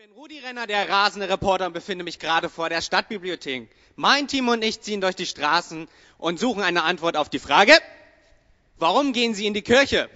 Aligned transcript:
ich 0.00 0.06
bin 0.06 0.12
Rudi 0.12 0.38
Renner, 0.38 0.68
der 0.68 0.88
rasende 0.88 1.28
Reporter 1.28 1.66
und 1.66 1.72
befinde 1.72 2.04
mich 2.04 2.20
gerade 2.20 2.48
vor 2.48 2.68
der 2.68 2.80
Stadtbibliothek. 2.80 3.68
Mein 3.96 4.28
Team 4.28 4.48
und 4.48 4.62
ich 4.62 4.80
ziehen 4.80 5.00
durch 5.00 5.16
die 5.16 5.26
Straßen 5.26 5.88
und 6.16 6.38
suchen 6.38 6.62
eine 6.62 6.84
Antwort 6.84 7.16
auf 7.16 7.28
die 7.28 7.40
Frage, 7.40 7.72
warum 8.78 9.12
gehen 9.12 9.34
Sie 9.34 9.46
in 9.46 9.52
die 9.52 9.62
Kirche? 9.62 10.08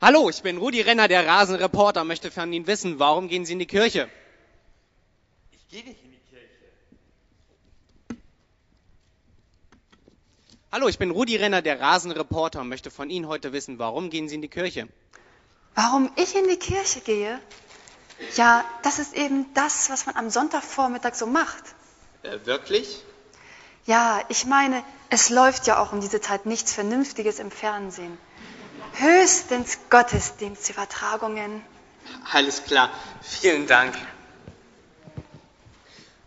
Hallo, 0.00 0.30
ich 0.30 0.42
bin 0.42 0.58
Rudi 0.58 0.80
Renner, 0.80 1.08
der 1.08 1.26
rasende 1.26 1.60
Reporter 1.60 2.02
und 2.02 2.06
möchte 2.06 2.30
von 2.30 2.52
Ihnen 2.52 2.66
wissen, 2.68 2.98
warum 3.00 3.28
gehen 3.28 3.44
Sie 3.44 3.52
in 3.52 3.58
die 3.58 3.66
Kirche? 3.66 4.08
Ich 5.50 5.68
gehe 5.68 5.82
nicht 5.84 6.02
in 6.04 6.12
die 6.12 6.20
Kirche. 6.30 6.46
Hallo, 10.70 10.86
ich 10.88 10.98
bin 10.98 11.10
Rudi 11.10 11.36
Renner, 11.36 11.62
der 11.62 11.80
rasende 11.80 12.16
Reporter 12.16 12.60
und 12.60 12.68
möchte 12.68 12.92
von 12.92 13.10
Ihnen 13.10 13.26
heute 13.26 13.52
wissen, 13.52 13.80
warum 13.80 14.08
gehen 14.08 14.28
Sie 14.28 14.36
in 14.36 14.40
die 14.40 14.48
Kirche? 14.48 14.88
Warum 15.74 16.10
ich 16.16 16.34
in 16.36 16.48
die 16.48 16.58
Kirche 16.58 17.00
gehe? 17.00 17.40
Ja, 18.36 18.64
das 18.82 18.98
ist 18.98 19.14
eben 19.14 19.46
das, 19.54 19.90
was 19.90 20.06
man 20.06 20.16
am 20.16 20.30
Sonntagvormittag 20.30 21.14
so 21.14 21.26
macht. 21.26 21.62
Äh, 22.22 22.38
wirklich? 22.44 23.02
Ja, 23.84 24.20
ich 24.28 24.46
meine, 24.46 24.82
es 25.10 25.28
läuft 25.28 25.66
ja 25.66 25.82
auch 25.82 25.92
um 25.92 26.00
diese 26.00 26.20
Zeit 26.20 26.46
nichts 26.46 26.72
Vernünftiges 26.72 27.38
im 27.38 27.50
Fernsehen. 27.50 28.16
Höchstens 28.94 29.78
Gottesdienstübertragungen. 29.90 31.62
Alles 32.32 32.64
klar, 32.64 32.90
vielen 33.22 33.66
Dank. 33.66 33.94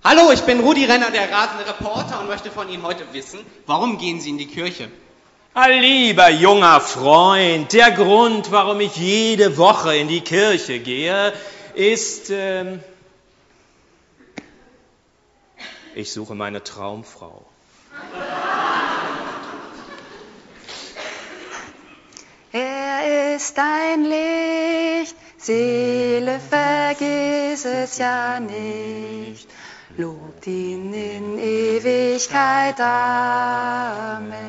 Hallo, 0.04 0.32
ich 0.32 0.42
bin 0.42 0.60
Rudi 0.60 0.86
Renner, 0.86 1.10
der 1.12 1.32
rasende 1.32 1.66
Reporter 1.68 2.20
und 2.20 2.28
möchte 2.28 2.52
von 2.52 2.70
Ihnen 2.70 2.84
heute 2.84 3.12
wissen, 3.14 3.40
warum 3.66 3.98
gehen 3.98 4.22
Sie 4.22 4.30
in 4.30 4.38
die 4.38 4.48
Kirche? 4.48 4.90
Ah, 5.54 5.68
lieber 5.68 6.30
junger 6.30 6.82
Freund, 6.82 7.72
der 7.72 7.92
Grund, 7.92 8.52
warum 8.52 8.82
ich 8.82 8.98
jede 8.98 9.58
Woche 9.58 9.96
in 9.96 10.08
die 10.08 10.22
Kirche 10.22 10.80
gehe, 10.80 11.34
ist, 11.76 12.30
ähm, 12.30 12.82
ich 15.94 16.12
suche 16.14 16.36
meine 16.36 16.64
Traumfrau. 16.64 17.46
Er 22.52 23.36
ist 23.36 23.60
ein 23.60 24.06
Licht, 24.06 25.16
Seele, 25.38 26.40
vergiss 26.40 27.66
es 27.66 27.98
ja 27.98 28.40
nicht. 28.40 29.50
Lobt 29.98 30.48
ihn 30.48 30.94
in 30.94 31.38
Ewigkeit. 31.38 32.80
Amen. 32.80 34.46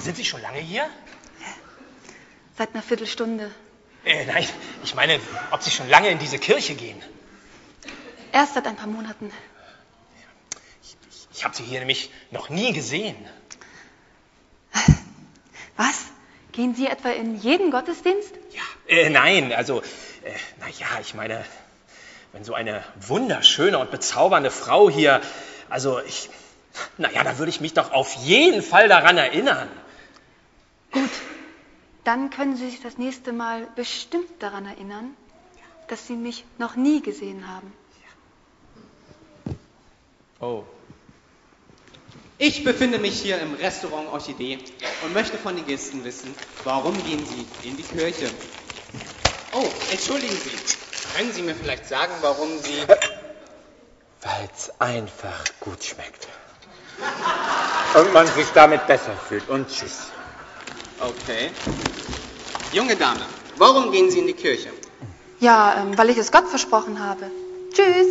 Sind 0.00 0.16
Sie 0.16 0.24
schon 0.24 0.40
lange 0.40 0.60
hier? 0.60 0.88
Seit 2.60 2.74
einer 2.74 2.82
Viertelstunde. 2.82 3.50
Äh, 4.04 4.26
nein, 4.26 4.46
ich 4.84 4.94
meine, 4.94 5.18
ob 5.50 5.62
Sie 5.62 5.70
schon 5.70 5.88
lange 5.88 6.10
in 6.10 6.18
diese 6.18 6.38
Kirche 6.38 6.74
gehen. 6.74 7.02
Erst 8.32 8.52
seit 8.52 8.66
ein 8.66 8.76
paar 8.76 8.86
Monaten. 8.86 9.32
Ich 11.32 11.42
habe 11.42 11.56
Sie 11.56 11.62
hier 11.62 11.78
nämlich 11.78 12.10
noch 12.30 12.50
nie 12.50 12.74
gesehen. 12.74 13.16
Was? 15.78 16.08
Gehen 16.52 16.74
Sie 16.74 16.86
etwa 16.86 17.08
in 17.08 17.40
jeden 17.40 17.70
Gottesdienst? 17.70 18.34
Ja, 18.50 18.94
äh, 18.94 19.08
nein, 19.08 19.54
also, 19.54 19.80
äh, 19.80 20.34
naja, 20.58 21.00
ich 21.00 21.14
meine, 21.14 21.42
wenn 22.32 22.44
so 22.44 22.52
eine 22.52 22.84
wunderschöne 23.00 23.78
und 23.78 23.90
bezaubernde 23.90 24.50
Frau 24.50 24.90
hier, 24.90 25.22
also 25.70 25.98
ich, 26.00 26.28
naja, 26.98 27.24
da 27.24 27.38
würde 27.38 27.48
ich 27.48 27.62
mich 27.62 27.72
doch 27.72 27.90
auf 27.92 28.12
jeden 28.16 28.62
Fall 28.62 28.86
daran 28.88 29.16
erinnern. 29.16 29.70
Gut. 30.92 31.08
Dann 32.04 32.30
können 32.30 32.56
Sie 32.56 32.70
sich 32.70 32.80
das 32.80 32.98
nächste 32.98 33.32
Mal 33.32 33.66
bestimmt 33.76 34.30
daran 34.42 34.66
erinnern, 34.66 35.14
dass 35.88 36.06
Sie 36.06 36.16
mich 36.16 36.44
noch 36.58 36.76
nie 36.76 37.02
gesehen 37.02 37.46
haben. 37.48 37.72
Oh. 40.40 40.64
Ich 42.38 42.64
befinde 42.64 42.98
mich 42.98 43.20
hier 43.20 43.38
im 43.38 43.52
Restaurant 43.54 44.08
Orchidee 44.08 44.58
und 45.04 45.12
möchte 45.12 45.36
von 45.36 45.56
den 45.56 45.66
Gästen 45.66 46.02
wissen, 46.04 46.34
warum 46.64 46.94
gehen 47.04 47.26
Sie 47.26 47.68
in 47.68 47.76
die 47.76 47.82
Kirche? 47.82 48.30
Oh, 49.52 49.68
entschuldigen 49.90 50.34
Sie. 50.34 51.16
Können 51.16 51.32
Sie 51.32 51.42
mir 51.42 51.54
vielleicht 51.54 51.86
sagen, 51.86 52.12
warum 52.22 52.58
Sie... 52.60 52.86
Weil 54.22 54.48
es 54.56 54.72
einfach 54.80 55.44
gut 55.60 55.84
schmeckt. 55.84 56.28
Und 57.94 58.12
man 58.14 58.26
sich 58.26 58.48
damit 58.54 58.86
besser 58.86 59.14
fühlt. 59.16 59.46
Und 59.50 59.68
tschüss. 59.68 60.10
Okay. 61.00 61.50
Junge 62.72 62.94
Dame, 62.94 63.24
warum 63.56 63.90
gehen 63.90 64.10
Sie 64.10 64.18
in 64.18 64.26
die 64.26 64.34
Kirche? 64.34 64.70
Ja, 65.40 65.82
ähm, 65.82 65.96
weil 65.96 66.10
ich 66.10 66.18
es 66.18 66.30
Gott 66.30 66.46
versprochen 66.48 67.02
habe. 67.02 67.30
Tschüss. 67.72 68.06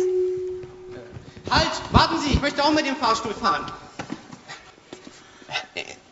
Halt, 1.48 1.70
warten 1.92 2.18
Sie, 2.20 2.30
ich 2.30 2.40
möchte 2.40 2.64
auch 2.64 2.72
mit 2.72 2.86
dem 2.86 2.96
Fahrstuhl 2.96 3.32
fahren. 3.32 3.64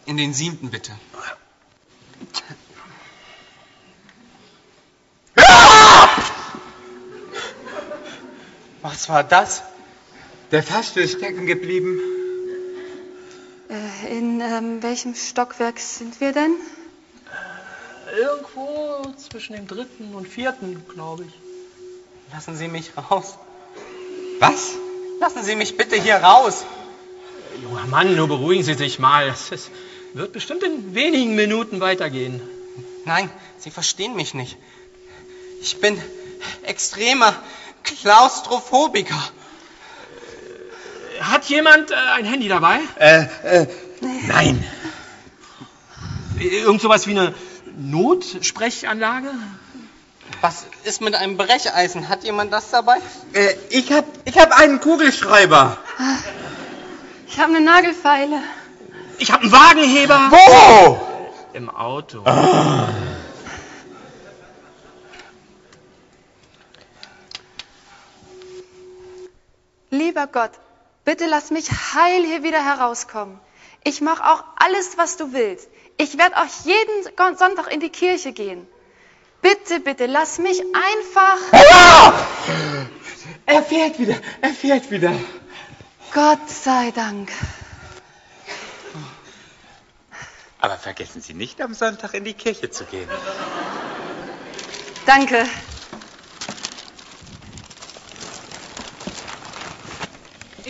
In 0.07 0.17
den 0.17 0.33
siebten, 0.33 0.71
bitte. 0.71 0.93
Was 8.83 9.09
war 9.09 9.25
das? 9.25 9.63
Der 10.51 10.63
Fahrstuhl 10.63 11.03
ist 11.03 11.19
stecken 11.19 11.47
geblieben. 11.47 12.01
Äh, 14.05 14.19
in 14.19 14.41
ähm, 14.41 14.83
welchem 14.83 15.15
Stockwerk 15.15 15.79
sind 15.79 16.21
wir 16.21 16.33
denn? 16.33 16.55
Irgendwo 18.17 19.13
zwischen 19.17 19.55
dem 19.55 19.67
dritten 19.67 20.15
und 20.15 20.27
vierten, 20.27 20.83
glaube 20.89 21.25
ich. 21.25 21.33
Lassen 22.33 22.57
Sie 22.57 22.69
mich 22.69 22.93
raus. 22.97 23.35
Was? 24.41 24.73
Lassen 25.21 25.43
Sie 25.43 25.57
mich 25.57 25.77
bitte 25.77 25.97
hier 25.97 26.17
raus. 26.17 26.65
Junger 27.63 27.87
Mann, 27.87 28.15
nur 28.17 28.29
beruhigen 28.29 28.63
Sie 28.63 28.75
sich 28.75 28.99
mal. 28.99 29.29
Es 29.29 29.71
wird 30.15 30.33
bestimmt 30.33 30.63
in 30.63 30.95
wenigen 30.95 31.35
Minuten 31.35 31.81
weitergehen. 31.81 32.41
Nein, 33.05 33.31
Sie 33.59 33.71
verstehen 33.71 34.15
mich 34.15 34.35
nicht. 34.35 34.57
Ich 35.61 35.81
bin 35.81 36.01
extremer 36.63 37.35
Klaustrophobiker. 37.83 39.23
Hat 41.21 41.47
jemand 41.47 41.91
äh, 41.91 41.95
ein 41.95 42.25
Handy 42.25 42.49
dabei? 42.49 42.79
Äh, 43.01 43.25
äh, 43.43 43.67
nein. 44.01 44.65
Irgend 46.39 46.81
sowas 46.81 47.07
wie 47.07 47.13
eine 47.13 47.35
Notsprechanlage? 47.77 49.31
Was 50.41 50.67
ist 50.85 51.01
mit 51.01 51.15
einem 51.15 51.37
Brecheisen? 51.37 52.09
Hat 52.09 52.23
jemand 52.23 52.53
das 52.53 52.71
dabei? 52.71 52.97
Äh, 53.33 53.55
ich 53.71 53.91
hab, 53.93 54.05
ich 54.25 54.39
hab 54.39 54.53
einen 54.53 54.81
Kugelschreiber. 54.81 55.79
Ich 57.27 57.39
habe 57.41 57.57
eine 57.57 57.65
Nagelfeile. 57.65 58.41
Ich 59.19 59.33
habe 59.33 59.43
einen 59.43 59.53
Wagenheber. 59.53 60.31
Wo? 60.31 61.01
Im 61.55 61.71
Auto. 61.71 62.23
Lieber 69.91 70.27
Gott, 70.27 70.53
bitte 71.05 71.27
lass 71.27 71.51
mich 71.51 71.71
heil 71.71 72.25
hier 72.25 72.43
wieder 72.43 72.63
herauskommen. 72.65 73.41
Ich 73.85 74.01
mache 74.01 74.25
auch 74.25 74.45
alles, 74.57 74.99
was 74.99 75.17
du 75.17 75.33
willst. 75.33 75.69
Ich 75.97 76.19
werde 76.19 76.37
auch 76.37 76.47
jeden 76.65 77.37
Sonntag 77.37 77.73
in 77.73 77.81
die 77.81 77.91
Kirche 77.91 78.33
gehen. 78.33 78.67
Bitte, 79.41 79.81
bitte, 79.81 80.07
lass 80.07 80.39
mich 80.39 80.61
einfach. 80.61 81.39
Ah! 81.53 82.13
Er 83.47 83.63
fährt 83.63 83.99
wieder, 83.99 84.17
er 84.41 84.51
fährt 84.51 84.91
wieder. 84.91 85.13
Gott 86.13 86.49
sei 86.49 86.91
Dank. 86.91 87.31
Aber 90.61 90.77
vergessen 90.77 91.23
Sie 91.23 91.35
nicht, 91.35 91.61
am 91.61 91.73
Sonntag 91.73 92.15
in 92.15 92.25
die 92.25 92.35
Kirche 92.35 92.71
zu 92.71 92.85
gehen. 92.85 93.09
Danke. 95.07 95.47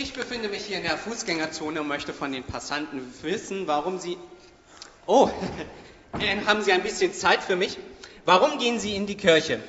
Ich 0.01 0.13
befinde 0.13 0.47
mich 0.47 0.63
hier 0.63 0.77
in 0.77 0.83
der 0.83 0.97
Fußgängerzone 0.97 1.81
und 1.81 1.87
möchte 1.89 2.13
von 2.13 2.31
den 2.31 2.43
Passanten 2.43 3.01
wissen, 3.21 3.67
warum 3.67 3.99
sie. 3.99 4.17
Oh, 5.05 5.29
äh, 6.21 6.37
haben 6.45 6.61
Sie 6.61 6.71
ein 6.71 6.83
bisschen 6.83 7.13
Zeit 7.13 7.43
für 7.43 7.57
mich? 7.57 7.77
Warum 8.23 8.59
gehen 8.59 8.79
Sie 8.79 8.95
in 8.95 9.07
die 9.07 9.17
Kirche? 9.17 9.59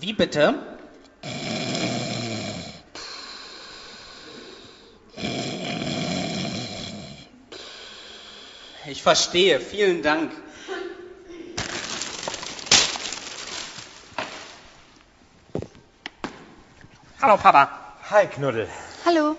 Wie 0.00 0.12
bitte? 0.14 0.78
Ich 8.86 9.02
verstehe, 9.02 9.60
vielen 9.60 10.00
Dank. 10.00 10.32
Hallo, 17.28 17.36
Papa. 17.36 17.68
Hi, 18.10 18.26
Knuddel. 18.26 18.66
Hallo. 19.04 19.36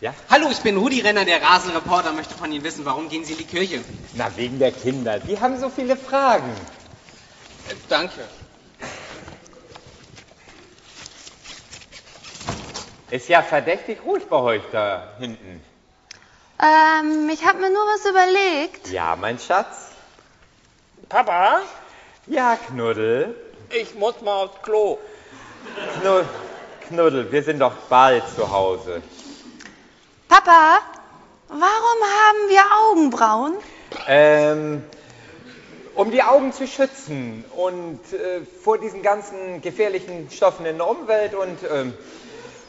Ja? 0.00 0.12
Hallo, 0.28 0.48
ich 0.50 0.58
bin 0.58 0.76
Rudi 0.76 1.02
Renner, 1.02 1.24
der 1.24 1.40
Rasenreporter, 1.40 2.12
möchte 2.14 2.34
von 2.34 2.50
Ihnen 2.50 2.64
wissen, 2.64 2.84
warum 2.84 3.08
gehen 3.08 3.24
Sie 3.24 3.34
in 3.34 3.38
die 3.38 3.44
Kirche? 3.44 3.84
Na, 4.14 4.36
wegen 4.36 4.58
der 4.58 4.72
Kinder. 4.72 5.20
Die 5.20 5.38
haben 5.40 5.56
so 5.60 5.70
viele 5.70 5.96
Fragen. 5.96 6.50
Äh, 7.68 7.76
danke. 7.88 8.28
Ist 13.10 13.28
ja 13.28 13.42
verdächtig 13.42 14.00
ruhig 14.04 14.24
bei 14.28 14.38
euch 14.38 14.62
da 14.72 15.14
hinten. 15.20 15.62
Ähm, 16.60 17.30
ich 17.32 17.46
habe 17.46 17.60
mir 17.60 17.70
nur 17.70 17.84
was 17.84 18.04
überlegt. 18.04 18.88
Ja, 18.88 19.14
mein 19.14 19.38
Schatz. 19.38 19.83
Papa, 21.08 21.60
Ja, 22.26 22.56
Knuddel. 22.56 23.34
ich 23.70 23.94
muss 23.94 24.20
mal 24.22 24.44
aufs 24.44 24.62
Klo. 24.62 24.98
Knuddel, 26.00 26.24
Knuddel, 26.88 27.32
wir 27.32 27.42
sind 27.42 27.58
doch 27.60 27.72
bald 27.88 28.22
zu 28.34 28.50
Hause. 28.50 29.02
Papa, 30.28 30.78
warum 31.48 31.60
haben 31.60 32.48
wir 32.48 32.62
Augenbrauen? 32.90 33.54
Ähm, 34.08 34.82
um 35.94 36.10
die 36.10 36.22
Augen 36.22 36.52
zu 36.52 36.66
schützen 36.66 37.44
und 37.56 38.00
äh, 38.12 38.40
vor 38.62 38.78
diesen 38.78 39.02
ganzen 39.02 39.60
gefährlichen 39.62 40.30
Stoffen 40.30 40.66
in 40.66 40.78
der 40.78 40.88
Umwelt 40.88 41.34
und 41.34 41.58
ähm, 41.70 41.94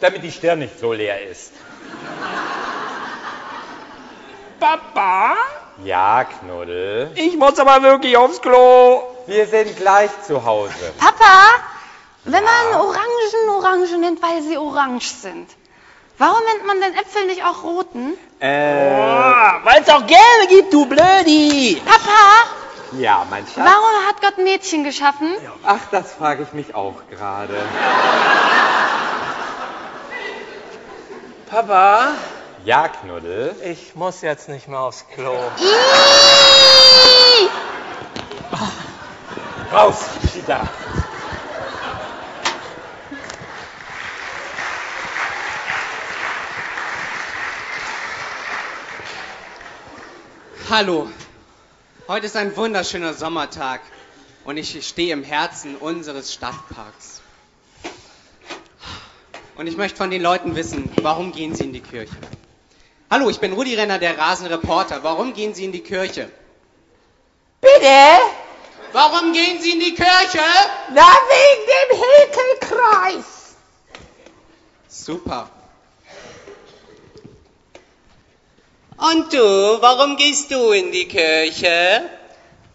damit 0.02 0.24
die 0.24 0.32
Stirn 0.32 0.60
nicht 0.60 0.80
so 0.80 0.94
leer 0.94 1.22
ist. 1.28 1.52
Papa, 4.60 5.36
Ja, 5.84 6.24
Knuddel. 6.24 7.12
ich 7.16 7.36
muss 7.38 7.60
aber 7.60 7.82
wirklich 7.84 8.16
aufs 8.18 8.42
Klo. 8.42 9.04
Wir 9.28 9.46
sind 9.48 9.76
gleich 9.76 10.10
zu 10.26 10.46
Hause. 10.46 10.94
Papa, 10.98 11.42
wenn 12.24 12.44
man 12.44 12.80
Orangen 12.82 13.50
Orangen 13.50 14.02
nennt, 14.02 14.22
weil 14.22 14.42
sie 14.42 14.58
orange 14.58 15.10
sind, 15.10 15.50
warum 16.18 16.40
nennt 16.46 16.66
man 16.66 16.80
den 16.80 16.94
Äpfel 16.94 17.26
nicht 17.26 17.44
auch 17.44 17.64
roten? 17.64 18.14
Äh, 18.40 18.48
Weil 18.48 19.82
es 19.82 19.90
auch 19.90 20.06
Gelbe 20.06 20.48
gibt, 20.50 20.74
du 20.74 20.86
Blödi. 20.86 21.82
Papa, 21.86 23.00
ja, 23.00 23.26
mein 23.30 23.46
Schatz. 23.46 23.58
warum 23.58 24.08
hat 24.08 24.22
Gott 24.22 24.38
Mädchen 24.38 24.84
geschaffen? 24.84 25.34
Ach, 25.66 25.80
das 25.92 26.14
frage 26.14 26.44
ich 26.44 26.54
mich 26.54 26.74
auch 26.76 26.96
gerade. 27.10 27.56
Papa, 31.50 32.14
Ja, 32.66 32.88
Knuddel. 32.88 33.56
ich 33.64 33.94
muss 33.94 34.22
jetzt 34.22 34.50
nicht 34.50 34.68
mehr 34.68 34.80
aufs 34.80 35.06
Klo. 35.14 35.36
Raus, 39.72 40.06
Cheetah. 40.34 40.68
Hallo. 50.72 51.08
Heute 52.08 52.26
ist 52.26 52.36
ein 52.36 52.58
wunderschöner 52.58 53.14
Sommertag 53.14 53.82
und 54.44 54.58
ich 54.58 54.88
stehe 54.88 55.14
im 55.14 55.24
Herzen 55.24 55.76
unseres 55.76 56.34
Stadtparks. 56.34 57.22
Und 59.56 59.68
ich 59.68 59.78
möchte 59.78 59.98
von 59.98 60.10
den 60.10 60.24
Leuten 60.24 60.56
wissen, 60.56 60.92
warum 61.04 61.32
gehen 61.32 61.54
sie 61.54 61.66
in 61.66 61.74
die 61.74 61.82
Kirche? 61.82 62.16
Hallo, 63.08 63.30
ich 63.30 63.40
bin 63.40 63.54
Rudi 63.54 63.76
Renner, 63.76 64.00
der 64.00 64.18
Rasenreporter. 64.18 65.04
Warum 65.04 65.36
gehen 65.36 65.54
Sie 65.54 65.64
in 65.64 65.72
die 65.72 65.82
Kirche? 65.82 66.28
Bitte? 67.62 68.20
Warum 68.94 69.32
gehen 69.32 69.62
Sie 69.62 69.74
in 69.74 69.80
die 69.80 69.94
Kirche? 69.94 70.40
Na, 70.92 71.06
wegen 71.34 71.66
dem 71.76 71.90
Häkelkreis. 72.02 73.56
Super. 74.88 75.50
Und 78.98 79.32
du, 79.32 79.82
warum 79.82 80.18
gehst 80.18 80.50
du 80.50 80.72
in 80.72 80.92
die 80.92 81.08
Kirche? 81.08 82.10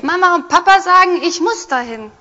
Mama 0.01 0.37
und 0.37 0.49
Papa 0.49 0.81
sagen, 0.81 1.23
ich 1.25 1.41
muss 1.41 1.67
dahin. 1.67 2.13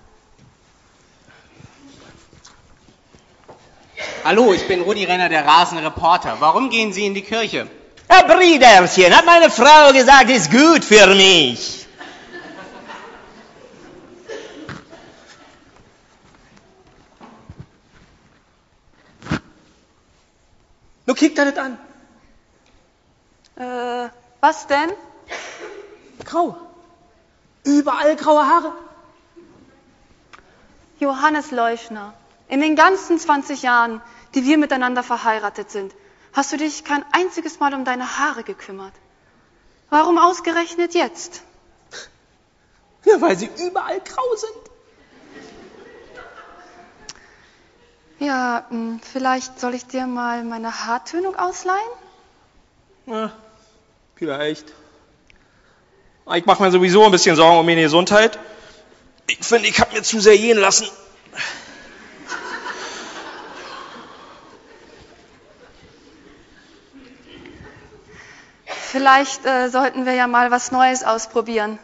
Hallo, 4.23 4.51
ich 4.53 4.67
bin 4.67 4.81
Rudi 4.81 5.05
Renner, 5.05 5.29
der 5.29 5.45
Rasenreporter. 5.45 6.37
Warum 6.39 6.71
gehen 6.71 6.91
Sie 6.91 7.05
in 7.05 7.13
die 7.13 7.21
Kirche? 7.21 7.69
Herr 8.11 8.23
Brüderchen, 8.25 9.15
hat 9.15 9.25
meine 9.25 9.49
Frau 9.51 9.93
gesagt, 9.93 10.29
ist 10.31 10.49
gut 10.51 10.83
für 10.83 11.07
mich. 11.07 11.85
Nun 21.05 21.15
kick 21.15 21.35
dir 21.35 21.45
das 21.51 21.57
an. 21.57 21.77
Äh, 23.55 24.09
was 24.41 24.67
denn? 24.67 24.91
Grau. 26.25 26.57
Überall 27.63 28.15
graue 28.15 28.45
Haare. 28.45 28.73
Johannes 30.99 31.51
Leuschner, 31.51 32.13
in 32.47 32.59
den 32.59 32.75
ganzen 32.75 33.19
20 33.19 33.61
Jahren, 33.61 34.01
die 34.35 34.45
wir 34.45 34.57
miteinander 34.57 35.01
verheiratet 35.01 35.71
sind, 35.71 35.93
hast 36.33 36.51
du 36.51 36.57
dich 36.57 36.83
kein 36.83 37.03
einziges 37.11 37.59
Mal 37.59 37.73
um 37.73 37.85
deine 37.85 38.17
Haare 38.17 38.43
gekümmert. 38.43 38.93
Warum 39.89 40.17
ausgerechnet 40.17 40.93
jetzt? 40.93 41.43
Ja, 43.05 43.19
weil 43.21 43.37
sie 43.37 43.49
überall 43.57 43.99
grau 44.01 44.35
sind. 44.35 44.69
Ja, 48.19 48.65
hm, 48.69 48.99
vielleicht 49.01 49.59
soll 49.59 49.73
ich 49.73 49.85
dir 49.85 50.05
mal 50.05 50.43
meine 50.43 50.85
Haartönung 50.85 51.35
ausleihen? 51.37 51.91
Na, 53.05 53.31
vielleicht. 54.15 54.73
Ich 56.35 56.45
mache 56.45 56.61
mir 56.61 56.71
sowieso 56.71 57.03
ein 57.05 57.11
bisschen 57.11 57.35
Sorgen 57.35 57.59
um 57.59 57.65
meine 57.65 57.81
Gesundheit. 57.81 58.37
Ich 59.27 59.39
finde, 59.39 59.69
ich 59.69 59.79
habe 59.79 59.95
mir 59.95 60.03
zu 60.03 60.19
sehr 60.19 60.37
gehen 60.37 60.57
lassen. 60.57 60.87
Vielleicht 68.91 69.45
äh, 69.45 69.69
sollten 69.69 70.07
wir 70.07 70.13
ja 70.13 70.25
mal 70.25 70.49
was 70.49 70.71
Neues 70.71 71.03
ausprobieren, 71.03 71.77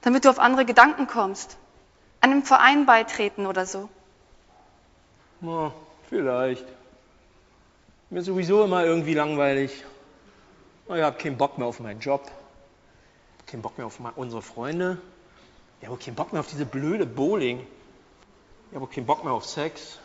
damit 0.00 0.24
du 0.24 0.28
auf 0.28 0.40
andere 0.40 0.64
Gedanken 0.64 1.06
kommst. 1.06 1.56
Einem 2.20 2.42
Verein 2.42 2.84
beitreten 2.84 3.46
oder 3.46 3.64
so. 3.64 3.88
Na, 5.40 5.72
vielleicht. 6.10 6.66
Mir 8.10 8.18
ist 8.18 8.26
sowieso 8.26 8.64
immer 8.64 8.84
irgendwie 8.84 9.14
langweilig. 9.14 9.84
Ich 10.88 11.02
habe 11.02 11.16
keinen 11.16 11.36
Bock 11.36 11.58
mehr 11.58 11.68
auf 11.68 11.78
meinen 11.78 12.00
Job. 12.00 12.28
Keinen 13.46 13.62
Bock 13.62 13.78
mehr 13.78 13.86
auf 13.86 14.00
unsere 14.16 14.42
Freunde. 14.42 14.98
Ich 15.80 15.86
habe 15.86 15.96
keinen 15.96 16.16
Bock 16.16 16.32
mehr 16.32 16.40
auf 16.40 16.48
diese 16.48 16.66
blöde 16.66 17.06
Bowling. 17.06 17.64
Ich 18.70 18.74
habe 18.74 18.88
keinen 18.88 19.06
Bock 19.06 19.22
mehr 19.22 19.32
auf 19.32 19.44
Sex. 19.44 20.00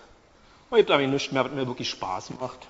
Ich 0.69 0.71
habe 0.71 0.83
damit 0.83 1.09
nichts 1.09 1.31
mehr, 1.31 1.43
was 1.43 1.51
mir 1.51 1.65
wirklich 1.65 1.89
Spaß 1.89 2.29
macht. 2.39 2.67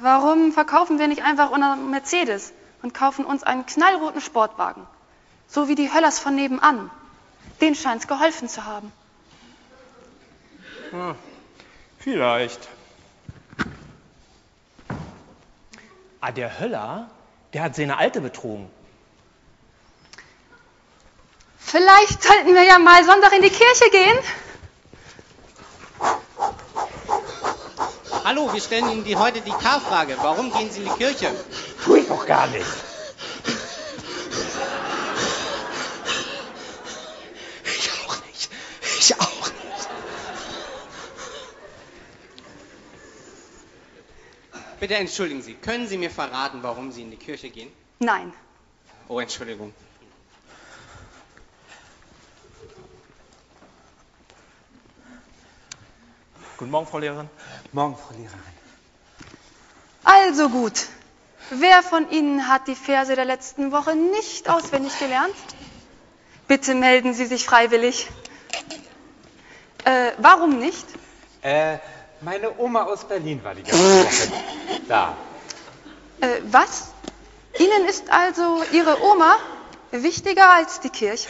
Warum 0.00 0.52
verkaufen 0.52 0.98
wir 0.98 1.08
nicht 1.08 1.22
einfach 1.22 1.50
unser 1.50 1.76
Mercedes 1.76 2.52
und 2.82 2.94
kaufen 2.94 3.24
uns 3.24 3.42
einen 3.42 3.66
knallroten 3.66 4.20
Sportwagen? 4.20 4.86
So 5.48 5.68
wie 5.68 5.74
die 5.74 5.92
Höllers 5.92 6.18
von 6.18 6.34
nebenan. 6.34 6.90
Den 7.60 7.74
scheint's 7.74 8.06
geholfen 8.06 8.48
zu 8.48 8.64
haben. 8.64 8.92
Vielleicht. 11.98 12.68
Ah, 16.20 16.32
der 16.32 16.58
Höller, 16.60 17.10
der 17.52 17.62
hat 17.62 17.74
seine 17.74 17.98
Alte 17.98 18.20
betrogen. 18.20 18.70
Vielleicht 21.58 22.22
sollten 22.22 22.54
wir 22.54 22.62
ja 22.62 22.78
mal 22.78 23.04
Sonntag 23.04 23.32
in 23.34 23.42
die 23.42 23.50
Kirche 23.50 23.90
gehen. 23.90 24.18
Hallo, 28.28 28.52
wir 28.52 28.60
stellen 28.60 28.90
Ihnen 28.90 29.04
die, 29.04 29.16
heute 29.16 29.40
die 29.40 29.52
K-Frage. 29.52 30.18
Warum 30.20 30.52
gehen 30.52 30.70
Sie 30.70 30.80
in 30.80 30.84
die 30.84 30.90
Kirche? 30.90 31.34
Tu 31.82 31.94
ich 31.94 32.06
doch 32.08 32.26
gar 32.26 32.46
nicht. 32.48 32.66
Ich 37.64 37.90
auch 37.90 38.16
nicht. 38.26 38.50
Ich 38.98 39.18
auch 39.18 39.48
nicht. 39.48 39.88
Bitte 44.78 44.96
entschuldigen 44.96 45.40
Sie, 45.40 45.54
können 45.54 45.88
Sie 45.88 45.96
mir 45.96 46.10
verraten, 46.10 46.58
warum 46.60 46.92
Sie 46.92 47.00
in 47.00 47.10
die 47.10 47.16
Kirche 47.16 47.48
gehen? 47.48 47.72
Nein. 47.98 48.34
Oh, 49.08 49.20
Entschuldigung. 49.20 49.72
Guten 56.58 56.72
Morgen, 56.72 56.86
Frau 56.88 56.98
Lehrerin. 56.98 57.30
Morgen, 57.72 57.96
Frau 57.96 58.12
Lehrerin. 58.16 58.42
Also 60.02 60.48
gut. 60.48 60.86
Wer 61.50 61.82
von 61.84 62.10
Ihnen 62.10 62.48
hat 62.48 62.66
die 62.66 62.74
Verse 62.74 63.14
der 63.14 63.24
letzten 63.24 63.70
Woche 63.70 63.94
nicht 63.94 64.50
auswendig 64.50 64.98
gelernt? 64.98 65.34
Bitte 66.48 66.74
melden 66.74 67.14
Sie 67.14 67.26
sich 67.26 67.44
freiwillig. 67.46 68.08
Äh, 69.84 70.10
warum 70.18 70.58
nicht? 70.58 70.84
Äh, 71.42 71.78
Meine 72.22 72.58
Oma 72.58 72.82
aus 72.82 73.04
Berlin 73.04 73.42
war 73.44 73.54
die 73.54 73.62
ganze 73.62 74.04
Woche 74.04 74.32
da. 74.88 75.16
Äh, 76.20 76.40
was? 76.50 76.88
Ihnen 77.58 77.86
ist 77.88 78.10
also 78.10 78.62
Ihre 78.72 79.00
Oma 79.02 79.36
wichtiger 79.92 80.50
als 80.54 80.80
die 80.80 80.90
Kirche? 80.90 81.28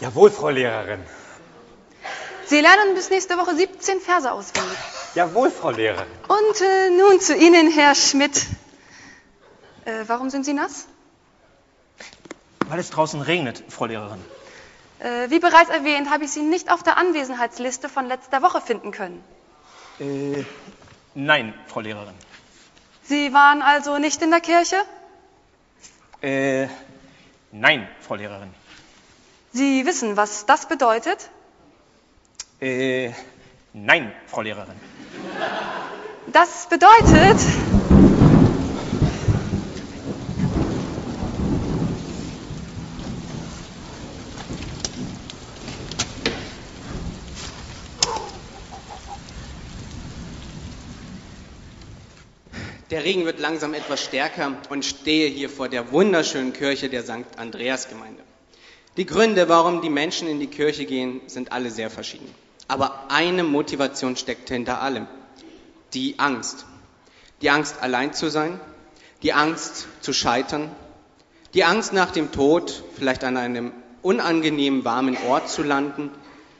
Jawohl, 0.00 0.30
Frau 0.30 0.48
Lehrerin. 0.48 1.04
Sie 2.46 2.60
lernen 2.60 2.94
bis 2.94 3.10
nächste 3.10 3.36
Woche 3.38 3.54
17 3.54 4.00
Verse 4.00 4.30
auswendig. 4.30 4.76
Jawohl, 5.14 5.50
Frau 5.50 5.70
Lehrerin. 5.70 6.06
Und 6.28 6.60
äh, 6.60 6.90
nun 6.90 7.20
zu 7.20 7.34
Ihnen, 7.36 7.70
Herr 7.70 7.94
Schmidt. 7.94 8.46
Äh, 9.84 10.04
warum 10.06 10.30
sind 10.30 10.44
Sie 10.44 10.52
nass? 10.52 10.86
Weil 12.68 12.78
es 12.78 12.90
draußen 12.90 13.20
regnet, 13.20 13.62
Frau 13.68 13.86
Lehrerin. 13.86 14.22
Äh, 15.00 15.30
wie 15.30 15.38
bereits 15.38 15.70
erwähnt, 15.70 16.10
habe 16.10 16.24
ich 16.24 16.32
Sie 16.32 16.42
nicht 16.42 16.70
auf 16.70 16.82
der 16.82 16.96
Anwesenheitsliste 16.96 17.88
von 17.88 18.06
letzter 18.06 18.42
Woche 18.42 18.60
finden 18.60 18.92
können. 18.92 19.22
Äh, 19.98 20.44
nein, 21.14 21.54
Frau 21.66 21.80
Lehrerin. 21.80 22.14
Sie 23.04 23.32
waren 23.32 23.62
also 23.62 23.98
nicht 23.98 24.22
in 24.22 24.30
der 24.30 24.40
Kirche? 24.40 24.76
Äh, 26.22 26.68
nein, 27.50 27.88
Frau 28.00 28.14
Lehrerin. 28.14 28.54
Sie 29.52 29.84
wissen, 29.84 30.16
was 30.16 30.46
das 30.46 30.66
bedeutet? 30.66 31.28
Äh, 32.62 33.10
nein, 33.72 34.12
Frau 34.28 34.42
Lehrerin. 34.42 34.76
Das 36.32 36.68
bedeutet, 36.68 37.36
Der 52.90 53.04
Regen 53.04 53.24
wird 53.24 53.40
langsam 53.40 53.72
etwas 53.72 54.04
stärker 54.04 54.52
und 54.68 54.84
stehe 54.84 55.26
hier 55.26 55.48
vor 55.48 55.68
der 55.70 55.92
wunderschönen 55.92 56.52
Kirche 56.52 56.90
der 56.90 57.02
St. 57.02 57.24
Andreas 57.38 57.88
Gemeinde. 57.88 58.22
Die 58.98 59.06
Gründe, 59.06 59.48
warum 59.48 59.80
die 59.80 59.88
Menschen 59.88 60.28
in 60.28 60.38
die 60.38 60.48
Kirche 60.48 60.84
gehen, 60.84 61.22
sind 61.26 61.52
alle 61.52 61.70
sehr 61.70 61.88
verschieden. 61.88 62.32
Aber 62.68 63.10
eine 63.10 63.44
Motivation 63.44 64.16
steckt 64.16 64.48
hinter 64.48 64.80
allem. 64.80 65.06
Die 65.94 66.18
Angst. 66.18 66.64
Die 67.40 67.50
Angst, 67.50 67.76
allein 67.80 68.12
zu 68.14 68.30
sein. 68.30 68.60
Die 69.22 69.32
Angst, 69.32 69.86
zu 70.00 70.12
scheitern. 70.12 70.70
Die 71.54 71.64
Angst 71.64 71.92
nach 71.92 72.10
dem 72.10 72.32
Tod, 72.32 72.82
vielleicht 72.96 73.24
an 73.24 73.36
einem 73.36 73.72
unangenehmen, 74.00 74.84
warmen 74.84 75.16
Ort 75.28 75.48
zu 75.48 75.62
landen, 75.62 76.10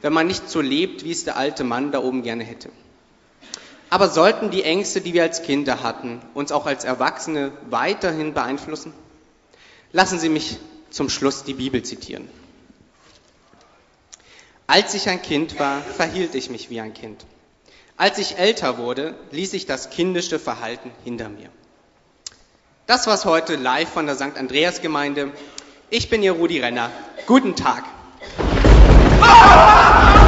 wenn 0.03 0.13
man 0.13 0.27
nicht 0.27 0.51
so 0.51 0.61
lebt, 0.61 1.05
wie 1.05 1.13
es 1.13 1.25
der 1.25 1.37
alte 1.37 1.65
Mann 1.65 1.93
da 1.93 2.01
oben 2.01 2.23
gerne 2.23 2.45
hätte. 2.45 2.69
Aber 3.89 4.09
sollten 4.09 4.51
die 4.51 4.63
Ängste, 4.63 5.01
die 5.01 5.13
wir 5.13 5.23
als 5.23 5.43
Kinder 5.43 5.83
hatten, 5.83 6.21
uns 6.35 6.51
auch 6.51 6.67
als 6.67 6.85
Erwachsene 6.85 7.53
weiterhin 7.69 8.33
beeinflussen? 8.33 8.93
Lassen 9.93 10.19
Sie 10.19 10.29
mich 10.29 10.59
zum 10.91 11.09
Schluss 11.09 11.45
die 11.45 11.55
Bibel 11.55 11.83
zitieren. 11.83 12.29
Als 14.67 14.95
ich 14.95 15.09
ein 15.09 15.21
Kind 15.21 15.59
war, 15.59 15.81
verhielt 15.81 16.35
ich 16.35 16.49
mich 16.49 16.71
wie 16.71 16.81
ein 16.81 16.95
Kind. 16.95 17.25
Als 17.97 18.19
ich 18.19 18.39
älter 18.39 18.79
wurde, 18.79 19.15
ließ 19.31 19.53
ich 19.55 19.67
das 19.67 19.91
kindische 19.91 20.39
Verhalten 20.39 20.91
hinter 21.05 21.29
mir. 21.29 21.51
Das 22.87 23.07
war's 23.07 23.25
heute 23.25 23.57
live 23.57 23.89
von 23.89 24.07
der 24.07 24.15
St. 24.17 24.37
Andreas 24.37 24.81
Gemeinde. 24.81 25.33
Ich 25.91 26.11
bin 26.11 26.23
Ihr 26.23 26.33
Rudi 26.33 26.61
Renner. 26.61 26.91
Guten 27.27 27.55
Tag. 27.55 27.85
Ich 30.15 30.22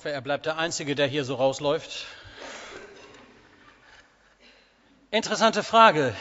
hoffe, 0.00 0.12
er 0.12 0.22
bleibt 0.22 0.46
der 0.46 0.56
Einzige, 0.56 0.94
der 0.94 1.06
hier 1.06 1.26
so 1.26 1.34
rausläuft. 1.34 2.06
Interessante 5.10 5.62
Frage, 5.62 6.16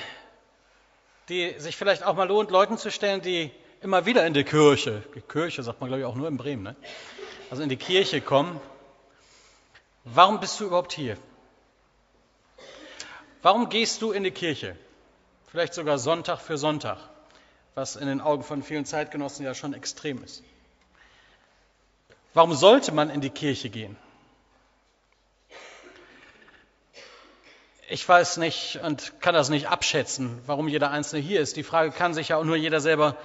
die 1.30 1.58
sich 1.60 1.78
vielleicht 1.78 2.04
auch 2.04 2.14
mal 2.18 2.28
lohnt, 2.28 2.52
Leuten 2.52 2.78
zu 2.78 2.92
stellen, 2.92 3.22
die 3.22 3.52
immer 3.82 4.06
wieder 4.06 4.28
in 4.28 4.34
die 4.34 4.44
Kirche, 4.44 5.02
die 5.16 5.22
Kirche 5.22 5.64
sagt 5.64 5.80
man 5.80 5.88
glaube 5.88 6.02
ich 6.02 6.06
auch 6.06 6.16
nur 6.16 6.28
in 6.28 6.36
Bremen, 6.36 6.64
ne? 6.64 6.76
also 7.50 7.64
in 7.64 7.70
die 7.70 7.78
Kirche 7.78 8.20
kommen. 8.20 8.60
Warum 10.04 10.42
bist 10.42 10.60
du 10.60 10.66
überhaupt 10.66 10.92
hier? 10.92 11.16
Warum 13.42 13.70
gehst 13.70 14.02
du 14.02 14.12
in 14.12 14.26
die 14.26 14.32
Kirche? 14.32 14.76
Vielleicht 15.48 15.74
sogar 15.74 16.00
Sonntag 16.00 16.42
für 16.42 16.58
Sonntag, 16.58 16.98
was 17.76 17.96
in 17.96 18.08
den 18.08 18.20
Augen 18.20 18.44
von 18.44 18.62
vielen 18.62 18.84
Zeitgenossen 18.84 19.46
ja 19.46 19.54
schon 19.54 19.74
extrem 19.74 20.22
ist. 20.22 20.44
Warum 22.40 22.54
sollte 22.54 22.94
man 22.94 23.10
in 23.10 23.20
die 23.20 23.32
Kirche 23.32 23.70
gehen? 23.70 23.98
Ich 27.90 28.08
weiß 28.08 28.38
nicht 28.38 28.80
und 28.82 29.20
kann 29.20 29.34
das 29.34 29.50
nicht 29.50 29.68
abschätzen, 29.68 30.42
warum 30.46 30.70
jeder 30.70 30.90
Einzelne 30.90 31.22
hier 31.22 31.42
ist. 31.42 31.58
Die 31.58 31.64
Frage 31.64 31.92
kann 31.92 32.14
sich 32.14 32.30
ja 32.30 32.38
auch 32.38 32.46
nur 32.46 32.56
jeder 32.56 32.80
selber 32.80 33.18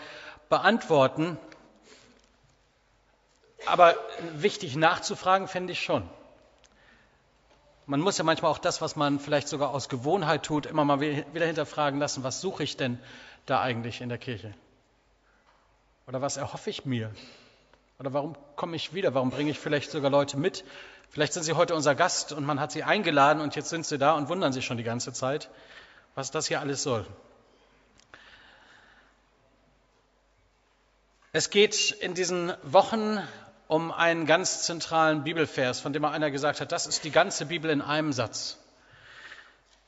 beantworten. 0.49 1.39
Aber 3.67 3.95
wichtig 4.33 4.75
nachzufragen 4.75 5.47
finde 5.47 5.75
ich 5.75 5.85
schon. 5.85 6.11
Man 7.87 8.01
muss 8.01 8.19
ja 8.19 8.25
manchmal 8.25 8.51
auch 8.51 8.59
das, 8.59 8.81
was 8.81 8.97
man 8.97 9.21
vielleicht 9.21 9.47
sogar 9.47 9.71
aus 9.71 9.89
Gewohnheit 9.89 10.43
tut, 10.43 10.67
immer 10.67 10.85
mal 10.85 10.99
wieder 10.99 11.47
hinterfragen 11.47 12.01
lassen, 12.01 12.25
was 12.25 12.41
suche 12.41 12.65
ich 12.65 12.77
denn 12.77 12.99
da 13.47 13.61
eigentlich 13.61 14.01
in 14.01 14.09
der 14.09 14.19
Kirche? 14.19 14.55
Oder 16.09 16.21
was 16.21 16.37
erhoffe 16.37 16.69
ich 16.69 16.85
mir? 16.85 17.13
Oder 17.99 18.13
warum 18.13 18.37
komme 18.57 18.77
ich 18.77 18.93
wieder? 18.93 19.15
Warum 19.15 19.31
bringe 19.31 19.51
ich 19.51 19.59
vielleicht 19.59 19.91
sogar 19.91 20.11
Leute 20.11 20.37
mit? 20.37 20.65
Vielleicht 21.11 21.33
sind 21.33 21.45
sie 21.45 21.53
heute 21.53 21.75
unser 21.75 21.95
Gast 21.95 22.33
und 22.33 22.45
man 22.45 22.59
hat 22.59 22.73
sie 22.73 22.83
eingeladen 22.83 23.41
und 23.41 23.55
jetzt 23.55 23.69
sind 23.69 23.87
sie 23.87 23.99
da 23.99 24.13
und 24.15 24.29
wundern 24.29 24.53
sich 24.53 24.67
schon 24.67 24.77
die 24.77 24.83
ganze 24.83 25.13
Zeit, 25.13 25.49
was 26.15 26.31
das 26.33 26.49
hier 26.49 26.61
alles 26.61 26.83
soll. 26.83 27.07
Es 31.33 31.51
geht 31.51 31.93
in 31.93 32.15
diesen 32.15 32.53
Wochen 32.63 33.21
um 33.69 33.93
einen 33.93 34.27
ganz 34.27 34.63
zentralen 34.63 35.25
Bibelvers, 35.25 35.81
von 35.81 35.93
dem 35.93 36.03
mal 36.03 36.13
einer 36.13 36.31
gesagt 36.31 36.61
hat, 36.61 36.73
das 36.73 36.87
ist 36.87 37.05
die 37.05 37.11
ganze 37.11 37.47
Bibel 37.47 37.71
in 37.71 37.81
einem 37.81 38.13
Satz. 38.13 38.59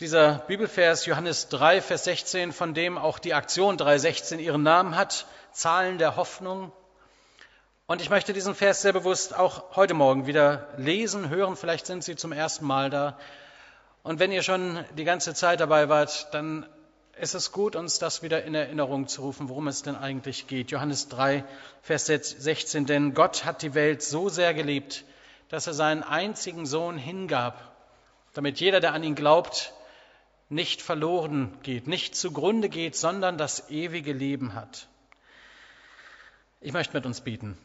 Dieser 0.00 0.44
Bibelvers 0.46 1.06
Johannes 1.06 1.48
3, 1.48 1.80
Vers 1.80 2.04
16, 2.04 2.52
von 2.52 2.74
dem 2.74 2.98
auch 2.98 3.18
die 3.18 3.34
Aktion 3.34 3.76
3.16 3.76 4.38
ihren 4.38 4.62
Namen 4.62 4.96
hat, 4.96 5.26
Zahlen 5.52 5.98
der 5.98 6.16
Hoffnung, 6.16 6.72
und 7.88 8.02
ich 8.02 8.10
möchte 8.10 8.32
diesen 8.32 8.56
Vers 8.56 8.82
sehr 8.82 8.92
bewusst 8.92 9.36
auch 9.36 9.76
heute 9.76 9.94
Morgen 9.94 10.26
wieder 10.26 10.66
lesen, 10.76 11.28
hören. 11.28 11.56
Vielleicht 11.56 11.86
sind 11.86 12.02
Sie 12.02 12.16
zum 12.16 12.32
ersten 12.32 12.66
Mal 12.66 12.90
da. 12.90 13.16
Und 14.02 14.18
wenn 14.18 14.32
ihr 14.32 14.42
schon 14.42 14.84
die 14.96 15.04
ganze 15.04 15.34
Zeit 15.34 15.60
dabei 15.60 15.88
wart, 15.88 16.34
dann 16.34 16.66
ist 17.16 17.34
es 17.34 17.52
gut, 17.52 17.76
uns 17.76 18.00
das 18.00 18.24
wieder 18.24 18.42
in 18.42 18.56
Erinnerung 18.56 19.06
zu 19.06 19.22
rufen, 19.22 19.48
worum 19.48 19.68
es 19.68 19.82
denn 19.82 19.94
eigentlich 19.94 20.48
geht. 20.48 20.72
Johannes 20.72 21.08
3, 21.08 21.44
Vers 21.80 22.06
16. 22.06 22.86
Denn 22.86 23.14
Gott 23.14 23.44
hat 23.44 23.62
die 23.62 23.74
Welt 23.74 24.02
so 24.02 24.28
sehr 24.28 24.52
geliebt, 24.52 25.04
dass 25.48 25.68
er 25.68 25.74
seinen 25.74 26.02
einzigen 26.02 26.66
Sohn 26.66 26.98
hingab, 26.98 27.76
damit 28.32 28.58
jeder, 28.58 28.80
der 28.80 28.94
an 28.94 29.04
ihn 29.04 29.14
glaubt, 29.14 29.72
nicht 30.48 30.82
verloren 30.82 31.56
geht, 31.62 31.86
nicht 31.86 32.16
zugrunde 32.16 32.68
geht, 32.68 32.96
sondern 32.96 33.38
das 33.38 33.70
ewige 33.70 34.12
Leben 34.12 34.54
hat. 34.54 34.88
Ich 36.60 36.72
möchte 36.72 36.94
mit 36.94 37.06
uns 37.06 37.20
bieten. 37.20 37.56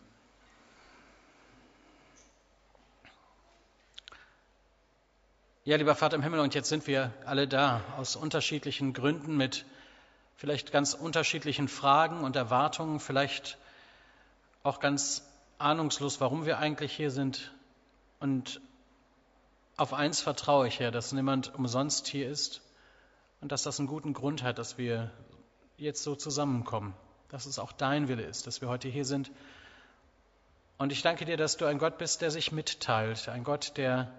Ja, 5.63 5.77
lieber 5.77 5.93
Vater 5.93 6.15
im 6.15 6.23
Himmel, 6.23 6.39
und 6.39 6.55
jetzt 6.55 6.69
sind 6.69 6.87
wir 6.87 7.13
alle 7.23 7.47
da, 7.47 7.81
aus 7.95 8.15
unterschiedlichen 8.15 8.93
Gründen, 8.93 9.37
mit 9.37 9.63
vielleicht 10.35 10.71
ganz 10.71 10.95
unterschiedlichen 10.95 11.67
Fragen 11.67 12.23
und 12.23 12.35
Erwartungen, 12.35 12.99
vielleicht 12.99 13.59
auch 14.63 14.79
ganz 14.79 15.23
ahnungslos, 15.59 16.19
warum 16.19 16.47
wir 16.47 16.57
eigentlich 16.57 16.93
hier 16.93 17.11
sind. 17.11 17.53
Und 18.19 18.59
auf 19.77 19.93
eins 19.93 20.19
vertraue 20.19 20.67
ich, 20.67 20.79
Herr, 20.79 20.89
dass 20.89 21.11
niemand 21.11 21.53
umsonst 21.53 22.07
hier 22.07 22.27
ist 22.27 22.61
und 23.39 23.51
dass 23.51 23.61
das 23.61 23.77
einen 23.77 23.87
guten 23.87 24.13
Grund 24.13 24.41
hat, 24.41 24.57
dass 24.57 24.79
wir 24.79 25.11
jetzt 25.77 26.01
so 26.01 26.15
zusammenkommen, 26.15 26.95
dass 27.29 27.45
es 27.45 27.59
auch 27.59 27.71
dein 27.71 28.07
Wille 28.07 28.23
ist, 28.23 28.47
dass 28.47 28.61
wir 28.61 28.67
heute 28.67 28.87
hier 28.87 29.05
sind. 29.05 29.29
Und 30.79 30.91
ich 30.91 31.03
danke 31.03 31.25
dir, 31.25 31.37
dass 31.37 31.57
du 31.57 31.67
ein 31.67 31.77
Gott 31.77 31.99
bist, 31.99 32.23
der 32.23 32.31
sich 32.31 32.51
mitteilt, 32.51 33.29
ein 33.29 33.43
Gott, 33.43 33.77
der 33.77 34.11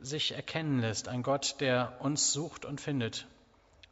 sich 0.00 0.32
erkennen 0.32 0.80
lässt, 0.80 1.08
ein 1.08 1.22
Gott, 1.22 1.56
der 1.60 1.96
uns 2.00 2.32
sucht 2.32 2.64
und 2.64 2.80
findet, 2.80 3.26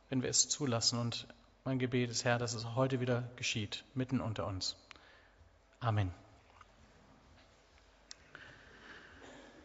wenn 0.09 0.23
wir 0.23 0.31
es 0.31 0.49
zulassen. 0.49 0.99
Und 0.99 1.27
mein 1.65 1.79
Gebet 1.79 2.11
ist, 2.11 2.25
Herr, 2.25 2.39
dass 2.39 2.55
es 2.55 2.75
heute 2.75 3.01
wieder 3.01 3.25
geschieht, 3.37 3.85
mitten 3.95 4.21
unter 4.21 4.47
uns. 4.47 4.77
Amen. 5.81 6.13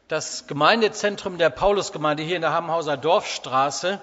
Das 0.08 0.48
Gemeindezentrum 0.48 1.38
der 1.38 1.50
Paulusgemeinde 1.50 2.24
hier 2.24 2.36
in 2.36 2.42
der 2.42 2.52
Hammenhauser 2.52 2.98
Dorfstraße 2.98 4.02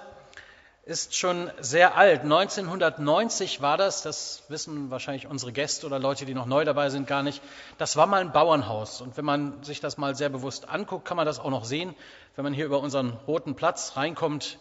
ist 0.89 1.15
schon 1.15 1.51
sehr 1.59 1.95
alt. 1.97 2.21
1990 2.23 3.61
war 3.61 3.77
das, 3.77 4.01
das 4.01 4.41
wissen 4.49 4.89
wahrscheinlich 4.89 5.27
unsere 5.27 5.51
Gäste 5.51 5.85
oder 5.85 5.99
Leute, 5.99 6.25
die 6.25 6.33
noch 6.33 6.47
neu 6.47 6.65
dabei 6.65 6.89
sind, 6.89 7.05
gar 7.05 7.21
nicht. 7.21 7.43
Das 7.77 7.95
war 7.95 8.07
mal 8.07 8.21
ein 8.21 8.31
Bauernhaus. 8.31 8.99
Und 8.99 9.15
wenn 9.15 9.23
man 9.23 9.63
sich 9.63 9.79
das 9.79 9.99
mal 9.99 10.15
sehr 10.15 10.29
bewusst 10.29 10.67
anguckt, 10.67 11.05
kann 11.05 11.15
man 11.15 11.27
das 11.27 11.39
auch 11.39 11.51
noch 11.51 11.63
sehen. 11.63 11.93
Wenn 12.35 12.43
man 12.43 12.53
hier 12.53 12.65
über 12.65 12.79
unseren 12.79 13.13
roten 13.27 13.53
Platz 13.53 13.97
reinkommt, 13.97 14.57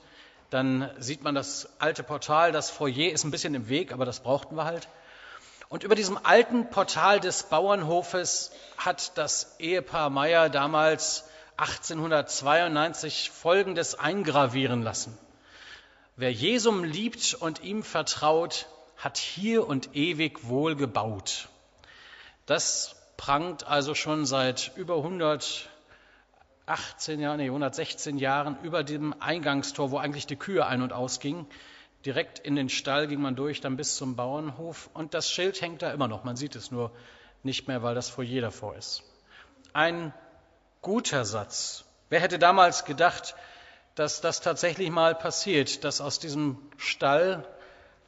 dann 0.51 0.91
sieht 0.99 1.23
man 1.23 1.35
das 1.35 1.71
alte 1.79 2.03
Portal. 2.03 2.53
Das 2.53 2.69
Foyer 2.69 3.11
ist 3.11 3.25
ein 3.25 3.31
bisschen 3.31 3.55
im 3.55 3.71
Weg, 3.71 3.91
aber 3.95 4.05
das 4.05 4.21
brauchten 4.21 4.55
wir 4.55 4.65
halt. 4.65 4.87
Und 5.71 5.83
über 5.83 5.95
diesem 5.95 6.19
alten 6.23 6.69
Portal 6.69 7.21
des 7.21 7.45
Bauernhofes 7.45 8.53
hat 8.77 9.17
das 9.17 9.57
Ehepaar 9.59 10.11
Meyer 10.11 10.51
damals 10.51 11.25
1892 11.57 13.31
Folgendes 13.31 13.99
eingravieren 13.99 14.83
lassen. 14.83 15.17
Wer 16.21 16.33
Jesum 16.33 16.83
liebt 16.83 17.35
und 17.35 17.63
ihm 17.63 17.85
vertraut, 17.85 18.67
hat 18.97 19.19
hier 19.19 19.69
und 19.69 19.95
ewig 19.95 20.49
wohl 20.49 20.75
gebaut. 20.75 21.49
Das 22.45 22.97
prangt 23.17 23.69
also 23.69 23.95
schon 23.95 24.27
seit 24.27 24.73
über 24.75 24.97
118 24.97 25.69
Jahren, 27.21 27.37
nee, 27.37 27.47
116 27.47 28.19
Jahren 28.19 28.59
über 28.65 28.83
dem 28.83 29.15
Eingangstor, 29.21 29.93
wo 29.93 29.99
eigentlich 29.99 30.27
die 30.27 30.35
Kühe 30.35 30.67
ein- 30.67 30.83
und 30.83 30.93
ausgingen. 30.93 31.47
Direkt 32.05 32.41
in 32.41 32.57
den 32.57 32.69
Stall 32.69 33.07
ging 33.07 33.21
man 33.21 33.37
durch, 33.37 33.61
dann 33.61 33.77
bis 33.77 33.95
zum 33.95 34.17
Bauernhof. 34.17 34.91
Und 34.95 35.15
das 35.15 35.31
Schild 35.31 35.61
hängt 35.61 35.83
da 35.83 35.93
immer 35.93 36.09
noch. 36.09 36.25
Man 36.25 36.35
sieht 36.35 36.57
es 36.57 36.73
nur 36.73 36.91
nicht 37.45 37.69
mehr, 37.69 37.85
weil 37.85 37.95
das 37.95 38.11
Foyer 38.11 38.41
davor 38.41 38.75
ist. 38.75 39.05
Ein 39.73 40.13
guter 40.83 41.25
Satz. 41.25 41.85
Wer 42.09 42.19
hätte 42.19 42.41
damals 42.41 42.85
gedacht, 42.85 43.37
dass 43.99 44.21
das 44.21 44.41
tatsächlich 44.41 44.91
mal 44.91 45.15
passiert, 45.15 45.83
dass 45.83 46.01
aus 46.01 46.21
diesem 46.21 46.57
Stall 46.77 47.45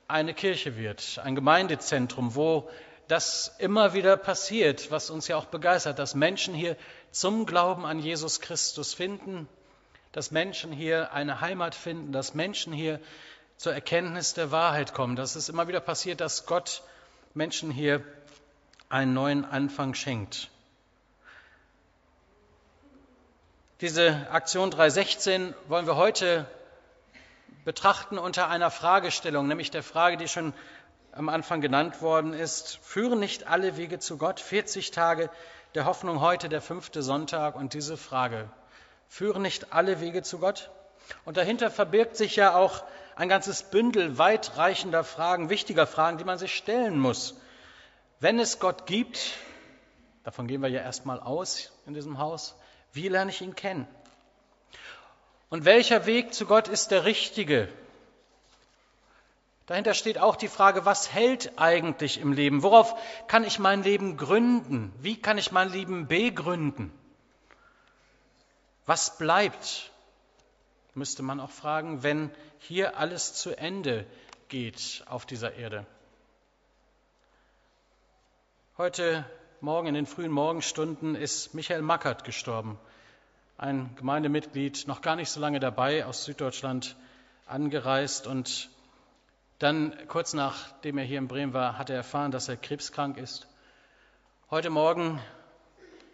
eine 0.07 0.35
Kirche 0.35 0.77
wird, 0.77 1.21
ein 1.25 1.35
Gemeindezentrum, 1.35 2.37
wo 2.37 2.71
das 3.09 3.57
immer 3.59 3.93
wieder 3.93 4.17
passiert, 4.17 4.93
was 4.93 5.11
uns 5.11 5.27
ja 5.27 5.37
auch 5.37 5.47
begeistert, 5.47 5.99
dass 5.99 6.15
Menschen 6.15 6.55
hier 6.55 6.77
zum 7.11 7.45
Glauben 7.45 7.85
an 7.85 7.99
Jesus 7.99 8.41
Christus 8.41 8.95
finden, 8.95 9.49
dass 10.13 10.31
Menschen 10.31 10.71
hier 10.71 11.13
eine 11.13 11.41
Heimat 11.41 11.75
finden, 11.75 12.13
dass 12.13 12.35
Menschen 12.35 12.73
hier 12.73 13.01
zur 13.57 13.75
Erkenntnis 13.75 14.35
der 14.35 14.53
Wahrheit 14.53 14.95
kommen, 14.95 15.17
dass 15.17 15.35
es 15.35 15.49
immer 15.49 15.67
wieder 15.67 15.81
passiert, 15.81 16.21
dass 16.21 16.47
Gott 16.47 16.83
Menschen 17.35 17.73
hier 17.73 18.05
einen 18.89 19.13
neuen 19.13 19.45
Anfang 19.45 19.95
schenkt. 19.95 20.51
Diese 23.81 24.27
Aktion 24.31 24.71
316 24.71 25.55
wollen 25.67 25.87
wir 25.87 25.97
heute 25.97 26.45
betrachten 27.65 28.19
unter 28.19 28.51
einer 28.51 28.71
Fragestellung, 28.71 29.49
nämlich 29.49 29.71
der 29.71 29.83
Frage, 29.83 30.19
die 30.19 30.29
schon 30.29 30.53
am 31.13 31.31
Anfang 31.31 31.63
genannt 31.63 32.03
worden 32.03 32.35
ist. 32.35 32.79
Führen 32.83 33.21
nicht 33.21 33.47
alle 33.47 33.79
Wege 33.79 33.99
zu 33.99 34.19
Gott? 34.19 34.39
40 34.39 34.91
Tage 34.91 35.31
der 35.75 35.87
Hoffnung 35.87 36.21
heute, 36.21 36.51
der 36.51 36.61
fünfte 36.61 37.03
Sonntag 37.03 37.55
und 37.55 37.73
diese 37.73 37.97
Frage. 37.97 38.51
Führen 39.09 39.41
nicht 39.41 39.73
alle 39.73 40.03
Wege 40.03 40.23
zu 40.23 40.41
Gott? 40.41 40.69
Und 41.25 41.39
dahinter 41.39 41.71
verbirgt 41.71 42.17
sich 42.17 42.37
ja 42.37 42.55
auch 42.55 42.85
ein 43.17 43.31
ganzes 43.31 43.63
Bündel 43.63 44.19
weitreichender 44.19 45.05
Fragen, 45.05 45.49
wichtiger 45.49 45.87
Fragen, 45.87 46.19
die 46.19 46.25
man 46.25 46.37
sich 46.37 46.55
stellen 46.55 46.99
muss. 46.99 47.35
Wenn 48.19 48.39
es 48.41 48.59
Gott 48.59 48.85
gibt, 48.85 49.39
davon 50.23 50.49
gehen 50.49 50.61
wir 50.61 50.69
ja 50.69 50.83
erstmal 50.83 51.19
aus 51.19 51.73
in 51.87 51.95
diesem 51.95 52.19
Haus, 52.19 52.57
wie 52.93 53.09
lerne 53.09 53.31
ich 53.31 53.41
ihn 53.41 53.55
kennen? 53.55 53.87
Und 55.49 55.65
welcher 55.65 56.07
Weg 56.07 56.33
zu 56.35 56.47
Gott 56.47 56.69
ist 56.69 56.91
der 56.91 57.05
richtige? 57.05 57.69
Dahinter 59.67 59.95
steht 59.95 60.19
auch 60.19 60.35
die 60.35 60.49
Frage, 60.49 60.85
was 60.85 61.13
hält 61.13 61.59
eigentlich 61.59 62.19
im 62.19 62.33
Leben? 62.33 62.63
Worauf 62.63 62.95
kann 63.29 63.45
ich 63.45 63.59
mein 63.59 63.85
Leben 63.85 64.17
gründen? 64.17 64.93
Wie 64.99 65.21
kann 65.21 65.39
ich 65.39 65.53
mein 65.53 65.71
Leben 65.71 66.09
begründen? 66.09 66.93
Was 68.87 69.17
bleibt? 69.19 69.93
Müsste 70.95 71.23
man 71.23 71.39
auch 71.39 71.51
fragen, 71.51 72.03
wenn 72.03 72.33
hier 72.59 72.99
alles 72.99 73.35
zu 73.35 73.57
Ende 73.57 74.07
geht 74.49 75.05
auf 75.07 75.25
dieser 75.25 75.55
Erde. 75.55 75.87
Heute 78.77 79.25
Morgen 79.63 79.89
in 79.89 79.95
den 79.95 80.07
frühen 80.07 80.33
Morgenstunden 80.33 81.15
ist 81.15 81.53
Michael 81.53 81.83
Mackert 81.83 82.25
gestorben, 82.25 82.79
ein 83.59 83.91
Gemeindemitglied, 83.97 84.87
noch 84.87 85.03
gar 85.03 85.17
nicht 85.17 85.29
so 85.29 85.39
lange 85.39 85.61
dabei, 85.61 86.07
aus 86.07 86.25
Süddeutschland 86.25 86.97
angereist 87.45 88.27
und 88.27 88.71
dann 89.59 89.95
kurz 90.09 90.33
nachdem 90.33 90.97
er 90.97 91.05
hier 91.05 91.19
in 91.19 91.29
Bremen 91.29 91.53
war, 91.53 91.77
hat 91.77 91.91
er 91.91 91.97
erfahren, 91.97 92.31
dass 92.31 92.49
er 92.49 92.57
krebskrank 92.57 93.19
ist. 93.19 93.49
Heute 94.51 94.71
Morgen 94.71 95.21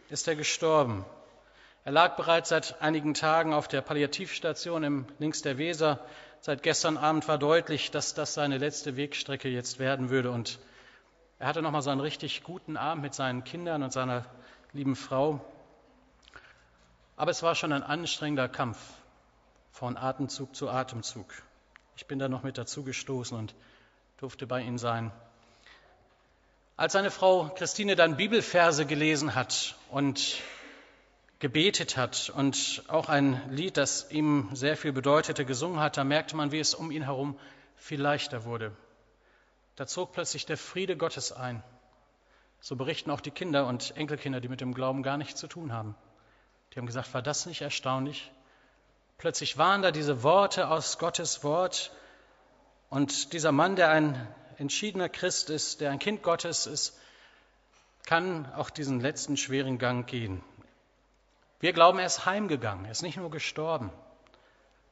ist 0.09 0.27
er 0.27 0.35
gestorben. 0.35 1.05
Er 1.85 1.93
lag 1.93 2.17
bereits 2.17 2.49
seit 2.49 2.83
einigen 2.83 3.15
Tagen 3.15 3.55
auf 3.55 3.69
der 3.69 3.81
Palliativstation 3.81 4.83
im 4.83 5.07
links 5.21 5.43
der 5.43 5.57
Weser. 5.57 6.05
Seit 6.41 6.65
gestern 6.65 6.97
Abend 6.97 7.29
war 7.29 7.39
deutlich, 7.39 7.93
dass 7.93 8.13
das 8.13 8.35
seine 8.35 8.59
letzte 8.59 8.97
Wegstrecke 8.97 9.49
jetzt 9.49 9.79
werden 9.79 10.11
würde 10.11 10.33
und 10.33 10.59
er 11.39 11.49
hatte 11.49 11.63
nochmal 11.63 11.83
so 11.83 11.91
einen 11.91 12.01
richtig 12.01 12.43
guten 12.45 12.77
Abend 12.77 13.03
mit 13.03 13.15
seinen 13.15 13.45
Kindern 13.45 13.83
und 13.83 13.93
seiner 13.93 14.25
lieben 14.73 14.97
Frau. 14.97 15.41
Aber 17.17 17.31
es 17.31 17.43
war 17.43 17.55
schon 17.55 17.73
ein 17.73 17.83
anstrengender 17.83 18.49
Kampf 18.49 18.79
von 19.71 19.97
Atemzug 19.97 20.57
zu 20.57 20.71
Atemzug. 20.71 21.27
Ich 21.97 22.07
bin 22.07 22.19
da 22.19 22.29
noch 22.29 22.43
mit 22.43 22.57
dazu 22.57 22.85
gestoßen 22.85 23.37
und 23.37 23.55
durfte 24.19 24.47
bei 24.47 24.63
ihm 24.63 24.79
sein. 24.79 25.13
Als 26.79 26.95
seine 26.95 27.11
Frau 27.11 27.51
Christine 27.55 27.97
dann 27.97 28.17
Bibelverse 28.17 28.87
gelesen 28.87 29.35
hat 29.35 29.77
und 29.91 30.43
gebetet 31.39 31.97
hat 31.97 32.31
und 32.35 32.83
auch 32.89 33.09
ein 33.11 33.41
Lied, 33.51 33.77
das 33.77 34.11
ihm 34.11 34.49
sehr 34.55 34.77
viel 34.77 34.93
bedeutete, 34.93 35.45
gesungen 35.45 35.81
hat, 35.81 35.97
da 35.99 36.05
merkte 36.05 36.37
man, 36.37 36.53
wie 36.53 36.61
es 36.61 36.75
um 36.75 36.91
ihn 36.91 37.03
herum 37.03 37.39
viel 37.77 38.01
leichter 38.01 38.45
wurde. 38.45 38.73
Da 39.77 39.87
zog 39.87 40.13
plötzlich 40.13 40.47
der 40.47 40.57
Friede 40.57 40.97
Gottes 40.97 41.33
ein. 41.33 41.63
So 42.61 42.77
berichten 42.77 43.11
auch 43.11 43.21
die 43.21 43.31
Kinder 43.31 43.67
und 43.67 43.97
Enkelkinder, 43.97 44.41
die 44.41 44.49
mit 44.49 44.61
dem 44.61 44.75
Glauben 44.75 45.03
gar 45.03 45.19
nichts 45.19 45.39
zu 45.39 45.47
tun 45.47 45.73
haben. 45.73 45.95
Die 46.73 46.79
haben 46.79 46.87
gesagt, 46.87 47.13
war 47.15 47.23
das 47.23 47.47
nicht 47.47 47.61
erstaunlich? 47.61 48.33
Plötzlich 49.19 49.57
waren 49.59 49.83
da 49.83 49.91
diese 49.91 50.23
Worte 50.23 50.69
aus 50.69 50.99
Gottes 50.99 51.45
Wort 51.45 51.93
und 52.91 53.33
dieser 53.33 53.53
Mann, 53.53 53.77
der 53.77 53.91
ein 53.91 54.27
entschiedener 54.59 55.09
Christ 55.09 55.51
ist, 55.51 55.81
der 55.81 55.91
ein 55.91 55.99
Kind 55.99 56.23
Gottes 56.23 56.67
ist, 56.67 56.99
kann 58.07 58.51
auch 58.55 58.71
diesen 58.71 59.01
letzten 59.01 59.37
schweren 59.37 59.79
Gang 59.79 60.07
gehen. 60.07 60.43
Wir 61.61 61.73
glauben, 61.73 61.99
er 61.99 62.07
ist 62.07 62.27
heimgegangen, 62.27 62.85
er 62.85 62.93
ist 62.93 63.03
nicht 63.03 63.17
nur 63.17 63.31
gestorben. 63.31 63.91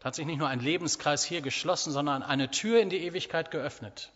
Da 0.00 0.06
hat 0.06 0.14
sich 0.14 0.26
nicht 0.26 0.38
nur 0.38 0.48
ein 0.48 0.60
Lebenskreis 0.60 1.24
hier 1.24 1.40
geschlossen, 1.40 1.92
sondern 1.92 2.22
eine 2.22 2.50
Tür 2.50 2.80
in 2.80 2.90
die 2.90 3.04
Ewigkeit 3.04 3.50
geöffnet. 3.50 4.10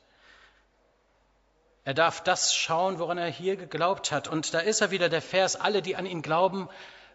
Er 1.89 1.95
darf 1.95 2.23
das 2.23 2.55
schauen, 2.55 2.99
woran 2.99 3.17
er 3.17 3.31
hier 3.31 3.57
geglaubt 3.57 4.13
hat. 4.13 4.29
Und 4.29 4.53
da 4.53 4.59
ist 4.59 4.83
er 4.83 4.91
wieder 4.91 5.09
der 5.09 5.23
Vers, 5.23 5.57
alle, 5.57 5.81
die 5.81 5.97
an 5.97 6.05
ihn 6.05 6.21
glauben, 6.21 6.69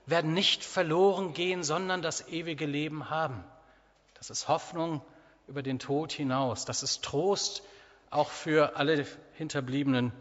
werden 0.07 0.33
nicht 0.33 0.63
verloren 0.63 1.35
gehen, 1.35 1.61
sondern 1.61 2.01
das 2.01 2.27
ewige 2.27 2.65
Leben 2.65 3.11
haben. 3.11 3.43
Das 4.15 4.31
ist 4.31 4.47
Hoffnung 4.47 5.05
über 5.47 5.61
den 5.61 5.77
Tod 5.77 6.11
hinaus. 6.11 6.65
Das 6.65 6.81
ist 6.81 7.03
Trost 7.03 7.61
auch 8.09 8.31
für 8.31 8.75
alle 8.75 9.05
Hinterbliebenen, 9.33 10.11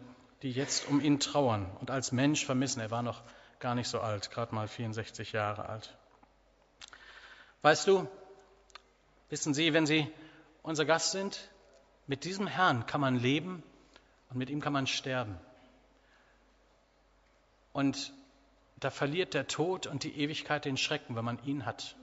die 0.43 0.51
jetzt 0.51 0.87
um 0.87 1.01
ihn 1.01 1.19
trauern 1.19 1.75
und 1.79 1.89
als 1.89 2.11
Mensch 2.11 2.45
vermissen. 2.45 2.79
Er 2.79 2.91
war 2.91 3.01
noch 3.01 3.23
gar 3.59 3.73
nicht 3.73 3.87
so 3.87 4.01
alt, 4.01 4.29
gerade 4.29 4.53
mal 4.53 4.67
64 4.67 5.31
Jahre 5.31 5.67
alt. 5.67 5.97
Weißt 7.63 7.87
du, 7.87 8.07
wissen 9.29 9.55
Sie, 9.55 9.73
wenn 9.73 9.87
Sie 9.87 10.07
unser 10.61 10.85
Gast 10.85 11.09
sind, 11.09 11.49
mit 12.05 12.23
diesem 12.23 12.45
Herrn 12.45 12.85
kann 12.85 13.01
man 13.01 13.15
leben 13.15 13.63
und 14.33 14.39
mit 14.39 14.49
ihm 14.49 14.61
kann 14.61 14.73
man 14.73 14.87
sterben. 14.87 15.37
Und 17.71 18.11
da 18.77 18.89
verliert 18.89 19.33
der 19.33 19.47
Tod 19.47 19.87
und 19.87 20.03
die 20.03 20.17
Ewigkeit 20.17 20.65
den 20.65 20.75
Schrecken, 20.75 21.15
wenn 21.15 21.23
man 21.23 21.43
ihn 21.45 21.65
hat, 21.65 21.95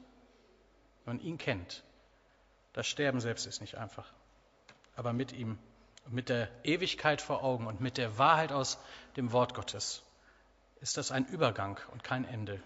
wenn 1.05 1.16
man 1.16 1.25
ihn 1.25 1.38
kennt. 1.38 1.83
Das 2.73 2.87
Sterben 2.87 3.21
selbst 3.21 3.47
ist 3.47 3.61
nicht 3.61 3.77
einfach. 3.77 4.12
Aber 4.95 5.12
mit 5.12 5.33
ihm, 5.33 5.59
mit 6.09 6.29
der 6.29 6.49
Ewigkeit 6.64 7.21
vor 7.21 7.43
Augen 7.43 7.66
und 7.66 7.81
mit 7.81 7.99
der 7.99 8.16
Wahrheit 8.16 8.53
aus 8.53 8.79
dem 9.16 9.33
Wort 9.33 9.55
Gottes 9.55 10.03
ist 10.81 10.97
das 10.97 11.11
ein 11.11 11.27
Übergang 11.27 11.79
und 11.90 12.05
kein 12.05 12.25
Ende. 12.25 12.62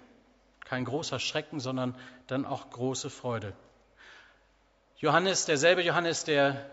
Kein 0.65 0.85
großer 0.85 1.19
Schrecken, 1.19 1.59
sondern 1.59 1.99
dann 2.27 2.45
auch 2.45 2.71
große 2.71 3.11
Freude. 3.11 3.55
Johannes, 4.99 5.47
derselbe 5.47 5.83
Johannes, 5.83 6.25
der 6.25 6.71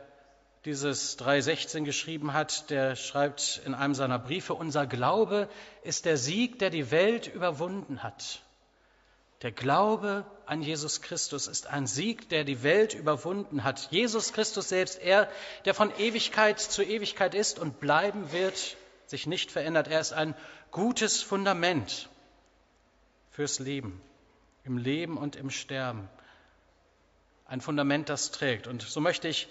dieses 0.65 1.17
3.16 1.17 1.83
geschrieben 1.83 2.33
hat, 2.33 2.69
der 2.69 2.95
schreibt 2.95 3.61
in 3.65 3.73
einem 3.73 3.95
seiner 3.95 4.19
Briefe, 4.19 4.53
unser 4.53 4.85
Glaube 4.85 5.49
ist 5.83 6.05
der 6.05 6.17
Sieg, 6.17 6.59
der 6.59 6.69
die 6.69 6.91
Welt 6.91 7.27
überwunden 7.27 8.03
hat. 8.03 8.43
Der 9.41 9.51
Glaube 9.51 10.23
an 10.45 10.61
Jesus 10.61 11.01
Christus 11.01 11.47
ist 11.47 11.65
ein 11.65 11.87
Sieg, 11.87 12.29
der 12.29 12.43
die 12.43 12.61
Welt 12.61 12.93
überwunden 12.93 13.63
hat. 13.63 13.87
Jesus 13.89 14.33
Christus 14.33 14.69
selbst, 14.69 14.99
er, 14.99 15.31
der 15.65 15.73
von 15.73 15.91
Ewigkeit 15.97 16.59
zu 16.59 16.83
Ewigkeit 16.83 17.33
ist 17.33 17.57
und 17.57 17.79
bleiben 17.79 18.31
wird, 18.31 18.77
sich 19.07 19.25
nicht 19.25 19.51
verändert. 19.51 19.87
Er 19.87 19.99
ist 19.99 20.13
ein 20.13 20.35
gutes 20.69 21.23
Fundament 21.23 22.07
fürs 23.31 23.57
Leben, 23.57 23.99
im 24.63 24.77
Leben 24.77 25.17
und 25.17 25.35
im 25.35 25.49
Sterben. 25.49 26.07
Ein 27.47 27.61
Fundament, 27.61 28.09
das 28.09 28.29
trägt. 28.29 28.67
Und 28.67 28.83
so 28.83 29.01
möchte 29.01 29.27
ich 29.27 29.47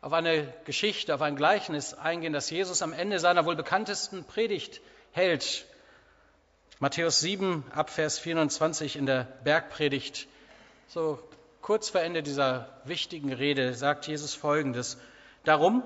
auf 0.00 0.12
eine 0.12 0.52
Geschichte, 0.64 1.14
auf 1.14 1.22
ein 1.22 1.36
Gleichnis 1.36 1.94
eingehen, 1.94 2.32
das 2.32 2.50
Jesus 2.50 2.82
am 2.82 2.92
Ende 2.92 3.18
seiner 3.18 3.44
wohl 3.44 3.56
bekanntesten 3.56 4.24
Predigt 4.24 4.80
hält. 5.12 5.66
Matthäus 6.78 7.20
7 7.20 7.64
ab 7.74 7.90
Vers 7.90 8.18
24 8.20 8.96
in 8.96 9.06
der 9.06 9.24
Bergpredigt. 9.42 10.28
So 10.86 11.18
kurz 11.60 11.90
vor 11.90 12.00
Ende 12.00 12.22
dieser 12.22 12.68
wichtigen 12.84 13.32
Rede 13.32 13.74
sagt 13.74 14.06
Jesus 14.06 14.34
Folgendes. 14.34 14.98
Darum, 15.42 15.82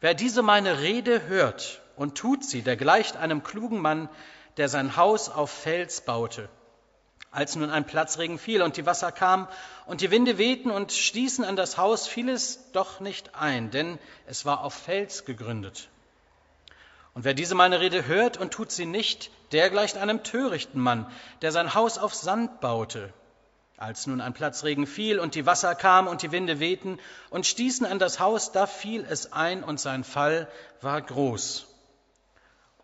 wer 0.00 0.14
diese 0.14 0.42
meine 0.42 0.80
Rede 0.80 1.28
hört 1.28 1.80
und 1.96 2.16
tut 2.16 2.44
sie, 2.44 2.62
der 2.62 2.76
gleicht 2.76 3.16
einem 3.16 3.44
klugen 3.44 3.78
Mann, 3.78 4.08
der 4.56 4.68
sein 4.68 4.96
Haus 4.96 5.28
auf 5.28 5.50
Fels 5.50 6.00
baute. 6.00 6.48
Als 7.34 7.56
nun 7.56 7.70
ein 7.70 7.84
Platzregen 7.84 8.38
fiel 8.38 8.62
und 8.62 8.76
die 8.76 8.86
Wasser 8.86 9.10
kamen 9.10 9.48
und 9.86 10.02
die 10.02 10.12
Winde 10.12 10.38
wehten 10.38 10.70
und 10.70 10.92
stießen 10.92 11.44
an 11.44 11.56
das 11.56 11.76
Haus, 11.76 12.06
fiel 12.06 12.28
es 12.28 12.70
doch 12.70 13.00
nicht 13.00 13.34
ein, 13.34 13.72
denn 13.72 13.98
es 14.28 14.44
war 14.44 14.62
auf 14.62 14.72
Fels 14.72 15.24
gegründet. 15.24 15.88
Und 17.12 17.24
wer 17.24 17.34
diese 17.34 17.56
meine 17.56 17.80
Rede 17.80 18.06
hört 18.06 18.36
und 18.36 18.52
tut 18.52 18.70
sie 18.70 18.86
nicht, 18.86 19.32
der 19.50 19.68
gleicht 19.68 19.96
einem 19.96 20.22
törichten 20.22 20.80
Mann, 20.80 21.10
der 21.42 21.50
sein 21.50 21.74
Haus 21.74 21.98
auf 21.98 22.14
Sand 22.14 22.60
baute. 22.60 23.12
Als 23.76 24.06
nun 24.06 24.20
ein 24.20 24.32
Platzregen 24.32 24.86
fiel 24.86 25.18
und 25.18 25.34
die 25.34 25.44
Wasser 25.44 25.74
kamen 25.74 26.06
und 26.06 26.22
die 26.22 26.30
Winde 26.30 26.60
wehten 26.60 27.00
und 27.30 27.46
stießen 27.46 27.84
an 27.84 27.98
das 27.98 28.20
Haus, 28.20 28.52
da 28.52 28.68
fiel 28.68 29.04
es 29.10 29.32
ein 29.32 29.64
und 29.64 29.80
sein 29.80 30.04
Fall 30.04 30.46
war 30.80 31.02
groß. 31.02 31.66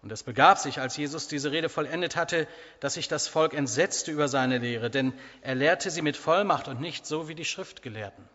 Und 0.02 0.10
es 0.12 0.22
begab 0.22 0.58
sich, 0.58 0.80
als 0.80 0.96
Jesus 0.96 1.28
diese 1.28 1.52
Rede 1.52 1.68
vollendet 1.68 2.16
hatte, 2.16 2.48
dass 2.80 2.94
sich 2.94 3.08
das 3.08 3.28
Volk 3.28 3.52
entsetzte 3.52 4.10
über 4.10 4.28
seine 4.28 4.58
Lehre, 4.58 4.90
denn 4.90 5.12
er 5.42 5.54
lehrte 5.54 5.90
sie 5.90 6.00
mit 6.00 6.16
Vollmacht 6.16 6.68
und 6.68 6.80
nicht 6.80 7.06
so 7.06 7.28
wie 7.28 7.34
die 7.34 7.44
Schriftgelehrten. 7.44 8.26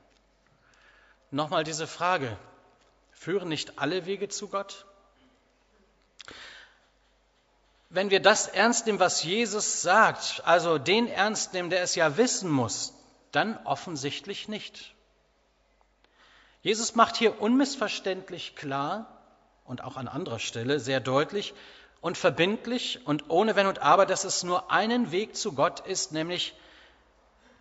Nochmal 1.31 1.63
diese 1.63 1.87
Frage, 1.87 2.37
führen 3.11 3.49
nicht 3.49 3.79
alle 3.79 4.05
Wege 4.05 4.29
zu 4.29 4.47
Gott? 4.47 4.85
Wenn 7.89 8.11
wir 8.11 8.19
das 8.19 8.47
ernst 8.47 8.85
nehmen, 8.85 8.99
was 8.99 9.23
Jesus 9.23 9.81
sagt, 9.81 10.43
also 10.45 10.77
den 10.77 11.07
ernst 11.07 11.53
nehmen, 11.53 11.69
der 11.69 11.81
es 11.81 11.95
ja 11.95 12.17
wissen 12.17 12.49
muss, 12.49 12.93
dann 13.31 13.57
offensichtlich 13.65 14.47
nicht. 14.47 14.93
Jesus 16.61 16.95
macht 16.95 17.15
hier 17.15 17.41
unmissverständlich 17.41 18.55
klar, 18.55 19.14
und 19.65 19.83
auch 19.83 19.97
an 19.97 20.07
anderer 20.07 20.39
Stelle 20.39 20.79
sehr 20.79 20.99
deutlich 20.99 21.53
und 22.01 22.17
verbindlich 22.17 22.99
und 23.05 23.29
ohne 23.29 23.55
Wenn 23.55 23.67
und 23.67 23.79
Aber, 23.79 24.05
dass 24.05 24.23
es 24.23 24.43
nur 24.43 24.71
einen 24.71 25.11
Weg 25.11 25.35
zu 25.35 25.53
Gott 25.53 25.79
ist, 25.81 26.11
nämlich 26.11 26.53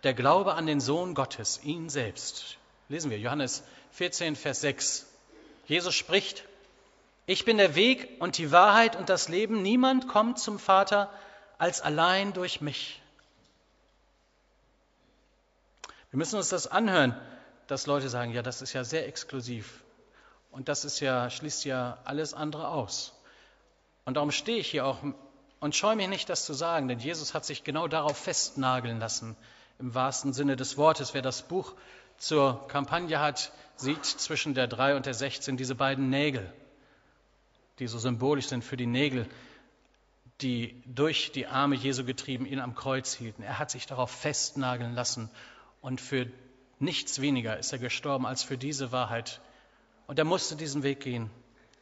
der 0.03 0.13
Glaube 0.13 0.53
an 0.53 0.67
den 0.67 0.79
Sohn 0.79 1.15
Gottes, 1.15 1.61
ihn 1.63 1.89
selbst. 1.89 2.57
Lesen 2.89 3.09
wir 3.09 3.17
Johannes 3.17 3.63
14, 3.91 4.35
Vers 4.35 4.61
6. 4.61 5.07
Jesus 5.65 5.95
spricht, 5.95 6.43
ich 7.25 7.43
bin 7.43 7.57
der 7.57 7.73
Weg 7.73 8.17
und 8.19 8.37
die 8.37 8.51
Wahrheit 8.51 8.95
und 8.95 9.09
das 9.09 9.29
Leben. 9.29 9.63
Niemand 9.63 10.07
kommt 10.07 10.37
zum 10.37 10.59
Vater 10.59 11.11
als 11.57 11.81
allein 11.81 12.33
durch 12.33 12.61
mich. 12.61 13.01
Wir 16.11 16.17
müssen 16.17 16.37
uns 16.37 16.49
das 16.49 16.67
anhören, 16.67 17.19
dass 17.65 17.87
Leute 17.87 18.09
sagen, 18.09 18.31
ja, 18.31 18.43
das 18.43 18.61
ist 18.61 18.73
ja 18.73 18.83
sehr 18.83 19.07
exklusiv. 19.07 19.81
Und 20.55 20.69
das 20.69 20.85
ist 20.85 21.01
ja, 21.01 21.29
schließt 21.29 21.65
ja 21.65 21.97
alles 22.05 22.33
andere 22.33 22.69
aus. 22.69 23.11
Und 24.05 24.13
darum 24.13 24.31
stehe 24.31 24.57
ich 24.57 24.71
hier 24.71 24.85
auch 24.85 24.99
und 25.59 25.75
scheue 25.75 25.97
mich 25.97 26.07
nicht, 26.07 26.29
das 26.29 26.45
zu 26.45 26.53
sagen, 26.53 26.87
denn 26.87 26.99
Jesus 26.99 27.33
hat 27.33 27.43
sich 27.43 27.65
genau 27.65 27.89
darauf 27.89 28.17
festnageln 28.17 28.97
lassen, 28.97 29.35
im 29.79 29.93
wahrsten 29.93 30.31
Sinne 30.31 30.55
des 30.55 30.77
Wortes. 30.77 31.13
Wer 31.13 31.21
das 31.21 31.41
Buch 31.41 31.73
zur 32.17 32.65
Kampagne 32.69 33.19
hat, 33.19 33.51
sieht 33.75 34.05
zwischen 34.05 34.53
der 34.53 34.67
3 34.67 34.95
und 34.95 35.05
der 35.05 35.13
16 35.13 35.57
diese 35.57 35.75
beiden 35.75 36.09
Nägel, 36.09 36.49
die 37.79 37.87
so 37.87 37.99
symbolisch 37.99 38.47
sind 38.47 38.63
für 38.63 38.77
die 38.77 38.85
Nägel, 38.85 39.27
die 40.39 40.81
durch 40.85 41.33
die 41.33 41.47
Arme 41.47 41.75
Jesu 41.75 42.05
getrieben 42.05 42.45
ihn 42.45 42.61
am 42.61 42.75
Kreuz 42.75 43.13
hielten. 43.13 43.43
Er 43.43 43.59
hat 43.59 43.71
sich 43.71 43.87
darauf 43.87 44.09
festnageln 44.09 44.93
lassen 44.93 45.29
und 45.81 45.99
für 45.99 46.27
nichts 46.79 47.19
weniger 47.19 47.57
ist 47.57 47.73
er 47.73 47.79
gestorben 47.79 48.25
als 48.25 48.41
für 48.41 48.57
diese 48.57 48.93
Wahrheit, 48.93 49.41
und 50.07 50.19
er 50.19 50.25
musste 50.25 50.55
diesen 50.55 50.83
Weg 50.83 50.99
gehen, 50.99 51.29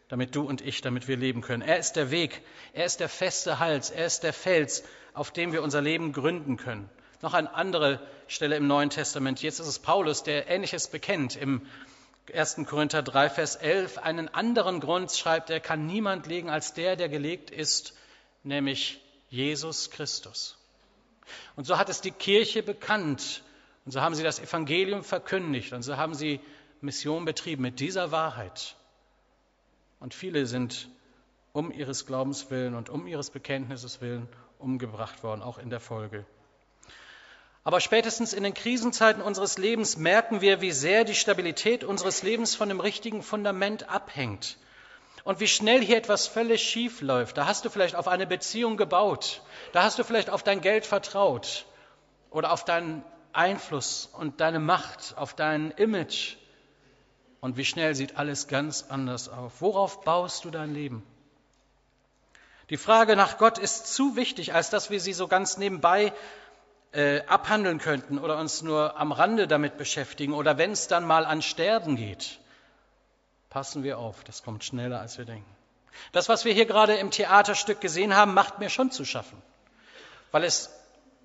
damit 0.07 0.35
du 0.35 0.43
und 0.43 0.61
ich, 0.61 0.81
damit 0.81 1.07
wir 1.07 1.17
leben 1.17 1.41
können. 1.41 1.61
Er 1.61 1.77
ist 1.77 1.93
der 1.93 2.11
Weg, 2.11 2.41
er 2.73 2.85
ist 2.85 2.99
der 2.99 3.09
feste 3.09 3.59
Hals, 3.59 3.89
er 3.89 4.05
ist 4.05 4.23
der 4.23 4.33
Fels, 4.33 4.83
auf 5.13 5.31
dem 5.31 5.53
wir 5.53 5.63
unser 5.63 5.81
Leben 5.81 6.13
gründen 6.13 6.57
können. 6.57 6.89
Noch 7.21 7.33
eine 7.33 7.53
andere 7.53 8.05
Stelle 8.27 8.57
im 8.57 8.67
Neuen 8.67 8.89
Testament. 8.89 9.41
Jetzt 9.41 9.59
ist 9.59 9.67
es 9.67 9.79
Paulus, 9.79 10.23
der 10.23 10.49
Ähnliches 10.49 10.89
bekennt. 10.89 11.35
Im 11.35 11.61
1. 12.33 12.57
Korinther 12.67 13.01
3, 13.01 13.29
Vers 13.29 13.55
11. 13.55 13.97
Einen 13.97 14.27
anderen 14.29 14.79
Grund 14.79 15.11
schreibt 15.11 15.49
er, 15.49 15.59
kann 15.59 15.85
niemand 15.85 16.27
legen 16.27 16.49
als 16.49 16.73
der, 16.73 16.95
der 16.95 17.09
gelegt 17.09 17.49
ist, 17.49 17.93
nämlich 18.43 19.01
Jesus 19.29 19.89
Christus. 19.89 20.57
Und 21.55 21.65
so 21.65 21.77
hat 21.77 21.89
es 21.89 22.01
die 22.01 22.11
Kirche 22.11 22.63
bekannt. 22.63 23.43
Und 23.85 23.91
so 23.91 24.01
haben 24.01 24.15
sie 24.15 24.23
das 24.23 24.39
Evangelium 24.39 25.03
verkündigt. 25.03 25.73
Und 25.73 25.83
so 25.83 25.97
haben 25.97 26.13
sie 26.13 26.39
Mission 26.83 27.25
betrieben 27.25 27.61
mit 27.61 27.79
dieser 27.79 28.11
Wahrheit. 28.11 28.75
Und 29.99 30.13
viele 30.13 30.45
sind 30.45 30.89
um 31.53 31.71
ihres 31.71 32.05
Glaubens 32.05 32.49
willen 32.51 32.75
und 32.75 32.89
um 32.89 33.07
ihres 33.07 33.29
Bekenntnisses 33.29 34.01
willen 34.01 34.27
umgebracht 34.59 35.23
worden, 35.23 35.41
auch 35.41 35.57
in 35.57 35.69
der 35.69 35.79
Folge. 35.79 36.25
Aber 37.63 37.79
spätestens 37.79 38.33
in 38.33 38.43
den 38.43 38.53
Krisenzeiten 38.53 39.21
unseres 39.21 39.57
Lebens 39.57 39.95
merken 39.97 40.41
wir, 40.41 40.59
wie 40.59 40.71
sehr 40.71 41.05
die 41.05 41.15
Stabilität 41.15 41.83
unseres 41.83 42.23
Lebens 42.23 42.55
von 42.55 42.67
dem 42.67 42.81
richtigen 42.81 43.23
Fundament 43.23 43.89
abhängt. 43.89 44.57
Und 45.23 45.39
wie 45.39 45.47
schnell 45.47 45.81
hier 45.81 45.95
etwas 45.95 46.27
völlig 46.27 46.61
schief 46.61 46.99
läuft. 46.99 47.37
Da 47.37 47.45
hast 47.45 47.63
du 47.63 47.69
vielleicht 47.69 47.95
auf 47.95 48.09
eine 48.09 48.27
Beziehung 48.27 48.75
gebaut. 48.75 49.41
Da 49.71 49.83
hast 49.83 49.97
du 49.97 50.03
vielleicht 50.03 50.29
auf 50.29 50.43
dein 50.43 50.59
Geld 50.59 50.85
vertraut. 50.85 51.65
Oder 52.29 52.51
auf 52.51 52.65
deinen 52.65 53.05
Einfluss 53.31 54.09
und 54.11 54.41
deine 54.41 54.59
Macht, 54.59 55.13
auf 55.17 55.33
dein 55.33 55.71
Image. 55.71 56.35
Und 57.43 57.57
wie 57.57 57.65
schnell 57.65 57.93
sieht 57.93 58.15
alles 58.15 58.47
ganz 58.47 58.85
anders 58.87 59.27
auf. 59.27 59.59
Worauf 59.59 59.99
baust 60.05 60.45
du 60.45 60.49
dein 60.49 60.73
Leben? 60.73 61.03
Die 62.69 62.77
Frage 62.77 63.17
nach 63.17 63.37
Gott 63.37 63.57
ist 63.57 63.93
zu 63.93 64.15
wichtig, 64.15 64.53
als 64.53 64.69
dass 64.69 64.89
wir 64.89 65.01
sie 65.01 65.11
so 65.11 65.27
ganz 65.27 65.57
nebenbei 65.57 66.13
äh, 66.93 67.19
abhandeln 67.25 67.79
könnten 67.79 68.17
oder 68.17 68.37
uns 68.37 68.61
nur 68.61 68.97
am 68.97 69.11
Rande 69.11 69.45
damit 69.45 69.77
beschäftigen 69.77 70.33
oder 70.33 70.57
wenn 70.57 70.71
es 70.71 70.87
dann 70.87 71.05
mal 71.05 71.25
an 71.25 71.41
Sterben 71.41 71.97
geht. 71.97 72.39
Passen 73.49 73.83
wir 73.83 73.97
auf, 73.97 74.23
das 74.23 74.43
kommt 74.43 74.63
schneller, 74.63 75.01
als 75.01 75.17
wir 75.17 75.25
denken. 75.25 75.53
Das, 76.13 76.29
was 76.29 76.45
wir 76.45 76.53
hier 76.53 76.65
gerade 76.65 76.95
im 76.95 77.11
Theaterstück 77.11 77.81
gesehen 77.81 78.15
haben, 78.15 78.33
macht 78.33 78.59
mir 78.59 78.69
schon 78.69 78.89
zu 78.89 79.03
schaffen, 79.03 79.41
weil 80.31 80.45
es, 80.45 80.69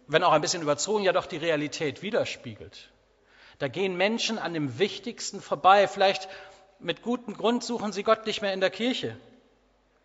wenn 0.08 0.24
auch 0.24 0.32
ein 0.32 0.40
bisschen 0.40 0.62
überzogen, 0.62 1.04
ja 1.04 1.12
doch 1.12 1.26
die 1.26 1.36
Realität 1.36 2.02
widerspiegelt. 2.02 2.90
Da 3.58 3.68
gehen 3.68 3.96
Menschen 3.96 4.38
an 4.38 4.54
dem 4.54 4.78
Wichtigsten 4.78 5.40
vorbei. 5.40 5.88
Vielleicht 5.88 6.28
mit 6.78 7.02
gutem 7.02 7.36
Grund 7.36 7.64
suchen 7.64 7.92
sie 7.92 8.04
Gott 8.04 8.26
nicht 8.26 8.42
mehr 8.42 8.52
in 8.52 8.60
der 8.60 8.70
Kirche. 8.70 9.16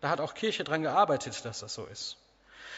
Da 0.00 0.10
hat 0.10 0.20
auch 0.20 0.34
Kirche 0.34 0.64
dran 0.64 0.82
gearbeitet, 0.82 1.44
dass 1.44 1.60
das 1.60 1.74
so 1.74 1.84
ist. 1.86 2.16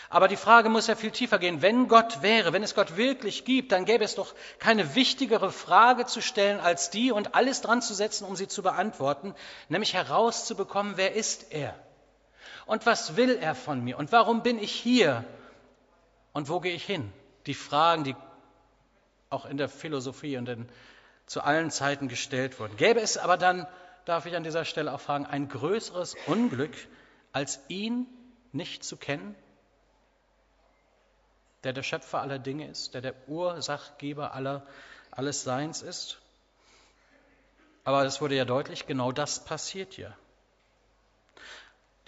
Aber 0.09 0.29
die 0.29 0.37
Frage 0.37 0.69
muss 0.69 0.87
ja 0.87 0.95
viel 0.95 1.11
tiefer 1.11 1.39
gehen. 1.39 1.63
Wenn 1.63 1.89
Gott 1.89 2.23
wäre, 2.23 2.53
wenn 2.53 2.63
es 2.63 2.75
Gott 2.75 2.97
wirklich 2.97 3.45
gibt, 3.45 3.73
dann 3.73 3.85
gäbe 3.85 4.05
es 4.05 4.15
doch 4.15 4.35
keine 4.59 4.95
wichtigere 4.95 5.51
Frage 5.51 6.07
zu 6.07 6.21
stellen 6.21 6.61
als 6.61 6.91
die 6.91 7.11
und 7.11 7.35
alles 7.35 7.61
dran 7.61 7.83
zu 7.83 7.93
setzen, 7.93 8.25
um 8.25 8.37
sie 8.37 8.47
zu 8.47 8.63
beantworten, 8.63 9.35
nämlich 9.69 9.95
herauszubekommen, 9.95 10.97
wer 10.97 11.15
ist 11.15 11.53
er? 11.53 11.75
Und 12.67 12.87
was 12.87 13.17
will 13.17 13.37
er 13.41 13.55
von 13.55 13.83
mir? 13.83 13.99
Und 13.99 14.13
warum 14.13 14.43
bin 14.43 14.59
ich 14.61 14.73
hier? 14.73 15.25
Und 16.33 16.49
wo 16.49 16.61
gehe 16.61 16.75
ich 16.75 16.85
hin? 16.85 17.13
Die 17.47 17.55
Fragen, 17.55 18.05
die 18.05 18.15
auch 19.31 19.47
in 19.47 19.57
der 19.57 19.69
Philosophie 19.69 20.37
und 20.37 20.49
in, 20.49 20.69
zu 21.27 21.43
allen 21.43 21.71
Zeiten 21.71 22.09
gestellt 22.09 22.59
wurden. 22.61 22.77
Gäbe 22.77 23.01
es 23.01 23.19
aber 23.19 23.37
dann, 23.37 23.67
darf 24.05 24.27
ich 24.27 24.37
an 24.37 24.45
dieser 24.45 24.65
Stelle 24.65 24.93
auch 24.93 25.01
fragen, 25.01 25.27
ein 25.27 25.49
größeres 25.49 26.17
Unglück, 26.27 26.75
als 27.33 27.61
ihn 27.69 28.07
nicht 28.53 28.85
zu 28.85 28.97
kennen? 28.97 29.35
Der 31.65 31.73
der 31.73 31.83
Schöpfer 31.83 32.21
aller 32.21 32.39
Dinge 32.39 32.69
ist, 32.69 32.95
der 32.95 33.01
der 33.01 33.15
Ursachgeber 33.29 34.35
aller, 34.35 34.67
alles 35.11 35.43
Seins 35.43 35.83
ist? 35.83 36.19
Aber 37.85 38.05
es 38.05 38.21
wurde 38.21 38.37
ja 38.37 38.45
deutlich, 38.45 38.87
genau 38.87 39.13
das 39.13 39.45
passiert 39.45 39.95
hier. 39.95 40.17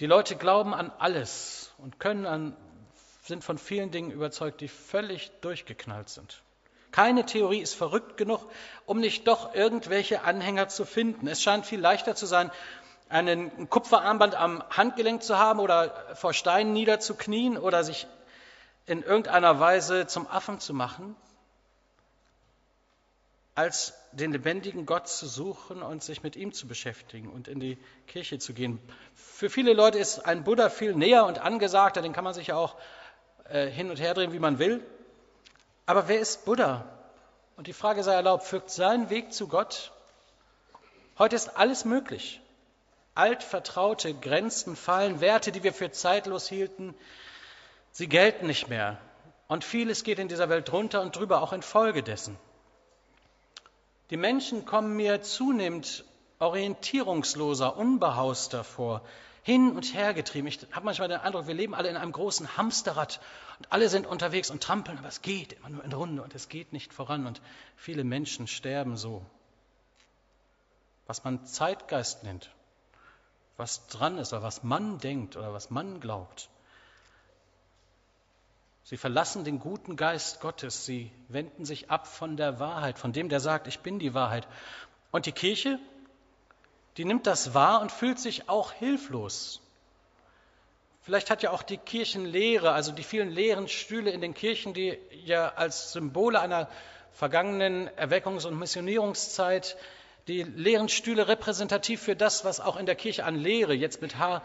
Die 0.01 0.07
Leute 0.07 0.37
glauben 0.37 0.75
an 0.75 0.93
alles 0.99 1.73
und 1.79 1.99
können 1.99 2.27
an, 2.27 2.57
sind 3.23 3.43
von 3.43 3.59
vielen 3.59 3.91
Dingen 3.91 4.13
überzeugt, 4.13 4.61
die 4.61 4.69
völlig 4.69 5.31
durchgeknallt 5.41 6.09
sind. 6.09 6.43
Keine 6.91 7.27
Theorie 7.27 7.61
ist 7.61 7.75
verrückt 7.75 8.17
genug, 8.17 8.41
um 8.87 9.01
nicht 9.01 9.29
doch 9.29 9.55
irgendwelche 9.55 10.23
Anhänger 10.23 10.69
zu 10.69 10.85
finden. 10.85 11.27
Es 11.27 11.43
scheint 11.43 11.67
viel 11.67 11.81
leichter 11.81 12.15
zu 12.15 12.27
sein, 12.27 12.51
einen 13.09 13.69
Kupferarmband 13.69 14.35
am 14.35 14.63
Handgelenk 14.71 15.23
zu 15.23 15.39
haben 15.39 15.61
oder 15.61 16.15
vor 16.15 16.33
Steinen 16.33 16.73
niederzuknien 16.73 17.57
oder 17.57 17.85
sich 17.85 18.07
in 18.87 19.03
irgendeiner 19.03 19.61
Weise 19.61 20.07
zum 20.07 20.27
Affen 20.27 20.61
zu 20.61 20.73
machen, 20.75 21.15
als 23.55 23.93
den 24.13 24.33
lebendigen 24.33 24.87
Gott 24.87 25.09
zu 25.09 25.27
suchen 25.27 25.83
und 25.83 26.03
sich 26.03 26.23
mit 26.23 26.37
ihm 26.37 26.53
zu 26.53 26.67
beschäftigen 26.67 27.29
und 27.29 27.49
in 27.49 27.61
die 27.61 27.77
Kirche 28.07 28.39
zu 28.39 28.55
gehen. 28.55 28.79
Für 29.15 29.51
viele 29.51 29.73
Leute 29.73 29.99
ist 29.99 30.21
ein 30.21 30.45
Buddha 30.45 30.71
viel 30.71 30.95
näher 30.95 31.27
und 31.27 31.39
angesagter, 31.39 32.01
den 32.01 32.13
kann 32.13 32.25
man 32.25 32.35
sich 32.35 32.49
ja 32.49 32.57
auch 32.57 32.77
äh, 33.49 33.67
hin 33.67 33.91
und 33.91 34.01
her 34.01 34.15
drehen, 34.15 34.33
wie 34.33 34.39
man 34.39 34.59
will. 34.59 34.83
Aber 35.89 36.07
wer 36.07 36.21
ist 36.21 36.45
Buddha? 36.45 36.85
Und 37.57 37.67
die 37.67 37.73
Frage 37.73 38.05
sei 38.05 38.13
erlaubt, 38.13 38.45
führt 38.45 38.69
sein 38.69 39.09
Weg 39.09 39.33
zu 39.33 39.49
Gott? 39.49 39.91
Heute 41.19 41.35
ist 41.35 41.57
alles 41.57 41.87
möglich. 41.87 42.43
Altvertraute 43.15 44.13
Grenzen 44.13 44.77
fallen, 44.77 45.23
Werte, 45.23 45.51
die 45.51 45.63
wir 45.63 45.73
für 45.73 45.91
zeitlos 45.91 46.47
hielten, 46.47 46.95
sie 47.91 48.07
gelten 48.07 48.49
nicht 48.49 48.69
mehr. 48.69 48.99
Und 49.47 49.65
vieles 49.65 50.05
geht 50.05 50.19
in 50.19 50.29
dieser 50.29 50.51
Welt 50.51 50.71
drunter 50.71 51.01
und 51.01 51.17
drüber, 51.17 51.41
auch 51.41 51.55
infolge 51.55 52.03
dessen. 52.03 52.37
Die 54.11 54.19
Menschen 54.19 54.67
kommen 54.67 54.95
mir 54.95 55.23
zunehmend 55.23 56.05
orientierungsloser, 56.39 57.79
unbehauster 57.79 58.63
vor, 58.63 59.01
hin 59.49 59.75
und 59.75 59.95
her 59.95 60.13
getrieben. 60.13 60.47
Ich 60.47 60.61
habe 60.73 60.85
manchmal 60.85 61.09
den 61.09 61.21
Eindruck, 61.21 61.47
wir 61.47 61.55
leben 61.55 61.75
alle 61.75 61.89
in 61.89 61.97
einem 61.97 62.13
großen 62.13 62.59
Hamsterrad 62.59 63.19
und 63.59 63.73
alle 63.73 63.89
sind 63.89 64.07
unterwegs 64.07 64.51
und 64.51 64.63
trampeln, 64.63 64.99
aber 64.99 65.09
es 65.09 65.23
geht 65.23 65.55
immer 65.55 65.71
nur 65.71 65.85
in 65.85 65.93
Runde 65.95 66.23
und 66.23 66.35
es 66.35 66.51
geht 66.51 66.75
nicht 66.75 66.93
voran 66.93 67.27
und 67.27 67.41
viele 67.75 68.05
Menschen 68.05 68.47
sterben 68.47 68.99
so. 68.99 69.25
Was 71.07 71.25
man 71.25 71.47
Zeitgeist 71.47 72.25
nennt, 72.25 72.51
was 73.57 73.87
dran 73.87 74.19
ist 74.19 74.35
oder 74.35 74.43
was 74.43 74.65
man 74.65 74.99
denkt 74.99 75.35
oder 75.35 75.55
was 75.55 75.71
man 75.71 75.99
glaubt. 75.99 76.51
Sie 78.85 78.99
verlassen 78.99 79.45
den 79.45 79.61
guten 79.61 79.97
Geist 79.97 80.43
Gottes, 80.43 80.85
sie 80.85 81.11
wenden 81.29 81.65
sich 81.65 81.91
ab 81.91 82.07
von 82.07 82.37
der 82.37 82.61
Wahrheit, 82.61 82.99
von 82.99 83.15
dem, 83.15 83.31
der 83.31 83.41
sagt, 83.41 83.67
ich 83.67 83.81
bin 83.81 83.99
die 83.99 84.13
Wahrheit. 84.13 84.47
Und 85.11 85.25
die 85.25 85.33
Kirche, 85.33 85.79
die 86.99 87.05
nimmt 87.05 87.27
das 87.27 87.55
wahr 87.55 87.81
und 87.81 87.91
fühlt 87.91 88.19
sich 88.19 88.49
auch 88.49 88.73
hilflos. 88.73 89.61
Vielleicht 91.01 91.31
hat 91.31 91.43
ja 91.43 91.51
auch 91.53 91.63
die 91.63 91.79
Kirchenlehre, 91.79 92.73
also 92.73 92.93
die 92.93 93.03
vielen 93.03 93.31
leeren 93.31 93.69
Stühle 93.69 94.11
in 94.11 94.21
den 94.21 94.35
Kirchen, 94.35 94.75
die 94.75 94.99
ja 95.25 95.49
als 95.55 95.93
Symbole 95.93 96.39
einer 96.41 96.69
vergangenen 97.13 97.89
Erweckungs- 97.91 98.47
und 98.47 98.59
Missionierungszeit, 98.59 99.79
die 100.27 100.43
leeren 100.43 100.91
Stühle 100.91 101.29
repräsentativ 101.29 102.03
für 102.03 102.15
das, 102.15 102.45
was 102.45 102.61
auch 102.61 102.77
in 102.77 102.85
der 102.85 102.97
Kirche 102.97 103.25
an 103.25 103.37
Lehre 103.37 103.73
jetzt 103.73 104.03
mit 104.03 104.19
H 104.19 104.43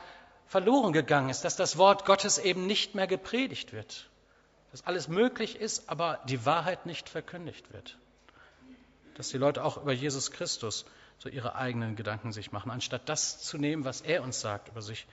verloren 0.47 0.93
gegangen 0.93 1.29
ist, 1.29 1.43
dass 1.43 1.57
das 1.57 1.77
Wort 1.77 2.05
Gottes 2.05 2.37
eben 2.37 2.65
nicht 2.67 2.95
mehr 2.95 3.07
gepredigt 3.07 3.73
wird 3.73 4.09
dass 4.73 4.87
alles 4.87 5.07
möglich 5.07 5.57
ist, 5.57 5.87
aber 5.87 6.19
die 6.27 6.47
Wahrheit 6.47 6.87
nicht 6.87 7.07
verkündigt 7.07 7.71
wird. 7.71 7.95
Dass 9.13 9.29
die 9.29 9.37
Leute 9.37 9.63
auch 9.63 9.77
über 9.77 9.93
Jesus 9.93 10.31
Christus 10.31 10.85
so 11.23 11.29
ihre 11.29 11.55
eigenen 11.55 11.95
Gedanken 11.95 12.33
sich 12.33 12.51
machen, 12.51 12.69
anstatt 12.69 13.07
das 13.07 13.39
zu 13.39 13.57
nehmen, 13.57 13.85
was 13.85 14.01
er 14.01 14.23
uns 14.23 14.41
sagt 14.41 14.67
über 14.67 14.81
sich. 14.81 15.07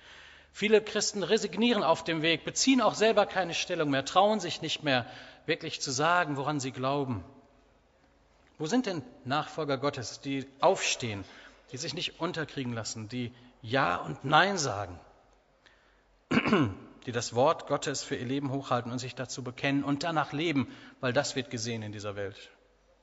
Viele 0.52 0.82
Christen 0.82 1.22
resignieren 1.22 1.84
auf 1.84 2.02
dem 2.02 2.20
Weg, 2.20 2.44
beziehen 2.44 2.80
auch 2.80 2.96
selber 2.96 3.26
keine 3.26 3.54
Stellung 3.54 3.90
mehr, 3.90 4.04
trauen 4.04 4.40
sich 4.40 4.60
nicht 4.60 4.82
mehr 4.82 5.06
wirklich 5.46 5.80
zu 5.80 5.92
sagen, 5.92 6.36
woran 6.36 6.58
sie 6.58 6.72
glauben. 6.72 7.22
Wo 8.58 8.66
sind 8.66 8.86
denn 8.86 9.02
Nachfolger 9.24 9.78
Gottes, 9.78 10.20
die 10.20 10.48
aufstehen, 10.58 11.24
die 11.70 11.76
sich 11.76 11.94
nicht 11.94 12.18
unterkriegen 12.18 12.72
lassen, 12.72 13.08
die 13.08 13.32
Ja 13.62 13.94
und 13.94 14.24
Nein 14.24 14.58
sagen? 14.58 14.98
die 17.06 17.12
das 17.12 17.36
Wort 17.36 17.68
Gottes 17.68 18.02
für 18.02 18.16
ihr 18.16 18.26
Leben 18.26 18.50
hochhalten 18.50 18.90
und 18.90 18.98
sich 18.98 19.14
dazu 19.14 19.44
bekennen 19.44 19.84
und 19.84 20.02
danach 20.02 20.32
leben, 20.32 20.66
weil 20.98 21.12
das 21.12 21.36
wird 21.36 21.50
gesehen 21.50 21.82
in 21.82 21.92
dieser 21.92 22.16
Welt. 22.16 22.50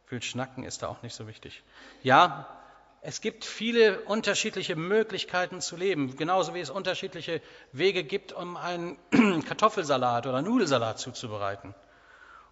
Viel 0.08 0.22
Schnacken 0.22 0.64
ist 0.66 0.84
da 0.84 0.90
auch 0.90 1.02
nicht 1.04 1.16
so 1.16 1.26
wichtig. 1.26 1.64
Ja, 2.04 2.57
es 3.02 3.22
gibt 3.22 3.46
viele 3.46 4.02
unterschiedliche 4.02 4.76
Möglichkeiten 4.76 5.62
zu 5.62 5.76
leben, 5.76 6.16
genauso 6.16 6.54
wie 6.54 6.60
es 6.60 6.70
unterschiedliche 6.70 7.42
Wege 7.72 8.04
gibt, 8.04 8.34
um 8.34 8.58
einen 8.58 8.98
Kartoffelsalat 9.48 10.28
oder 10.28 10.42
Nudelsalat 10.42 11.00
zuzubereiten. 11.00 11.76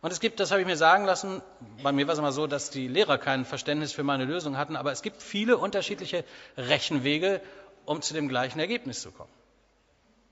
Und 0.02 0.12
es 0.12 0.20
gibt, 0.20 0.40
das 0.40 0.52
habe 0.52 0.62
ich 0.62 0.68
mir 0.68 0.78
sagen 0.78 1.06
lassen, 1.06 1.42
bei 1.82 1.92
mir 1.92 2.06
war 2.08 2.14
es 2.14 2.20
immer 2.20 2.32
so, 2.32 2.46
dass 2.46 2.70
die 2.70 2.88
Lehrer 2.88 3.18
kein 3.18 3.44
Verständnis 3.44 3.92
für 3.92 4.04
meine 4.04 4.26
Lösung 4.26 4.56
hatten, 4.56 4.76
aber 4.76 4.92
es 4.92 5.02
gibt 5.02 5.22
viele 5.22 5.58
unterschiedliche 5.58 6.24
Rechenwege, 6.58 7.42
um 7.86 8.02
zu 8.02 8.14
dem 8.14 8.28
gleichen 8.28 8.60
Ergebnis 8.60 9.02
zu 9.02 9.12
kommen. 9.12 9.32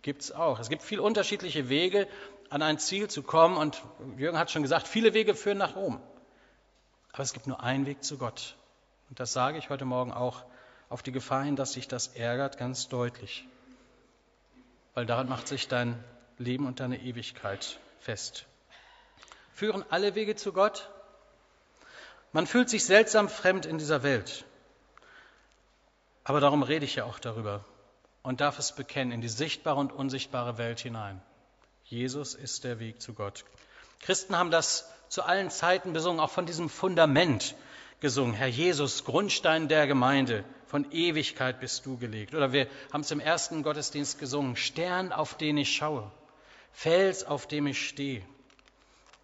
Gibt 0.04 0.22
es 0.22 0.32
auch. 0.32 0.60
Es 0.60 0.70
gibt 0.70 0.84
viele 0.84 1.02
unterschiedliche 1.02 1.70
Wege, 1.70 2.08
an 2.54 2.62
ein 2.62 2.78
Ziel 2.78 3.10
zu 3.10 3.24
kommen. 3.24 3.58
Und 3.58 3.82
Jürgen 4.18 4.38
hat 4.38 4.52
schon 4.52 4.62
gesagt, 4.62 4.88
viele 4.88 5.14
Wege 5.14 5.34
führen 5.34 5.58
nach 5.58 5.76
Rom. 5.76 6.00
Aber 7.12 7.24
es 7.24 7.34
gibt 7.34 7.48
nur 7.48 7.64
einen 7.64 7.86
Weg 7.86 8.04
zu 8.04 8.18
Gott. 8.18 8.56
Und 9.14 9.20
das 9.20 9.32
sage 9.32 9.60
ich 9.60 9.70
heute 9.70 9.86
Morgen 9.86 10.12
auch 10.12 10.44
auf 10.90 11.04
die 11.04 11.12
Gefahr 11.12 11.44
hin, 11.44 11.56
dass 11.56 11.74
sich 11.74 11.88
das 11.88 12.08
ärgert, 12.08 12.58
ganz 12.58 12.88
deutlich. 12.88 13.48
Weil 14.96 15.06
daran 15.06 15.30
macht 15.30 15.48
sich 15.48 15.68
dein 15.68 16.04
Leben 16.40 16.66
und 16.66 16.80
deine 16.80 17.00
Ewigkeit 17.00 17.78
fest. 18.00 18.48
Führen 19.54 19.86
alle 19.92 20.16
Wege 20.16 20.36
zu 20.36 20.52
Gott? 20.52 20.90
Man 22.32 22.48
fühlt 22.48 22.72
sich 22.72 22.86
seltsam 22.86 23.30
fremd 23.30 23.68
in 23.68 23.78
dieser 23.78 24.02
Welt. 24.02 24.46
Aber 26.24 26.40
darum 26.40 26.64
rede 26.64 26.86
ich 26.86 26.96
ja 26.96 27.06
auch 27.06 27.20
darüber 27.20 27.64
und 28.24 28.42
darf 28.42 28.58
es 28.58 28.72
bekennen 28.72 29.12
in 29.12 29.22
die 29.22 29.30
sichtbare 29.30 29.80
und 29.80 29.92
unsichtbare 29.92 30.58
Welt 30.58 30.80
hinein. 30.80 31.22
Jesus 31.84 32.34
ist 32.34 32.64
der 32.64 32.80
Weg 32.80 33.00
zu 33.00 33.14
Gott. 33.14 33.46
Christen 34.00 34.36
haben 34.36 34.50
das 34.50 34.92
zu 35.08 35.22
allen 35.22 35.52
Zeiten 35.52 35.94
besungen, 35.94 36.20
auch 36.20 36.32
von 36.32 36.48
diesem 36.48 36.68
Fundament 36.68 37.54
gesungen. 38.04 38.36
Herr 38.36 38.48
Jesus, 38.48 39.04
Grundstein 39.04 39.68
der 39.68 39.88
Gemeinde, 39.88 40.46
von 40.68 40.92
Ewigkeit 40.92 41.60
bist 41.60 41.88
du 41.88 41.98
gelegt. 41.98 42.36
Oder 42.36 42.54
wir 42.54 42.68
haben 42.92 43.02
es 43.02 43.10
im 43.10 43.20
ersten 43.20 43.64
Gottesdienst 43.64 44.20
gesungen, 44.20 44.56
Stern, 44.56 45.12
auf 45.12 45.36
den 45.36 45.58
ich 45.58 45.76
schaue, 45.76 46.12
Fels, 46.72 47.24
auf 47.24 47.48
dem 47.48 47.66
ich 47.66 47.88
stehe. 47.88 48.22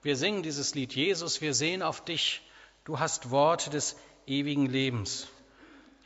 Wir 0.02 0.15
singen 0.15 0.42
dieses 0.42 0.74
Lied, 0.74 0.96
Jesus, 0.96 1.42
wir 1.42 1.54
sehen 1.54 1.84
auf 1.84 2.04
dich, 2.04 2.42
du 2.86 3.00
hast 3.00 3.30
Worte 3.30 3.70
des 3.70 3.96
ewigen 4.26 4.65
Lebens. 4.65 5.28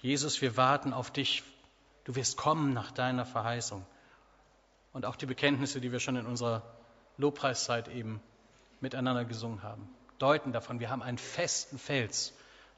Jesus, 0.02 0.42
wir 0.42 0.58
warten 0.58 0.92
auf 0.92 1.12
dich, 1.12 1.44
Du 2.04 2.16
wirst 2.16 2.38
kommen 2.38 2.74
nach 2.74 2.92
deiner 2.92 3.26
Verheißung. 3.26 3.86
Und 4.92 5.06
auch 5.06 5.16
die 5.16 5.26
Bekenntnisse, 5.26 5.80
die 5.80 5.92
wir 5.92 6.00
schon 6.00 6.16
in 6.16 6.26
unserer 6.26 6.62
Lobpreiszeit 7.18 7.88
eben 7.88 8.22
miteinander 8.82 9.26
gesungen 9.26 9.64
haben, 9.64 9.88
deuten 10.20 10.52
davon, 10.52 10.80
wir 10.80 10.90
haben 10.90 11.02
einen 11.02 11.18
festen 11.18 11.80
Fels, 11.80 12.34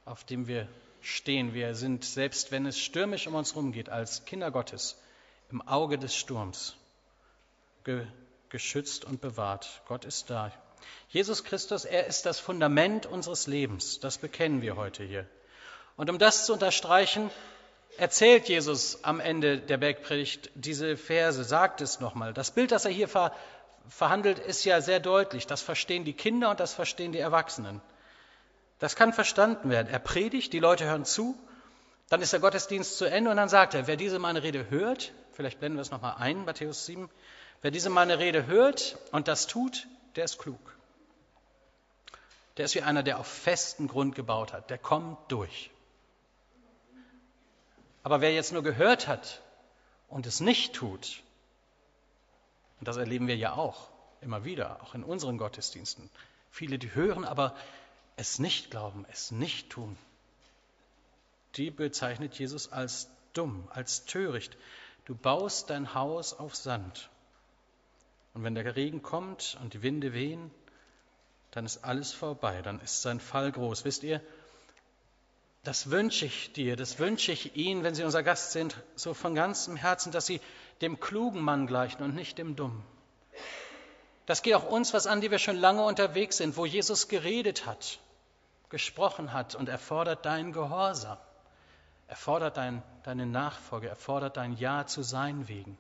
auf 0.05 0.23
dem 0.23 0.47
wir 0.47 0.67
stehen. 1.01 1.53
Wir 1.53 1.75
sind, 1.75 2.05
selbst 2.05 2.51
wenn 2.51 2.65
es 2.65 2.79
stürmisch 2.79 3.27
um 3.27 3.35
uns 3.35 3.53
herum 3.53 3.71
geht, 3.71 3.89
als 3.89 4.25
Kinder 4.25 4.51
Gottes 4.51 4.97
im 5.51 5.61
Auge 5.67 5.97
des 5.97 6.15
Sturms 6.15 6.75
ge 7.83 8.05
geschützt 8.49 9.03
und 9.03 9.19
bewahrt. 9.19 9.81
Gott 9.87 10.05
ist 10.05 10.29
da. 10.29 10.51
Jesus 11.09 11.43
Christus, 11.43 11.83
er 11.83 12.05
ist 12.05 12.25
das 12.25 12.39
Fundament 12.39 13.05
unseres 13.05 13.47
Lebens. 13.47 13.99
Das 13.99 14.17
bekennen 14.17 14.61
wir 14.61 14.77
heute 14.77 15.03
hier. 15.03 15.27
Und 15.97 16.09
um 16.09 16.19
das 16.19 16.45
zu 16.45 16.53
unterstreichen, 16.53 17.31
erzählt 17.97 18.47
Jesus 18.47 19.03
am 19.03 19.19
Ende 19.19 19.59
der 19.59 19.77
Bergpredigt 19.77 20.51
diese 20.55 20.95
Verse, 20.95 21.43
sagt 21.43 21.81
es 21.81 21.99
nochmal. 21.99 22.33
Das 22.33 22.51
Bild, 22.51 22.71
das 22.71 22.85
er 22.85 22.91
hier 22.91 23.07
ver 23.07 23.33
verhandelt, 23.87 24.39
ist 24.39 24.63
ja 24.63 24.81
sehr 24.81 24.99
deutlich. 24.99 25.47
Das 25.47 25.61
verstehen 25.61 26.05
die 26.05 26.13
Kinder 26.13 26.49
und 26.49 26.59
das 26.59 26.73
verstehen 26.73 27.11
die 27.11 27.19
Erwachsenen. 27.19 27.81
Das 28.79 28.95
kann 28.95 29.13
verstanden 29.13 29.69
werden. 29.69 29.88
Er 29.88 29.99
predigt, 29.99 30.53
die 30.53 30.59
Leute 30.59 30.85
hören 30.85 31.05
zu, 31.05 31.38
Dann 32.09 32.21
ist 32.21 32.33
der 32.33 32.39
Gottesdienst 32.39 32.97
zu 32.97 33.05
Ende 33.05 33.31
und 33.31 33.38
dann 33.38 33.49
sagt 33.49 33.73
er, 33.73 33.88
wer 33.88 33.97
diese 33.97 34.19
meine 34.19 34.43
Rede 34.43 34.69
hört, 34.69 35.11
vielleicht 35.31 35.59
blenden 35.59 35.77
wir 35.77 35.81
es 35.81 35.91
nochmal 35.91 36.15
ein, 36.19 36.45
Matthäus 36.45 36.85
7, 36.85 37.09
wer 37.61 37.71
diese 37.71 37.89
meine 37.89 38.19
Rede 38.19 38.45
hört 38.45 38.97
und 39.11 39.27
das 39.27 39.47
tut, 39.47 39.88
der 40.15 40.25
ist 40.25 40.38
klug. 40.38 40.59
Der 42.57 42.65
ist 42.65 42.75
wie 42.75 42.83
einer, 42.83 43.03
der 43.03 43.19
auf 43.19 43.27
festen 43.27 43.88
Grund 43.88 44.15
gebaut 44.15 44.53
hat, 44.53 44.69
der 44.69 44.77
kommt 44.77 45.17
durch. 45.31 45.71
Aber 48.03 48.21
wer 48.21 48.33
jetzt 48.33 48.53
nur 48.53 48.61
gehört 48.61 49.07
hat 49.07 49.41
und 50.07 50.27
es 50.27 50.39
nicht 50.39 50.75
tut, 50.75 51.23
und 52.79 52.88
das 52.88 52.97
erleben 52.97 53.27
wir 53.27 53.35
ja 53.35 53.53
auch 53.53 53.89
immer 54.21 54.45
wieder, 54.45 54.79
auch 54.83 54.93
in 54.93 55.03
unseren 55.03 55.39
Gottesdiensten, 55.39 56.11
viele, 56.51 56.77
die 56.77 56.93
hören, 56.93 57.25
aber 57.25 57.55
es 58.15 58.39
nicht 58.39 58.71
glauben, 58.71 59.06
es 59.12 59.32
nicht 59.32 59.69
tun, 59.69 59.97
die 61.56 61.71
bezeichnet 61.71 62.38
Jesus 62.38 62.71
als 62.71 63.10
dumm, 63.34 63.67
als 63.71 64.06
töricht. 64.06 64.58
Du 65.06 65.15
baust 65.15 65.69
dein 65.69 65.93
Haus 65.93 66.34
auf 66.34 66.56
Sand. 66.56 67.10
Und 68.34 68.43
wenn 68.43 68.56
der 68.56 68.75
Regen 68.75 69.01
kommt 69.01 69.58
und 69.62 69.73
die 69.73 69.82
Winde 69.82 70.13
wehen, 70.13 70.51
dann 71.51 71.65
ist 71.65 71.84
alles 71.86 72.12
vorbei, 72.12 72.62
dann 72.62 72.82
ist 72.82 73.01
sein 73.01 73.19
Fall 73.19 73.51
groß. 73.51 73.86
Wisst 73.86 74.04
ihr, 74.04 74.21
das 75.63 75.89
wünsche 75.89 76.25
ich 76.25 76.51
dir, 76.54 76.75
das 76.75 76.99
wünsche 76.99 77.32
ich 77.32 77.56
Ihnen, 77.56 77.84
wenn 77.84 77.95
Sie 77.95 78.04
unser 78.04 78.23
Gast 78.23 78.51
sind, 78.51 78.75
so 78.95 79.13
von 79.13 79.34
ganzem 79.34 79.75
Herzen, 79.75 80.12
dass 80.12 80.25
Sie 80.25 80.41
dem 80.82 80.99
klugen 80.99 81.41
Mann 81.41 81.65
gleichen 81.65 82.04
und 82.04 82.13
nicht 82.13 82.38
dem 82.38 82.56
dummen. 82.56 82.84
Das 84.25 84.41
geht 84.41 84.56
auch 84.56 84.69
uns 84.69 84.93
was 84.93 85.08
an, 85.08 85.21
die 85.21 85.32
wir 85.32 85.39
schon 85.39 85.56
lange 85.56 85.84
unterwegs 85.84 86.38
sind, 86.38 86.58
wo 86.58 86.65
Jesus 86.65 87.08
geredet 87.08 87.65
hat, 87.65 87.99
gesprochen 88.69 89.34
hat 89.34 89.56
und 89.56 89.69
er 89.69 89.78
fordert 89.78 90.25
deinen 90.25 90.51
Gehorsam. 90.51 91.17
Er 92.08 92.15
fordert 92.15 92.58
dein, 92.58 92.84
deine 93.04 93.25
Nachfolge, 93.25 93.89
er 93.89 93.95
fordert 93.95 94.38
dein 94.38 94.58
Ja 94.58 94.86
zu 94.86 95.01
sein 95.01 95.47
wegen 95.47 95.78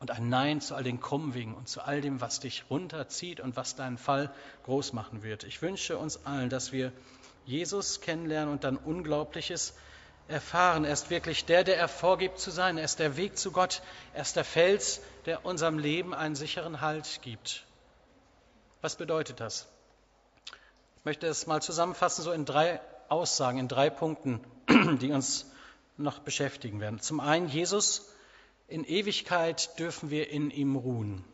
und 0.00 0.10
ein 0.10 0.28
Nein 0.28 0.60
zu 0.60 0.74
all 0.74 0.84
den 0.84 1.00
krummen 1.00 1.34
Wegen 1.34 1.54
und 1.54 1.68
zu 1.68 1.82
all 1.82 2.00
dem, 2.00 2.20
was 2.20 2.40
dich 2.40 2.64
runterzieht 2.70 3.40
und 3.40 3.56
was 3.56 3.74
deinen 3.74 3.98
Fall 3.98 4.30
groß 4.64 4.92
machen 4.92 5.22
wird. 5.22 5.44
Ich 5.44 5.60
wünsche 5.62 5.98
uns 5.98 6.24
allen, 6.24 6.50
dass 6.50 6.72
wir 6.72 6.92
Jesus 7.46 8.00
kennenlernen 8.00 8.52
und 8.52 8.64
dann 8.64 8.76
Unglaubliches 8.76 9.74
erfahren. 10.28 10.84
Er 10.84 10.92
ist 10.92 11.10
wirklich 11.10 11.46
der, 11.46 11.64
der 11.64 11.78
er 11.78 11.88
vorgibt 11.88 12.38
zu 12.38 12.50
sein. 12.50 12.78
Er 12.78 12.84
ist 12.84 12.98
der 12.98 13.16
Weg 13.16 13.38
zu 13.38 13.50
Gott. 13.50 13.82
Er 14.12 14.22
ist 14.22 14.36
der 14.36 14.44
Fels, 14.44 15.00
der 15.24 15.44
unserem 15.44 15.78
Leben 15.78 16.14
einen 16.14 16.34
sicheren 16.34 16.80
Halt 16.80 17.20
gibt. 17.22 17.64
Was 18.82 18.94
bedeutet 18.94 19.40
das? 19.40 19.66
Ich 20.98 21.04
möchte 21.04 21.28
es 21.28 21.46
mal 21.46 21.62
zusammenfassen, 21.62 22.24
so 22.24 22.32
in 22.32 22.44
drei 22.44 22.80
Aussagen, 23.08 23.58
in 23.58 23.68
drei 23.68 23.88
Punkten, 23.88 24.40
die 25.00 25.12
uns 25.12 25.46
noch 25.96 26.18
beschäftigen 26.18 26.80
werden. 26.80 27.00
Zum 27.00 27.20
einen, 27.20 27.48
Jesus, 27.48 28.12
in 28.66 28.84
Ewigkeit 28.84 29.78
dürfen 29.78 30.10
wir 30.10 30.28
in 30.28 30.50
ihm 30.50 30.74
ruhen. 30.74 31.24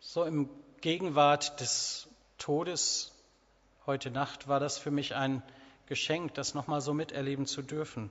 So 0.00 0.24
im 0.24 0.50
Gegenwart 0.80 1.60
des 1.60 2.08
Todes 2.38 3.12
heute 3.86 4.10
Nacht 4.10 4.48
war 4.48 4.58
das 4.58 4.76
für 4.76 4.90
mich 4.90 5.14
ein 5.14 5.42
Geschenk, 5.86 6.34
das 6.34 6.54
nochmal 6.54 6.80
so 6.80 6.92
miterleben 6.92 7.46
zu 7.46 7.62
dürfen. 7.62 8.10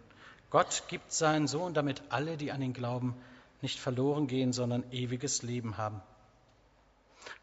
Gott 0.49 0.83
gibt 0.87 1.11
seinen 1.11 1.47
Sohn, 1.47 1.73
damit 1.73 2.01
alle, 2.09 2.37
die 2.37 2.51
an 2.51 2.61
ihn 2.61 2.73
glauben, 2.73 3.13
nicht 3.61 3.77
verloren 3.77 4.27
gehen, 4.27 4.53
sondern 4.53 4.89
ewiges 4.91 5.43
Leben 5.43 5.77
haben. 5.77 6.01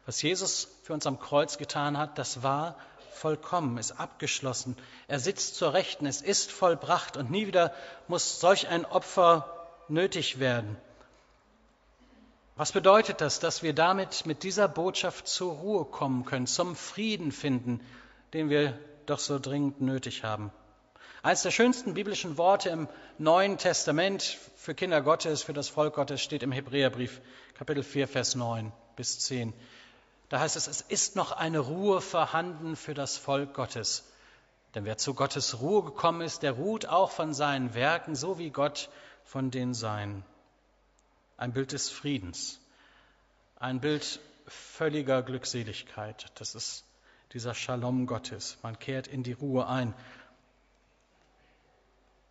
Was 0.05 0.21
Jesus 0.21 0.67
für 0.83 0.93
uns 0.93 1.07
am 1.07 1.19
Kreuz 1.19 1.57
getan 1.57 1.97
hat, 1.97 2.17
das 2.17 2.43
war 2.43 2.77
vollkommen, 3.11 3.77
ist 3.77 3.99
abgeschlossen. 3.99 4.77
Er 5.07 5.19
sitzt 5.19 5.55
zur 5.55 5.73
Rechten, 5.73 6.05
es 6.05 6.21
ist 6.21 6.51
vollbracht 6.51 7.17
und 7.17 7.31
nie 7.31 7.47
wieder 7.47 7.73
muss 8.07 8.39
solch 8.39 8.67
ein 8.67 8.85
Opfer 8.85 9.67
nötig 9.87 10.39
werden. 10.39 10.77
Was 12.57 12.71
bedeutet 12.71 13.19
das, 13.19 13.39
dass 13.39 13.63
wir 13.63 13.73
damit 13.73 14.25
mit 14.25 14.43
dieser 14.43 14.67
Botschaft 14.67 15.27
zur 15.27 15.53
Ruhe 15.53 15.85
kommen 15.85 16.23
können, 16.23 16.47
zum 16.47 16.75
Frieden 16.75 17.31
finden, 17.31 17.81
den 18.33 18.49
wir 18.49 18.77
doch 19.07 19.19
so 19.19 19.39
dringend 19.39 19.81
nötig 19.81 20.23
haben? 20.23 20.51
Eines 21.21 21.41
der 21.41 21.51
schönsten 21.51 21.95
biblischen 21.95 22.37
Worte 22.37 22.69
im 22.69 22.87
Neuen 23.17 23.57
Testament 23.57 24.37
für 24.55 24.75
Kinder 24.75 25.01
Gottes, 25.01 25.41
für 25.41 25.53
das 25.53 25.67
Volk 25.67 25.95
Gottes 25.95 26.21
steht 26.21 26.43
im 26.43 26.51
Hebräerbrief, 26.51 27.19
Kapitel 27.55 27.81
4, 27.81 28.07
Vers 28.07 28.35
9 28.35 28.71
bis 28.95 29.19
10. 29.19 29.51
Da 30.29 30.39
heißt 30.39 30.55
es, 30.55 30.67
es 30.67 30.81
ist 30.81 31.15
noch 31.15 31.31
eine 31.31 31.59
Ruhe 31.59 32.01
vorhanden 32.01 32.75
für 32.75 32.93
das 32.93 33.17
Volk 33.17 33.53
Gottes. 33.53 34.11
Denn 34.73 34.85
wer 34.85 34.97
zu 34.97 35.13
Gottes 35.13 35.61
Ruhe 35.61 35.83
gekommen 35.83 36.21
ist, 36.21 36.43
der 36.43 36.53
ruht 36.53 36.85
auch 36.87 37.11
von 37.11 37.33
seinen 37.33 37.73
Werken, 37.73 38.15
so 38.15 38.37
wie 38.37 38.49
Gott 38.49 38.89
von 39.23 39.51
den 39.51 39.73
Seinen. 39.73 40.25
Ein 41.37 41.53
Bild 41.53 41.71
des 41.71 41.89
Friedens, 41.89 42.59
ein 43.57 43.79
Bild 43.79 44.19
völliger 44.47 45.21
Glückseligkeit. 45.21 46.31
Das 46.35 46.55
ist 46.55 46.85
dieser 47.33 47.53
Shalom 47.53 48.05
Gottes. 48.05 48.57
Man 48.63 48.77
kehrt 48.79 49.07
in 49.07 49.23
die 49.23 49.33
Ruhe 49.33 49.67
ein. 49.67 49.93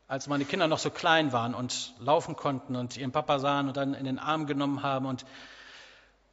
Als 0.06 0.26
meine 0.26 0.44
Kinder 0.44 0.68
noch 0.68 0.78
so 0.78 0.90
klein 0.90 1.32
waren 1.32 1.54
und 1.54 1.94
laufen 1.98 2.36
konnten 2.36 2.76
und 2.76 2.96
ihren 2.96 3.12
Papa 3.12 3.38
sahen 3.38 3.68
und 3.68 3.76
dann 3.76 3.94
in 3.94 4.04
den 4.04 4.18
Arm 4.18 4.46
genommen 4.46 4.82
haben 4.82 5.06
und 5.06 5.24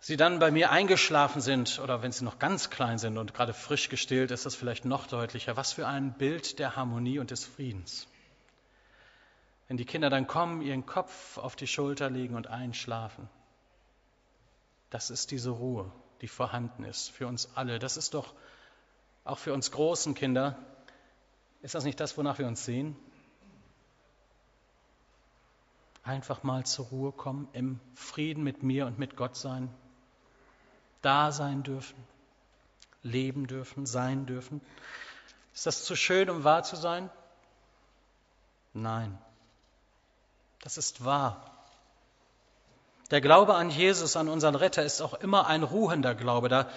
sie 0.02 0.18
dann 0.18 0.40
bei 0.40 0.50
mir 0.50 0.72
eingeschlafen 0.72 1.42
sind 1.42 1.80
oder 1.80 2.02
wenn 2.02 2.12
sie 2.12 2.26
noch 2.26 2.40
ganz 2.40 2.72
klein 2.72 2.98
sind 2.98 3.18
und 3.18 3.34
gerade 3.36 3.54
frisch 3.54 3.88
gestillt, 3.88 4.32
ist 4.32 4.46
das 4.46 4.56
vielleicht 4.56 4.84
noch 4.84 5.08
deutlicher. 5.08 5.56
Was 5.56 5.74
für 5.74 5.88
ein 5.88 6.14
Bild 6.14 6.60
der 6.60 6.76
Harmonie 6.76 7.20
und 7.20 7.32
des 7.32 7.46
Friedens. 7.46 8.08
Wenn 9.68 9.78
die 9.78 9.86
Kinder 9.86 10.10
dann 10.10 10.28
kommen, 10.28 10.62
ihren 10.64 10.86
Kopf 10.86 11.38
auf 11.38 11.56
die 11.56 11.68
Schulter 11.68 12.10
legen 12.10 12.36
und 12.36 12.48
einschlafen. 12.48 13.30
Das 14.90 15.12
ist 15.12 15.32
diese 15.32 15.52
Ruhe, 15.52 15.90
die 16.22 16.28
vorhanden 16.28 16.84
ist 16.84 17.12
für 17.12 17.28
uns 17.28 17.50
alle. 17.56 17.78
Das 17.78 17.96
ist 17.96 18.16
doch 18.16 18.34
auch 19.24 19.38
für 19.38 19.54
uns 19.54 19.72
großen 19.72 20.16
Kinder. 20.16 20.58
Ist 21.62 21.76
das 21.76 21.84
nicht 21.84 22.00
das, 22.00 22.18
wonach 22.18 22.40
wir 22.40 22.48
uns 22.48 22.66
sehen? 22.66 22.98
Einfach 26.04 26.42
mal 26.42 26.66
zur 26.66 26.88
Ruhe 26.88 27.12
kommen, 27.12 27.48
im 27.54 27.80
Frieden 27.94 28.44
mit 28.44 28.64
mir 28.64 28.88
und 28.88 28.98
mit 28.98 29.16
Gott 29.16 29.38
sein, 29.38 29.70
da 31.02 31.32
sein 31.32 31.64
dürfen, 31.64 31.96
leben 33.04 33.48
dürfen, 33.48 33.86
sein 33.86 34.26
dürfen. 34.26 34.62
Ist 35.54 35.66
das 35.66 35.84
zu 35.84 35.96
schön, 35.96 36.30
um 36.30 36.44
wahr 36.44 36.64
zu 36.64 36.76
sein? 36.76 37.10
Nein, 38.74 39.18
das 40.62 40.78
ist 40.78 41.04
wahr. 41.04 41.52
Der 43.10 43.20
Glaube 43.20 43.56
an 43.56 43.70
Jesus, 43.70 44.16
an 44.16 44.30
unseren 44.30 44.56
Retter, 44.56 44.84
ist 44.84 45.02
auch 45.02 45.14
immer 45.16 45.48
ein 45.48 45.64
ruhender 45.64 46.16
Glaube. 46.16 46.48
Da, 46.48 46.70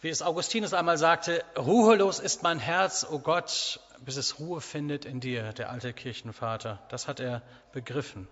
wie 0.00 0.08
es 0.08 0.22
Augustinus 0.22 0.72
einmal 0.72 0.98
sagte, 0.98 1.44
ruhelos 1.58 2.20
ist 2.20 2.44
mein 2.44 2.60
Herz, 2.60 3.04
o 3.04 3.14
oh 3.14 3.18
Gott, 3.18 3.80
bis 4.04 4.16
es 4.16 4.38
Ruhe 4.38 4.60
findet 4.60 5.04
in 5.04 5.18
dir, 5.18 5.52
der 5.52 5.70
alte 5.70 5.92
Kirchenvater. 5.92 6.80
Das 6.90 7.08
hat 7.08 7.18
er 7.18 7.42
begriffen. 7.72 8.28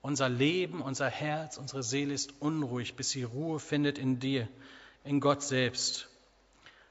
Unser 0.00 0.28
Leben, 0.28 0.80
unser 0.80 1.08
Herz, 1.08 1.58
unsere 1.58 1.82
Seele 1.82 2.14
ist 2.14 2.34
unruhig, 2.40 2.94
bis 2.94 3.10
sie 3.10 3.24
Ruhe 3.24 3.58
findet 3.58 3.98
in 3.98 4.20
dir, 4.20 4.48
in 5.04 5.20
Gott 5.20 5.42
selbst. 5.42 6.08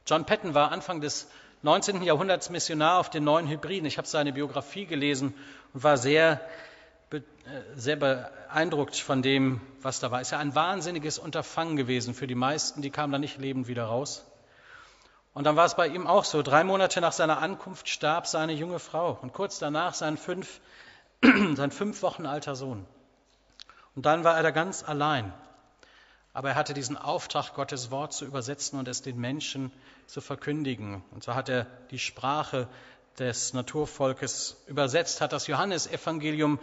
John 0.06 0.26
Patton 0.26 0.54
war 0.54 0.72
Anfang 0.72 1.02
des 1.02 1.28
19. 1.64 2.04
Jahrhunderts 2.04 2.50
Missionar 2.50 3.00
auf 3.00 3.10
den 3.10 3.24
neuen 3.24 3.48
Hybriden. 3.48 3.88
Ich 3.88 3.98
habe 3.98 4.08
seine 4.08 4.34
Biografie 4.34 4.86
gelesen 4.86 5.34
und 5.74 5.84
war 5.84 5.98
sehr, 5.98 6.42
sehr 7.76 7.96
beeindruckt 7.96 8.98
von 8.98 9.22
dem, 9.22 9.62
was 9.82 10.00
da 10.00 10.12
war. 10.12 10.22
Es 10.22 10.28
ist 10.28 10.32
ja 10.32 10.40
ein 10.40 10.54
wahnsinniges 10.54 11.18
Unterfangen 11.18 11.78
gewesen 11.78 12.14
für 12.14 12.28
die 12.28 12.36
meisten, 12.36 12.82
die 12.82 12.90
kamen 12.90 13.12
da 13.12 13.20
nicht 13.20 13.40
lebend 13.40 13.68
wieder 13.68 13.86
raus. 13.86 14.26
Und 15.34 15.46
dann 15.46 15.56
war 15.56 15.66
es 15.66 15.76
bei 15.76 15.88
ihm 15.88 16.08
auch 16.08 16.24
so. 16.24 16.42
Drei 16.42 16.64
Monate 16.64 17.00
nach 17.00 17.12
seiner 17.12 17.40
Ankunft 17.40 17.90
starb 17.90 18.28
seine 18.28 18.54
junge 18.54 18.80
Frau 18.80 19.18
und 19.22 19.34
kurz 19.34 19.60
danach 19.60 19.94
sein 19.94 20.18
fünf, 20.18 20.60
sein 21.56 21.72
fünf 21.72 22.02
Wochen 22.02 22.26
alter 22.26 22.56
Sohn. 22.56 22.86
Und 23.98 24.06
dann 24.06 24.24
war 24.24 24.38
er 24.38 24.44
da 24.44 24.52
ganz 24.52 24.84
allein. 24.84 25.34
Aber 26.32 26.50
er 26.50 26.56
hatte 26.56 26.76
diesen 26.76 26.96
Auftrag, 26.96 27.56
Gottes 27.56 27.90
Wort 27.90 28.14
zu 28.14 28.26
übersetzen 28.26 28.78
und 28.78 28.88
es 28.88 29.02
den 29.02 29.18
Menschen 29.18 29.72
zu 30.06 30.22
verkündigen. 30.22 31.04
Und 31.10 31.24
so 31.24 31.34
hat 31.34 31.50
er 31.50 31.66
die 31.90 31.98
Sprache 31.98 32.68
des 33.18 33.56
Naturvolkes 33.56 34.56
übersetzt, 34.68 35.20
hat 35.20 35.34
das 35.34 35.48
Johannesevangelium 35.48 36.60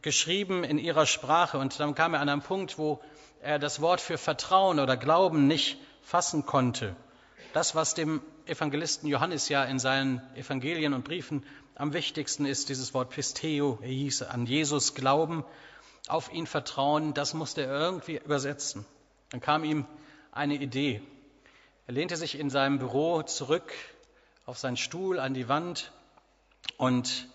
geschrieben 0.00 0.64
in 0.64 0.78
ihrer 0.78 1.04
Sprache. 1.04 1.58
Und 1.58 1.78
dann 1.78 1.94
kam 1.94 2.14
er 2.14 2.20
an 2.20 2.30
einen 2.30 2.40
Punkt, 2.40 2.78
wo 2.78 3.02
er 3.42 3.58
das 3.58 3.82
Wort 3.82 4.00
für 4.00 4.16
Vertrauen 4.16 4.80
oder 4.80 4.96
Glauben 4.96 5.46
nicht 5.46 5.76
fassen 6.00 6.46
konnte. 6.46 6.96
Das, 7.52 7.74
was 7.74 7.92
dem 7.92 8.22
Evangelisten 8.46 9.10
Johannes 9.10 9.50
ja 9.50 9.62
in 9.64 9.78
seinen 9.78 10.22
Evangelien 10.36 10.94
und 10.94 11.04
Briefen 11.04 11.44
am 11.74 11.92
wichtigsten 11.92 12.46
ist, 12.46 12.70
dieses 12.70 12.94
Wort 12.94 13.10
Pisteo, 13.10 13.78
er 13.82 13.88
hieß 13.88 14.22
an 14.22 14.46
Jesus 14.46 14.94
glauben, 14.94 15.44
auf 16.08 16.32
ihn 16.32 16.46
vertrauen, 16.46 17.14
das 17.14 17.34
musste 17.34 17.62
er 17.62 17.78
irgendwie 17.78 18.18
übersetzen. 18.18 18.84
Dann 19.30 19.40
kam 19.40 19.64
ihm 19.64 19.86
eine 20.32 20.54
Idee. 20.54 21.02
Er 21.86 21.94
lehnte 21.94 22.16
sich 22.16 22.38
in 22.38 22.50
seinem 22.50 22.78
Büro 22.78 23.22
zurück 23.22 23.72
auf 24.46 24.58
seinen 24.58 24.76
Stuhl 24.76 25.18
an 25.18 25.34
die 25.34 25.48
Wand 25.48 25.92
und 26.76 27.28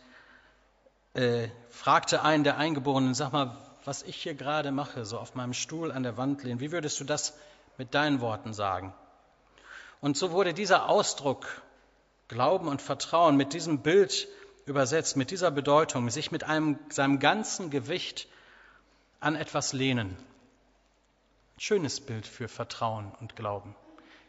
äh, 1.14 1.48
fragte 1.70 2.22
einen 2.24 2.44
der 2.44 2.58
Eingeborenen, 2.58 3.14
sag 3.14 3.32
mal, 3.32 3.58
was 3.86 4.04
ich 4.04 4.16
hier 4.18 4.34
gerade 4.34 4.72
mache, 4.72 5.06
so 5.06 5.18
auf 5.18 5.36
meinem 5.36 5.54
Stuhl 5.54 5.92
an 5.92 6.04
der 6.04 6.18
Wand 6.18 6.44
lehnen, 6.44 6.60
wie 6.60 6.72
würdest 6.72 7.00
du 7.00 7.06
das 7.06 7.34
mit 7.78 7.94
deinen 7.94 8.20
Worten 8.20 8.54
sagen? 8.54 8.94
Und 10.02 10.18
so 10.18 10.32
wurde 10.32 10.54
dieser 10.54 10.90
Ausdruck 10.90 11.62
Glauben 12.28 12.68
und 12.68 12.82
Vertrauen 12.82 13.38
mit 13.38 13.54
diesem 13.54 13.80
Bild 13.80 14.28
übersetzt, 14.66 15.16
mit 15.16 15.32
dieser 15.32 15.50
Bedeutung, 15.50 16.10
sich 16.10 16.32
mit 16.32 16.44
einem, 16.44 16.78
seinem 16.90 17.20
ganzen 17.20 17.70
Gewicht 17.70 18.28
an 19.20 19.36
etwas 19.36 19.74
lehnen. 19.74 20.16
Schönes 21.58 22.00
Bild 22.00 22.28
für 22.28 22.48
Vertrauen 22.48 23.12
und 23.20 23.36
Glauben. 23.36 23.76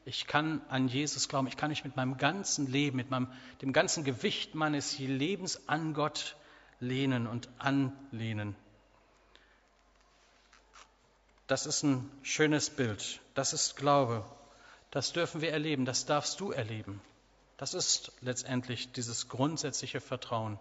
Ich 0.04 0.26
kann 0.26 0.62
an 0.70 0.88
Jesus 0.88 1.28
glauben, 1.28 1.48
ich 1.48 1.58
kann 1.58 1.68
mich 1.68 1.84
mit 1.84 1.94
meinem 1.94 2.16
ganzen 2.16 2.66
Leben, 2.66 2.96
mit 2.96 3.10
meinem, 3.10 3.30
dem 3.60 3.74
ganzen 3.74 4.04
Gewicht 4.04 4.54
meines 4.54 4.98
Lebens 4.98 5.68
an 5.68 5.92
Gott 5.92 6.36
lehnen 6.80 7.26
und 7.26 7.50
anlehnen. 7.58 8.56
Das 11.46 11.66
ist 11.66 11.82
ein 11.82 12.10
schönes 12.22 12.70
Bild. 12.70 13.20
Das 13.34 13.52
ist 13.52 13.76
Glaube. 13.76 14.24
Das 14.90 15.12
dürfen 15.12 15.42
wir 15.42 15.52
erleben. 15.52 15.84
Das 15.84 16.06
darfst 16.06 16.40
du 16.40 16.52
erleben. 16.52 17.02
Das 17.58 17.74
ist 17.74 18.12
letztendlich 18.22 18.92
dieses 18.92 19.28
grundsätzliche 19.28 20.00
Vertrauen. 20.00 20.58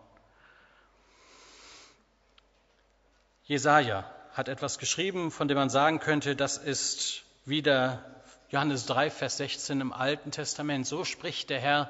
Jesaja 3.46 4.14
hat 4.38 4.50
etwas 4.50 4.78
geschrieben, 4.78 5.32
von 5.32 5.48
dem 5.48 5.58
man 5.58 5.72
sagen 5.72 6.00
könnte, 6.00 6.36
das 6.36 6.58
ist 6.58 7.24
wieder 7.46 8.06
Johannes 8.50 8.86
3, 8.86 9.10
Vers 9.10 9.38
16 9.38 9.82
im 9.82 9.92
Alten 9.92 10.30
Testament. 10.30 10.86
So 10.86 11.04
spricht 11.06 11.50
der 11.50 11.60
Herr, 11.60 11.90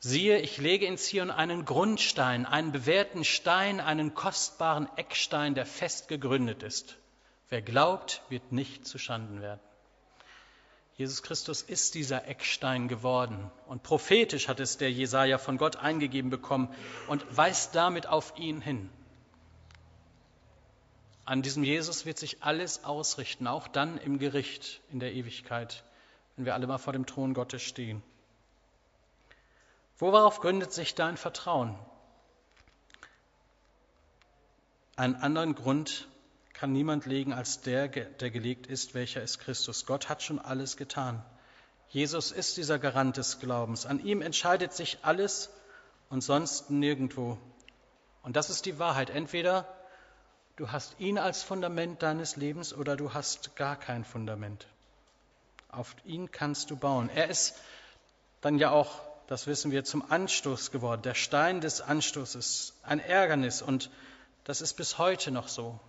siehe, 0.00 0.40
ich 0.40 0.58
lege 0.58 0.86
in 0.86 0.98
Zion 0.98 1.30
einen 1.30 1.64
Grundstein, 1.64 2.46
einen 2.46 2.72
bewährten 2.72 3.24
Stein, 3.24 3.78
einen 3.78 4.14
kostbaren 4.14 4.88
Eckstein, 4.96 5.54
der 5.54 5.66
fest 5.66 6.08
gegründet 6.08 6.64
ist. 6.64 6.96
Wer 7.48 7.62
glaubt, 7.62 8.20
wird 8.28 8.50
nicht 8.50 8.84
zuschanden 8.84 9.40
werden. 9.40 9.60
Jesus 10.96 11.22
Christus 11.22 11.62
ist 11.62 11.94
dieser 11.94 12.26
Eckstein 12.26 12.88
geworden 12.88 13.50
und 13.66 13.84
prophetisch 13.84 14.48
hat 14.48 14.58
es 14.58 14.78
der 14.78 14.90
Jesaja 14.90 15.38
von 15.38 15.58
Gott 15.58 15.76
eingegeben 15.76 16.30
bekommen 16.30 16.74
und 17.06 17.24
weist 17.36 17.74
damit 17.74 18.06
auf 18.08 18.36
ihn 18.36 18.60
hin. 18.60 18.90
An 21.26 21.40
diesem 21.40 21.64
Jesus 21.64 22.04
wird 22.04 22.18
sich 22.18 22.42
alles 22.42 22.84
ausrichten, 22.84 23.46
auch 23.46 23.66
dann 23.66 23.96
im 23.98 24.18
Gericht 24.18 24.82
in 24.90 25.00
der 25.00 25.14
Ewigkeit, 25.14 25.84
wenn 26.36 26.44
wir 26.44 26.54
alle 26.54 26.66
mal 26.66 26.78
vor 26.78 26.92
dem 26.92 27.06
Thron 27.06 27.32
Gottes 27.32 27.62
stehen. 27.62 28.02
Worauf 29.98 30.40
gründet 30.40 30.72
sich 30.72 30.94
dein 30.94 31.16
Vertrauen? 31.16 31.78
Einen 34.96 35.14
anderen 35.16 35.54
Grund 35.54 36.08
kann 36.52 36.72
niemand 36.72 37.06
legen 37.06 37.32
als 37.32 37.62
der, 37.62 37.88
der 37.88 38.30
gelegt 38.30 38.66
ist, 38.66 38.94
welcher 38.94 39.22
ist 39.22 39.38
Christus. 39.38 39.86
Gott 39.86 40.08
hat 40.08 40.22
schon 40.22 40.38
alles 40.38 40.76
getan. 40.76 41.24
Jesus 41.88 42.32
ist 42.32 42.56
dieser 42.56 42.78
Garant 42.78 43.16
des 43.16 43.40
Glaubens. 43.40 43.86
An 43.86 44.04
ihm 44.04 44.20
entscheidet 44.20 44.72
sich 44.72 44.98
alles 45.02 45.50
und 46.10 46.22
sonst 46.22 46.70
nirgendwo. 46.70 47.38
Und 48.22 48.36
das 48.36 48.50
ist 48.50 48.66
die 48.66 48.78
Wahrheit. 48.78 49.10
Entweder 49.10 49.66
Du 50.56 50.70
hast 50.70 50.94
ihn 51.00 51.18
als 51.18 51.42
Fundament 51.42 52.02
deines 52.02 52.36
Lebens 52.36 52.72
oder 52.72 52.96
du 52.96 53.12
hast 53.12 53.56
gar 53.56 53.76
kein 53.76 54.04
Fundament. 54.04 54.68
Auf 55.68 55.96
ihn 56.04 56.30
kannst 56.30 56.70
du 56.70 56.76
bauen. 56.76 57.08
Er 57.08 57.28
ist 57.28 57.56
dann 58.40 58.58
ja 58.58 58.70
auch, 58.70 59.00
das 59.26 59.48
wissen 59.48 59.72
wir, 59.72 59.82
zum 59.82 60.08
Anstoß 60.08 60.70
geworden, 60.70 61.02
der 61.02 61.14
Stein 61.14 61.60
des 61.60 61.80
Anstoßes, 61.80 62.74
ein 62.84 63.00
Ärgernis 63.00 63.62
und 63.62 63.90
das 64.44 64.60
ist 64.60 64.74
bis 64.74 64.98
heute 64.98 65.32
noch 65.32 65.48
so. 65.48 65.80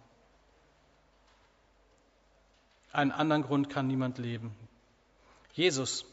Einen 2.91 3.11
anderen 3.11 3.43
Grund 3.43 3.70
kann 3.70 3.86
niemand 3.86 4.18
leben. 4.18 4.55
Jesus. 5.53 6.05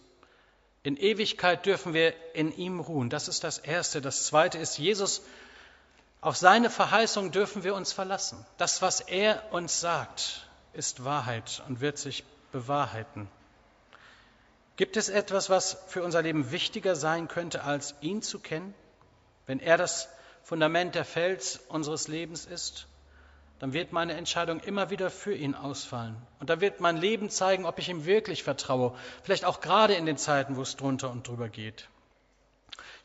In 0.83 0.97
Ewigkeit 0.97 1.65
dürfen 1.65 1.95
wir 1.95 2.13
in 2.35 2.53
ihm 2.53 2.81
ruhen. 2.81 3.09
Das 3.09 3.29
ist 3.29 3.45
das 3.45 3.59
Erste. 3.59 4.03
Das 4.03 4.27
Zweite 4.27 4.59
ist, 4.59 4.79
Jesus 4.79 5.23
auf 6.23 6.37
seine 6.37 6.71
Verheißung 6.71 7.33
dürfen 7.33 7.65
wir 7.65 7.75
uns 7.75 7.93
verlassen. 7.93 8.47
Das, 8.57 8.81
was 8.81 9.01
er 9.01 9.43
uns 9.53 9.81
sagt, 9.81 10.47
ist 10.73 11.05
Wahrheit 11.05 11.63
und 11.69 11.81
wird 11.81 11.99
sich 11.99 12.25
bewahrheiten. 12.53 13.29
Gibt 14.77 14.97
es 14.97 15.09
etwas, 15.09 15.51
was 15.51 15.77
für 15.89 16.03
unser 16.05 16.23
Leben 16.23 16.53
wichtiger 16.53 16.95
sein 16.95 17.27
könnte, 17.27 17.65
als 17.65 17.97
ihn 18.01 18.23
zu 18.23 18.39
kennen? 18.39 18.73
Wenn 19.47 19.59
er 19.59 19.77
das 19.77 20.09
Fundament, 20.45 20.95
der 20.95 21.05
Fels 21.05 21.61
unseres 21.69 22.07
Lebens 22.07 22.47
ist, 22.47 22.87
dann 23.59 23.73
wird 23.73 23.93
meine 23.93 24.15
Entscheidung 24.15 24.61
immer 24.61 24.91
wieder 24.91 25.11
für 25.11 25.35
ihn 25.35 25.57
ausfallen. 25.57 26.17
Und 26.39 26.51
dann 26.51 26.61
wird 26.61 26.81
mein 26.81 26.97
Leben 26.97 27.31
zeigen, 27.31 27.67
ob 27.67 27.81
ich 27.81 27.89
ihm 27.89 28.07
wirklich 28.07 28.45
vertraue. 28.45 28.95
Vielleicht 29.25 29.45
auch 29.45 29.61
gerade 29.61 29.95
in 29.95 30.07
den 30.07 30.17
Zeiten, 30.17 30.57
wo 30.57 30.63
es 30.63 30.77
drunter 30.77 31.11
und 31.11 31.27
drüber 31.27 31.49
geht. 31.49 31.89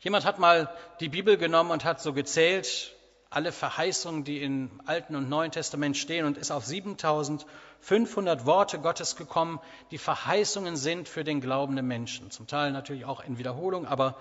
Jemand 0.00 0.24
hat 0.24 0.38
mal 0.38 0.72
die 1.00 1.08
Bibel 1.08 1.36
genommen 1.36 1.72
und 1.72 1.84
hat 1.84 2.00
so 2.00 2.12
gezählt, 2.12 2.94
alle 3.30 3.52
Verheißungen, 3.52 4.24
die 4.24 4.42
im 4.42 4.80
Alten 4.86 5.14
und 5.14 5.28
Neuen 5.28 5.50
Testament 5.50 5.96
stehen 5.96 6.24
und 6.24 6.38
ist 6.38 6.50
auf 6.50 6.64
7500 6.64 8.46
Worte 8.46 8.78
Gottes 8.78 9.16
gekommen, 9.16 9.60
die 9.90 9.98
Verheißungen 9.98 10.76
sind 10.76 11.08
für 11.08 11.24
den 11.24 11.40
glaubenden 11.40 11.86
Menschen. 11.86 12.30
Zum 12.30 12.46
Teil 12.46 12.72
natürlich 12.72 13.04
auch 13.04 13.22
in 13.22 13.38
Wiederholung, 13.38 13.86
aber 13.86 14.16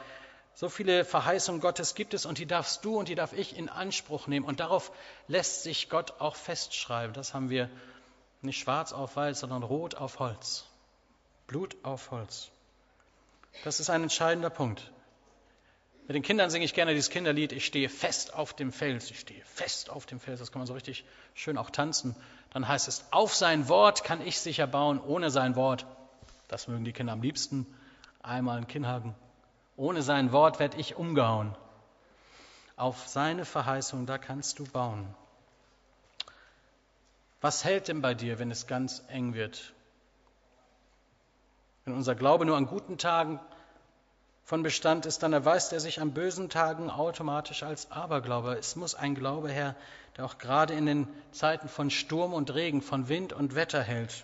so 0.53 0.69
viele 0.69 1.05
Verheißungen 1.05 1.61
Gottes 1.61 1.95
gibt 1.95 2.13
es 2.13 2.25
und 2.25 2.39
die 2.39 2.47
darfst 2.47 2.83
du 2.83 2.97
und 2.97 3.07
die 3.07 3.15
darf 3.15 3.31
ich 3.31 3.55
in 3.55 3.69
Anspruch 3.69 4.27
nehmen. 4.27 4.45
Und 4.45 4.59
darauf 4.59 4.91
lässt 5.27 5.63
sich 5.63 5.87
Gott 5.89 6.19
auch 6.19 6.35
festschreiben. 6.35 7.13
Das 7.13 7.33
haben 7.33 7.49
wir 7.49 7.69
nicht 8.41 8.59
schwarz 8.59 8.91
auf 8.91 9.15
weiß, 9.15 9.39
sondern 9.39 9.63
rot 9.63 9.95
auf 9.95 10.19
Holz. 10.19 10.65
Blut 11.45 11.77
auf 11.83 12.11
Holz. 12.11 12.49
Das 13.63 13.79
ist 13.79 13.89
ein 13.89 14.03
entscheidender 14.03 14.49
Punkt. 14.49 14.91
Mit 16.07 16.15
den 16.15 16.23
Kindern 16.23 16.49
singe 16.49 16.63
ich 16.63 16.73
gerne 16.73 16.93
dieses 16.93 17.09
Kinderlied, 17.09 17.51
ich 17.51 17.65
stehe 17.65 17.89
fest 17.89 18.33
auf 18.33 18.53
dem 18.53 18.71
Fels, 18.71 19.11
ich 19.11 19.19
stehe 19.19 19.43
fest 19.43 19.89
auf 19.89 20.05
dem 20.05 20.21
Fels, 20.21 20.39
das 20.39 20.53
kann 20.53 20.61
man 20.61 20.67
so 20.67 20.73
richtig 20.73 21.03
schön 21.33 21.57
auch 21.57 21.69
tanzen. 21.69 22.15
Dann 22.51 22.65
heißt 22.65 22.87
es, 22.87 23.03
auf 23.11 23.35
sein 23.35 23.67
Wort 23.67 24.05
kann 24.05 24.25
ich 24.25 24.39
sicher 24.39 24.67
bauen, 24.67 25.01
ohne 25.01 25.29
sein 25.29 25.57
Wort, 25.57 25.85
das 26.47 26.69
mögen 26.69 26.85
die 26.85 26.93
Kinder 26.93 27.11
am 27.11 27.21
liebsten, 27.21 27.67
einmal 28.23 28.57
in 28.57 28.67
Kinnhagen, 28.67 29.15
ohne 29.75 30.01
sein 30.01 30.31
Wort 30.31 30.59
werde 30.59 30.77
ich 30.77 30.95
umgehauen. 30.95 31.53
Auf 32.77 33.09
seine 33.09 33.43
Verheißung, 33.43 34.05
da 34.05 34.17
kannst 34.17 34.59
du 34.59 34.63
bauen. 34.63 35.13
Was 37.41 37.65
hält 37.65 37.89
denn 37.89 38.01
bei 38.01 38.13
dir, 38.13 38.39
wenn 38.39 38.49
es 38.49 38.65
ganz 38.65 39.03
eng 39.09 39.33
wird? 39.33 39.73
Wenn 41.83 41.95
unser 41.95 42.15
Glaube 42.15 42.45
nur 42.45 42.55
an 42.55 42.65
guten 42.65 42.97
Tagen 42.97 43.41
von 44.47 44.63
Bestand 44.63 45.05
ist, 45.05 45.23
dann 45.23 45.33
erweist 45.33 45.73
er 45.73 45.81
sich 45.81 45.99
an 45.99 46.13
bösen 46.13 46.47
Tagen 46.47 46.89
automatisch 46.89 47.63
als 47.63 47.91
Aberglaube. 47.91 48.53
Es 48.53 48.77
muss 48.77 48.95
ein 48.95 49.13
Glaube 49.13 49.51
her, 49.51 49.75
der 50.15 50.23
auch 50.23 50.37
gerade 50.37 50.73
in 50.73 50.85
den 50.85 51.09
Zeiten 51.33 51.67
von 51.67 51.89
Sturm 51.89 52.33
und 52.33 52.53
Regen, 52.53 52.81
von 52.81 53.09
Wind 53.09 53.33
und 53.33 53.55
Wetter 53.55 53.83
hält. 53.83 54.23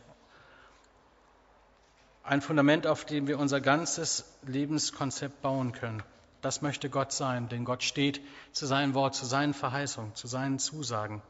Ein 2.24 2.40
Fundament, 2.40 2.88
auf 2.88 3.04
dem 3.04 3.28
wir 3.28 3.38
unser 3.38 3.60
ganzes 3.60 4.24
Lebenskonzept 4.44 5.42
bauen 5.42 5.74
können. 5.74 6.02
Das 6.42 6.62
möchte 6.62 6.90
Gott 6.90 7.12
sein, 7.12 7.50
denn 7.50 7.66
Gott 7.66 7.84
steht 7.84 8.22
zu 8.54 8.66
seinem 8.66 8.94
Wort, 8.94 9.16
zu 9.16 9.26
seinen 9.26 9.54
Verheißungen, 9.54 10.16
zu 10.16 10.28
seinen 10.28 10.58
Zusagen. 10.58 11.22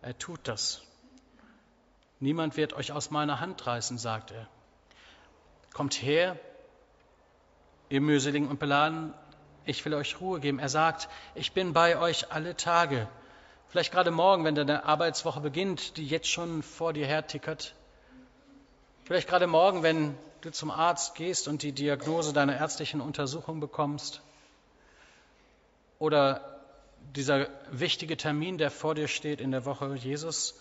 Er 0.00 0.16
tut 0.16 0.40
das. 0.44 0.80
Niemand 2.20 2.56
wird 2.56 2.72
euch 2.72 2.92
aus 2.92 3.10
meiner 3.10 3.38
Hand 3.38 3.66
reißen, 3.66 3.98
sagt 3.98 4.30
er. 4.30 4.48
Kommt 5.74 6.00
her, 6.00 6.38
ihr 7.90 8.00
mühseligen 8.00 8.48
und 8.48 8.58
beladen, 8.58 9.12
ich 9.66 9.84
will 9.84 9.94
euch 9.94 10.20
Ruhe 10.20 10.40
geben. 10.40 10.58
Er 10.58 10.68
sagt, 10.68 11.08
ich 11.34 11.52
bin 11.52 11.74
bei 11.74 11.98
euch 11.98 12.32
alle 12.32 12.56
Tage. 12.56 13.08
Vielleicht 13.68 13.92
gerade 13.92 14.10
morgen, 14.10 14.44
wenn 14.44 14.54
deine 14.54 14.84
Arbeitswoche 14.84 15.40
beginnt, 15.40 15.96
die 15.96 16.06
jetzt 16.06 16.28
schon 16.28 16.62
vor 16.62 16.92
dir 16.92 17.06
hertickert. 17.06 17.74
Vielleicht 19.04 19.28
gerade 19.28 19.46
morgen, 19.46 19.82
wenn 19.82 20.16
du 20.40 20.50
zum 20.50 20.70
Arzt 20.70 21.14
gehst 21.14 21.46
und 21.46 21.62
die 21.62 21.72
Diagnose 21.72 22.32
deiner 22.32 22.56
ärztlichen 22.56 23.00
Untersuchung 23.00 23.60
bekommst. 23.60 24.22
Oder 25.98 26.60
dieser 27.14 27.48
wichtige 27.70 28.16
Termin, 28.16 28.56
der 28.56 28.70
vor 28.70 28.94
dir 28.94 29.08
steht 29.08 29.40
in 29.40 29.50
der 29.50 29.64
Woche. 29.64 29.94
Jesus 29.94 30.58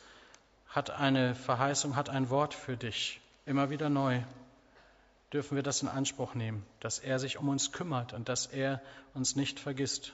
hat 0.68 0.90
eine 0.90 1.36
Verheißung, 1.36 1.96
hat 1.96 2.10
ein 2.10 2.30
Wort 2.30 2.54
für 2.54 2.76
dich, 2.76 3.22
immer 3.46 3.70
wieder 3.70 3.90
neu 3.90 4.22
dürfen 5.34 5.56
wir 5.56 5.64
das 5.64 5.82
in 5.82 5.88
Anspruch 5.88 6.34
nehmen, 6.34 6.66
dass 6.80 7.00
er 7.00 7.20
sich 7.20 7.38
um 7.38 7.50
uns 7.50 7.72
kümmert 7.72 8.14
und 8.14 8.30
dass 8.30 8.48
er 8.48 8.82
uns 9.14 9.36
nicht 9.36 9.60
vergisst. 9.60 10.14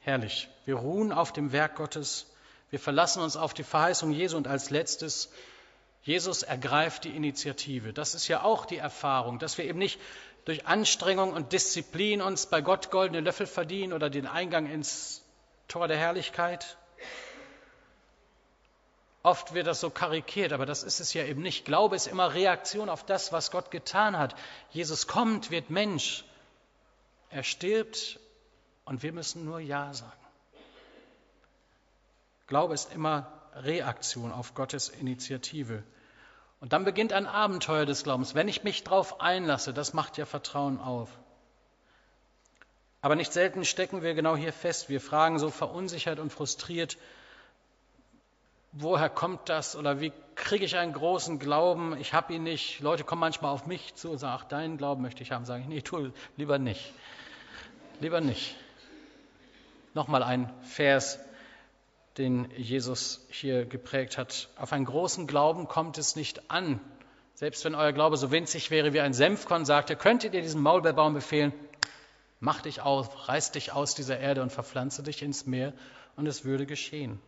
Herrlich. 0.00 0.48
Wir 0.64 0.76
ruhen 0.76 1.12
auf 1.12 1.32
dem 1.32 1.52
Werk 1.52 1.76
Gottes. 1.76 2.26
Wir 2.70 2.78
verlassen 2.78 3.22
uns 3.22 3.36
auf 3.36 3.54
die 3.54 3.64
Verheißung 3.64 4.12
Jesu 4.12 4.36
und 4.36 4.46
als 4.46 4.70
letztes, 4.70 5.30
Jesus 6.02 6.42
ergreift 6.42 7.04
die 7.04 7.16
Initiative. 7.16 7.92
Das 7.92 8.14
ist 8.14 8.28
ja 8.28 8.42
auch 8.42 8.66
die 8.66 8.76
Erfahrung, 8.76 9.38
dass 9.38 9.58
wir 9.58 9.64
eben 9.64 9.78
nicht 9.78 10.00
durch 10.44 10.66
Anstrengung 10.66 11.32
und 11.32 11.52
Disziplin 11.52 12.22
uns 12.22 12.46
bei 12.46 12.62
Gott 12.62 12.90
goldene 12.90 13.20
Löffel 13.20 13.46
verdienen 13.46 13.92
oder 13.92 14.08
den 14.08 14.26
Eingang 14.26 14.66
ins 14.66 15.22
Tor 15.66 15.88
der 15.88 15.98
Herrlichkeit. 15.98 16.78
Oft 19.28 19.52
wird 19.52 19.66
das 19.66 19.80
so 19.80 19.90
karikiert, 19.90 20.54
aber 20.54 20.64
das 20.64 20.82
ist 20.82 21.00
es 21.00 21.12
ja 21.12 21.22
eben 21.22 21.42
nicht. 21.42 21.66
Glaube 21.66 21.96
ist 21.96 22.06
immer 22.06 22.32
Reaktion 22.32 22.88
auf 22.88 23.04
das, 23.04 23.30
was 23.30 23.50
Gott 23.50 23.70
getan 23.70 24.16
hat. 24.16 24.34
Jesus 24.70 25.06
kommt, 25.06 25.50
wird 25.50 25.68
Mensch. 25.68 26.24
Er 27.28 27.42
stirbt 27.42 28.18
und 28.86 29.02
wir 29.02 29.12
müssen 29.12 29.44
nur 29.44 29.60
Ja 29.60 29.92
sagen. 29.92 30.24
Glaube 32.46 32.72
ist 32.72 32.90
immer 32.94 33.30
Reaktion 33.54 34.32
auf 34.32 34.54
Gottes 34.54 34.88
Initiative. 34.88 35.82
Und 36.60 36.72
dann 36.72 36.86
beginnt 36.86 37.12
ein 37.12 37.26
Abenteuer 37.26 37.84
des 37.84 38.04
Glaubens. 38.04 38.34
Wenn 38.34 38.48
ich 38.48 38.64
mich 38.64 38.82
darauf 38.82 39.20
einlasse, 39.20 39.74
das 39.74 39.92
macht 39.92 40.16
ja 40.16 40.24
Vertrauen 40.24 40.80
auf. 40.80 41.10
Aber 43.02 43.14
nicht 43.14 43.34
selten 43.34 43.66
stecken 43.66 44.00
wir 44.00 44.14
genau 44.14 44.36
hier 44.36 44.54
fest. 44.54 44.88
Wir 44.88 45.02
fragen 45.02 45.38
so 45.38 45.50
verunsichert 45.50 46.18
und 46.18 46.32
frustriert, 46.32 46.96
woher 48.72 49.08
kommt 49.08 49.48
das 49.48 49.76
oder 49.76 50.00
wie 50.00 50.12
kriege 50.34 50.64
ich 50.64 50.76
einen 50.76 50.92
großen 50.92 51.38
Glauben? 51.38 51.96
Ich 51.98 52.12
habe 52.12 52.34
ihn 52.34 52.42
nicht. 52.42 52.80
Leute 52.80 53.04
kommen 53.04 53.20
manchmal 53.20 53.52
auf 53.52 53.66
mich 53.66 53.94
zu 53.94 54.10
und 54.10 54.18
sagen, 54.18 54.40
ach, 54.40 54.48
deinen 54.48 54.76
Glauben 54.76 55.02
möchte 55.02 55.22
ich 55.22 55.32
haben. 55.32 55.44
Sage 55.44 55.62
ich, 55.62 55.68
nee, 55.68 55.80
tu 55.82 56.10
lieber 56.36 56.58
nicht. 56.58 56.92
Lieber 58.00 58.20
nicht. 58.20 58.54
Nochmal 59.94 60.22
ein 60.22 60.52
Vers, 60.62 61.18
den 62.18 62.50
Jesus 62.56 63.26
hier 63.30 63.64
geprägt 63.64 64.18
hat. 64.18 64.48
Auf 64.56 64.72
einen 64.72 64.84
großen 64.84 65.26
Glauben 65.26 65.66
kommt 65.66 65.98
es 65.98 66.14
nicht 66.14 66.50
an. 66.50 66.80
Selbst 67.34 67.64
wenn 67.64 67.74
euer 67.74 67.92
Glaube 67.92 68.16
so 68.16 68.30
winzig 68.30 68.70
wäre 68.70 68.92
wie 68.92 69.00
ein 69.00 69.14
Senfkorn, 69.14 69.64
sagt 69.64 69.90
er, 69.90 69.96
könntet 69.96 70.34
ihr 70.34 70.42
diesem 70.42 70.60
Maulbeerbaum 70.60 71.14
befehlen, 71.14 71.52
mach 72.40 72.62
dich 72.62 72.80
auf, 72.80 73.28
reiß 73.28 73.52
dich 73.52 73.72
aus 73.72 73.94
dieser 73.94 74.18
Erde 74.18 74.42
und 74.42 74.50
verpflanze 74.50 75.02
dich 75.04 75.22
ins 75.22 75.46
Meer 75.46 75.72
und 76.16 76.26
es 76.26 76.44
würde 76.44 76.66
geschehen. 76.66 77.20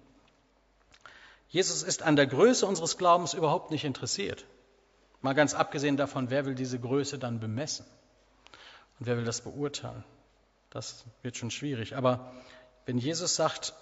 Jesus 1.51 1.83
ist 1.83 2.03
an 2.03 2.15
der 2.15 2.29
Größe 2.29 2.65
unseres 2.65 2.97
Glaubens 2.97 3.35
überhaupt 3.35 3.73
nicht 3.73 3.85
interessiert. 3.85 4.47
Mal 5.21 5.35
ganz 5.35 5.53
abgesehen 5.53 5.97
davon, 5.97 6.31
wer 6.31 6.47
will 6.47 6.55
diese 6.55 6.79
Größe 6.79 7.19
dann 7.19 7.41
bemessen? 7.41 7.85
Und 8.99 9.07
wer 9.07 9.17
will 9.17 9.25
das 9.25 9.41
beurteilen? 9.41 10.05
Das 10.71 11.05
wird 11.23 11.37
schon 11.37 11.51
schwierig. 11.51 11.97
Aber 11.97 12.33
wenn 12.87 12.99
Jesus 12.99 13.35
sagt, 13.35 13.75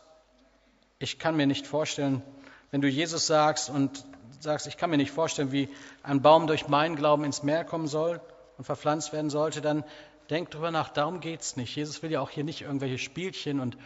ich 0.98 1.18
kann 1.18 1.36
mir 1.36 1.46
nicht 1.46 1.66
vorstellen, 1.66 2.22
wenn 2.70 2.80
du 2.80 2.88
Jesus 2.88 3.26
sagst 3.26 3.68
und 3.68 4.04
sagst, 4.40 4.66
ich 4.66 4.78
kann 4.78 4.88
mir 4.88 4.96
nicht 4.96 5.10
vorstellen, 5.10 5.52
wie 5.52 5.68
ein 6.02 6.22
Baum 6.22 6.46
durch 6.46 6.68
meinen 6.68 6.96
Glauben 6.96 7.24
ins 7.24 7.42
Meer 7.42 7.64
kommen 7.64 7.86
soll 7.86 8.20
und 8.56 8.64
verpflanzt 8.64 9.12
werden 9.12 9.28
sollte, 9.28 9.60
dann 9.60 9.84
denk 10.30 10.50
drüber 10.50 10.70
nach, 10.70 10.88
darum 10.88 11.20
geht 11.20 11.42
es 11.42 11.56
nicht. 11.56 11.76
Jesus 11.76 12.02
will 12.02 12.10
ja 12.10 12.20
auch 12.20 12.30
hier 12.30 12.44
nicht 12.44 12.62
irgendwelche 12.62 12.98
Spielchen 12.98 13.60
und 13.60 13.76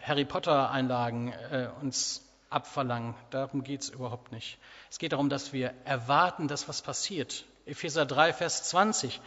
Harry 0.00 0.26
Potter-Einlagen 0.26 1.32
äh, 1.50 1.68
uns 1.80 2.22
abverlangen. 2.52 3.14
Darum 3.30 3.62
geht 3.64 3.82
es 3.82 3.88
überhaupt 3.88 4.32
nicht. 4.32 4.58
Es 4.90 4.98
geht 4.98 5.12
darum, 5.12 5.28
dass 5.28 5.52
wir 5.52 5.74
erwarten, 5.84 6.48
dass 6.48 6.68
was 6.68 6.82
passiert. 6.82 7.44
Epheser 7.66 8.06
3, 8.06 8.32
Vers 8.32 8.64
20. 8.64 9.20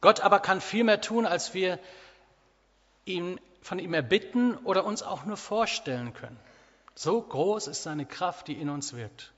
Gott 0.00 0.20
aber 0.20 0.40
kann 0.40 0.60
viel 0.60 0.84
mehr 0.84 1.00
tun, 1.00 1.26
als 1.26 1.54
wir 1.54 1.78
ihn, 3.04 3.40
von 3.62 3.78
ihm 3.78 3.94
erbitten 3.94 4.56
oder 4.58 4.84
uns 4.84 5.02
auch 5.02 5.24
nur 5.24 5.36
vorstellen 5.36 6.14
können. 6.14 6.38
So 6.94 7.20
groß 7.20 7.66
ist 7.66 7.82
seine 7.82 8.06
Kraft, 8.06 8.48
die 8.48 8.54
in 8.54 8.70
uns 8.70 8.94
wirkt. 8.94 9.32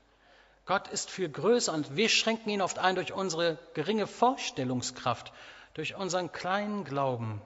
Gott 0.65 0.89
ist 0.89 1.11
viel 1.11 1.29
größer 1.29 1.73
und 1.73 1.97
wir 1.97 2.09
schränken 2.09 2.51
ihn 2.51 2.63
oft 2.63 2.79
ein 2.79 2.95
durch 2.95 3.13
unsere 3.13 3.59
geringe 3.75 4.07
Vorstellungskraft, 4.07 5.33
durch 5.75 5.97
unseren 5.97 6.31
kleinen 6.31 6.85
Glauben, 6.85 7.43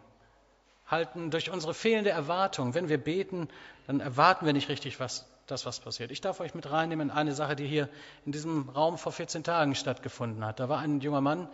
halten 0.87 1.31
durch 1.31 1.51
unsere 1.51 1.73
fehlende 1.73 2.11
Erwartung. 2.11 2.75
Wenn 2.75 2.89
wir 2.89 3.03
beten, 3.03 3.49
dann 3.87 4.01
erwarten 4.01 4.45
wir 4.45 4.53
nicht 4.53 4.69
richtig, 4.69 5.01
was 5.01 5.27
das, 5.47 5.65
was 5.65 5.81
passiert. 5.81 6.11
Ich 6.11 6.21
darf 6.21 6.41
euch 6.41 6.55
mit 6.55 6.71
reinnehmen 6.71 7.11
in 7.11 7.15
eine 7.15 7.33
Sache, 7.33 7.57
die 7.57 7.67
hier 7.67 7.89
in 8.25 8.33
diesem 8.33 8.69
Raum 8.69 8.99
vor 8.99 9.13
14 9.13 9.45
Tagen 9.45 9.75
stattgefunden 9.75 10.45
hat. 10.45 10.61
Da 10.61 10.69
war 10.69 10.79
ein 10.79 11.01
junger 11.01 11.21
Mann, 11.21 11.49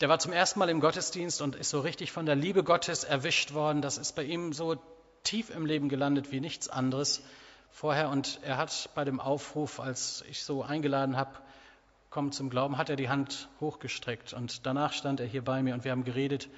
der 0.00 0.10
war 0.10 0.18
zum 0.18 0.32
ersten 0.32 0.58
Mal 0.58 0.68
im 0.68 0.80
Gottesdienst 0.80 1.40
und 1.40 1.56
ist 1.56 1.70
so 1.70 1.80
richtig 1.80 2.12
von 2.12 2.26
der 2.26 2.34
Liebe 2.34 2.62
Gottes 2.62 3.02
erwischt 3.02 3.54
worden. 3.54 3.80
Das 3.80 3.96
ist 3.96 4.14
bei 4.14 4.24
ihm 4.24 4.52
so 4.52 4.76
tief 5.24 5.48
im 5.48 5.64
Leben 5.64 5.88
gelandet 5.88 6.30
wie 6.32 6.40
nichts 6.40 6.68
anderes 6.68 7.22
vorher. 7.70 8.10
Und 8.10 8.40
er 8.42 8.58
hat 8.58 8.90
bei 8.94 9.04
dem 9.04 9.20
Aufruf, 9.20 9.80
als 9.80 10.22
ich 10.28 10.42
so 10.42 10.62
eingeladen 10.62 11.16
habe, 11.16 11.30
komm 12.10 12.30
zum 12.30 12.50
Glauben, 12.50 12.76
hat 12.76 12.90
er 12.90 12.96
die 12.96 13.08
Hand 13.08 13.48
hochgestreckt. 13.58 14.34
Und 14.34 14.66
danach 14.66 14.92
stand 14.92 15.18
er 15.18 15.26
hier 15.26 15.42
bei 15.42 15.62
mir 15.62 15.72
und 15.72 15.84
wir 15.84 15.92
haben 15.92 16.04
geredet, 16.04 16.50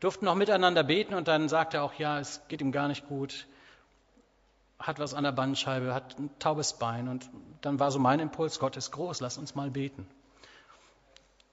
durften 0.00 0.24
noch 0.24 0.34
miteinander 0.34 0.82
beten 0.82 1.12
und 1.12 1.28
dann 1.28 1.50
sagte 1.50 1.78
er 1.78 1.82
auch, 1.82 1.92
ja, 1.94 2.18
es 2.18 2.40
geht 2.48 2.62
ihm 2.62 2.72
gar 2.72 2.88
nicht 2.88 3.06
gut 3.08 3.46
hat 4.80 4.98
was 4.98 5.14
an 5.14 5.24
der 5.24 5.32
Bandscheibe, 5.32 5.94
hat 5.94 6.18
ein 6.18 6.30
taubes 6.38 6.72
Bein. 6.72 7.08
Und 7.08 7.28
dann 7.60 7.78
war 7.78 7.90
so 7.90 7.98
mein 7.98 8.18
Impuls, 8.18 8.58
Gott 8.58 8.76
ist 8.76 8.90
groß, 8.90 9.20
lass 9.20 9.38
uns 9.38 9.54
mal 9.54 9.70
beten. 9.70 10.06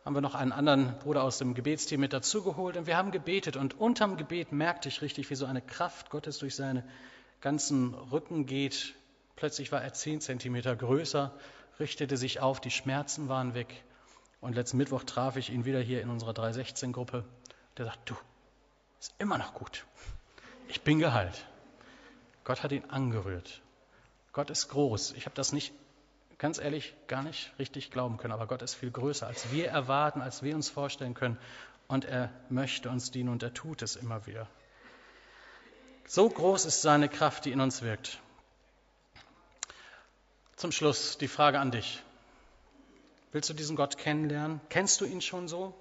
Haben 0.05 0.15
wir 0.15 0.21
noch 0.21 0.35
einen 0.35 0.53
anderen 0.53 0.97
Bruder 0.99 1.23
aus 1.23 1.37
dem 1.37 1.53
Gebetsteam 1.53 1.99
mit 1.99 2.13
dazugeholt 2.13 2.77
und 2.77 2.87
wir 2.87 2.95
haben 2.95 3.11
gebetet. 3.11 3.57
Und 3.57 3.77
unterm 3.77 4.15
Gebet 4.15 4.53
merkte 4.53 4.87
ich 4.87 5.01
richtig, 5.01 5.29
wie 5.29 5.35
so 5.35 5.45
eine 5.45 5.61
Kraft 5.61 6.09
Gottes 6.09 6.39
durch 6.39 6.55
seine 6.55 6.85
ganzen 7.41 7.93
Rücken 7.93 8.45
geht. 8.45 8.95
Plötzlich 9.35 9.71
war 9.73 9.83
er 9.83 9.93
zehn 9.93 10.21
Zentimeter 10.21 10.75
größer, 10.75 11.33
richtete 11.79 12.15
sich 12.15 12.39
auf, 12.39 12.61
die 12.61 12.71
Schmerzen 12.71 13.27
waren 13.27 13.53
weg. 13.53 13.83
Und 14.39 14.55
letzten 14.55 14.77
Mittwoch 14.77 15.03
traf 15.03 15.35
ich 15.35 15.49
ihn 15.49 15.65
wieder 15.65 15.81
hier 15.81 16.01
in 16.01 16.09
unserer 16.09 16.31
316-Gruppe. 16.31 17.25
Der 17.77 17.85
sagt, 17.85 18.09
du, 18.09 18.15
ist 18.99 19.13
immer 19.19 19.37
noch 19.37 19.53
gut. 19.53 19.85
Ich 20.69 20.81
bin 20.81 20.99
geheilt. 20.99 21.45
Gott 22.47 22.63
hat 22.63 22.71
ihn 22.71 22.85
angerührt. 22.85 23.61
Gott 24.31 24.49
ist 24.49 24.69
groß. 24.69 25.11
Ich 25.17 25.25
habe 25.25 25.35
das 25.35 25.51
nicht, 25.51 25.73
ganz 26.37 26.59
ehrlich, 26.59 26.95
gar 27.07 27.21
nicht 27.21 27.51
richtig 27.59 27.91
glauben 27.91 28.15
können, 28.15 28.31
aber 28.31 28.47
Gott 28.47 28.61
ist 28.61 28.73
viel 28.73 28.89
größer, 28.89 29.27
als 29.27 29.51
wir 29.51 29.67
erwarten, 29.67 30.21
als 30.21 30.43
wir 30.43 30.55
uns 30.55 30.69
vorstellen 30.69 31.13
können. 31.13 31.37
Und 31.89 32.05
er 32.05 32.31
möchte 32.47 32.89
uns 32.89 33.11
dienen 33.11 33.27
und 33.27 33.43
er 33.43 33.53
tut 33.53 33.81
es 33.81 33.97
immer 33.97 34.25
wieder. 34.27 34.47
So 36.07 36.29
groß 36.29 36.63
ist 36.63 36.81
seine 36.81 37.09
Kraft, 37.09 37.43
die 37.43 37.51
in 37.51 37.59
uns 37.59 37.81
wirkt. 37.81 38.21
Zum 40.55 40.71
Schluss 40.71 41.17
die 41.17 41.27
Frage 41.27 41.59
an 41.59 41.71
dich. 41.71 42.01
Willst 43.33 43.49
du 43.49 43.53
diesen 43.53 43.75
Gott 43.75 43.97
kennenlernen? 43.97 44.61
Kennst 44.69 45.01
du 45.01 45.05
ihn 45.05 45.19
schon 45.19 45.49
so? 45.49 45.73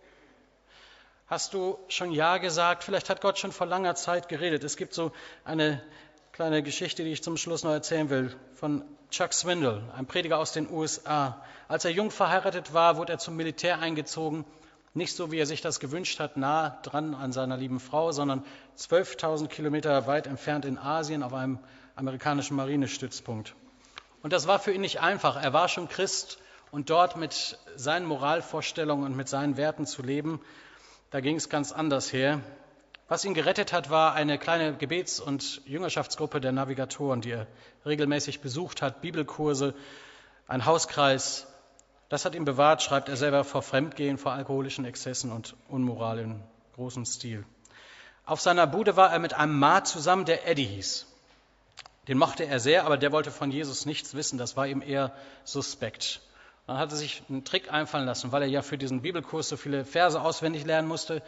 Hast 1.28 1.54
du 1.54 1.78
schon 1.86 2.10
Ja 2.10 2.38
gesagt? 2.38 2.82
Vielleicht 2.82 3.08
hat 3.08 3.20
Gott 3.20 3.38
schon 3.38 3.52
vor 3.52 3.68
langer 3.68 3.94
Zeit 3.94 4.28
geredet. 4.28 4.64
Es 4.64 4.76
gibt 4.76 4.94
so 4.94 5.12
eine 5.44 5.80
kleine 6.36 6.62
Geschichte, 6.62 7.02
die 7.02 7.12
ich 7.12 7.22
zum 7.22 7.38
Schluss 7.38 7.64
noch 7.64 7.70
erzählen 7.70 8.10
will, 8.10 8.36
von 8.56 8.84
Chuck 9.10 9.32
Swindle, 9.32 9.82
einem 9.96 10.06
Prediger 10.06 10.36
aus 10.36 10.52
den 10.52 10.70
USA. 10.70 11.42
Als 11.66 11.86
er 11.86 11.92
jung 11.92 12.10
verheiratet 12.10 12.74
war, 12.74 12.98
wurde 12.98 13.14
er 13.14 13.18
zum 13.18 13.36
Militär 13.36 13.78
eingezogen. 13.78 14.44
Nicht 14.92 15.16
so, 15.16 15.32
wie 15.32 15.38
er 15.38 15.46
sich 15.46 15.62
das 15.62 15.80
gewünscht 15.80 16.20
hat, 16.20 16.36
nah 16.36 16.78
dran 16.82 17.14
an 17.14 17.32
seiner 17.32 17.56
lieben 17.56 17.80
Frau, 17.80 18.12
sondern 18.12 18.44
12.000 18.76 19.46
Kilometer 19.46 20.06
weit 20.06 20.26
entfernt 20.26 20.66
in 20.66 20.76
Asien 20.76 21.22
auf 21.22 21.32
einem 21.32 21.58
amerikanischen 21.94 22.54
Marinestützpunkt. 22.54 23.54
Und 24.22 24.34
das 24.34 24.46
war 24.46 24.58
für 24.58 24.72
ihn 24.72 24.82
nicht 24.82 25.00
einfach. 25.00 25.42
Er 25.42 25.54
war 25.54 25.70
schon 25.70 25.88
Christ 25.88 26.36
und 26.70 26.90
dort 26.90 27.16
mit 27.16 27.58
seinen 27.76 28.04
Moralvorstellungen 28.04 29.06
und 29.06 29.16
mit 29.16 29.30
seinen 29.30 29.56
Werten 29.56 29.86
zu 29.86 30.02
leben, 30.02 30.42
da 31.08 31.20
ging 31.20 31.36
es 31.36 31.48
ganz 31.48 31.72
anders 31.72 32.12
her. 32.12 32.42
Was 33.08 33.24
ihn 33.24 33.34
gerettet 33.34 33.72
hat, 33.72 33.88
war 33.88 34.14
eine 34.14 34.36
kleine 34.36 34.74
Gebets- 34.74 35.20
und 35.20 35.62
Jüngerschaftsgruppe 35.64 36.40
der 36.40 36.50
Navigatoren, 36.50 37.20
die 37.20 37.30
er 37.30 37.46
regelmäßig 37.84 38.40
besucht 38.40 38.82
hat, 38.82 39.00
Bibelkurse, 39.00 39.74
ein 40.48 40.66
Hauskreis. 40.66 41.46
Das 42.08 42.24
hat 42.24 42.34
ihn 42.34 42.44
bewahrt, 42.44 42.82
schreibt 42.82 43.08
er 43.08 43.16
selber, 43.16 43.44
vor 43.44 43.62
Fremdgehen, 43.62 44.18
vor 44.18 44.32
alkoholischen 44.32 44.84
Exzessen 44.84 45.30
und 45.30 45.54
Unmoral 45.68 46.18
in 46.18 46.42
großem 46.74 47.04
Stil. 47.04 47.44
Auf 48.24 48.40
seiner 48.40 48.66
Bude 48.66 48.96
war 48.96 49.12
er 49.12 49.20
mit 49.20 49.34
einem 49.34 49.56
Maat 49.56 49.86
zusammen, 49.86 50.24
der 50.24 50.48
Eddie 50.48 50.64
hieß. 50.64 51.06
Den 52.08 52.18
mochte 52.18 52.44
er 52.44 52.58
sehr, 52.58 52.86
aber 52.86 52.96
der 52.96 53.12
wollte 53.12 53.30
von 53.30 53.52
Jesus 53.52 53.86
nichts 53.86 54.14
wissen. 54.14 54.36
Das 54.36 54.56
war 54.56 54.66
ihm 54.66 54.82
eher 54.82 55.12
suspekt. 55.44 56.22
Dann 56.66 56.78
hat 56.78 56.90
er 56.90 56.96
sich 56.96 57.22
einen 57.28 57.44
Trick 57.44 57.72
einfallen 57.72 58.06
lassen, 58.06 58.32
weil 58.32 58.42
er 58.42 58.48
ja 58.48 58.62
für 58.62 58.78
diesen 58.78 59.02
Bibelkurs 59.02 59.48
so 59.48 59.56
viele 59.56 59.84
Verse 59.84 60.20
auswendig 60.20 60.64
lernen 60.64 60.88
musste, 60.88 61.22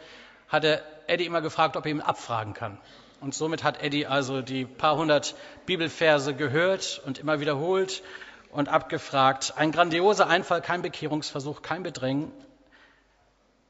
hatte 0.49 0.83
Eddie 1.07 1.25
immer 1.25 1.41
gefragt, 1.41 1.77
ob 1.77 1.85
er 1.85 1.91
ihm 1.91 2.01
abfragen 2.01 2.53
kann. 2.53 2.77
Und 3.21 3.33
somit 3.33 3.63
hat 3.63 3.81
Eddie 3.81 4.07
also 4.07 4.41
die 4.41 4.65
paar 4.65 4.97
hundert 4.97 5.35
Bibelverse 5.65 6.35
gehört 6.35 7.01
und 7.05 7.19
immer 7.19 7.39
wiederholt 7.39 8.03
und 8.51 8.69
abgefragt. 8.69 9.53
Ein 9.57 9.71
grandioser 9.71 10.27
Einfall, 10.27 10.61
kein 10.61 10.81
Bekehrungsversuch, 10.81 11.61
kein 11.61 11.83
Bedrängen. 11.83 12.31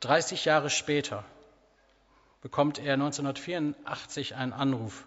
30 0.01 0.45
Jahre 0.45 0.69
später 0.69 1.23
bekommt 2.41 2.79
er 2.79 2.93
1984 2.93 4.35
einen 4.35 4.53
Anruf. 4.53 5.05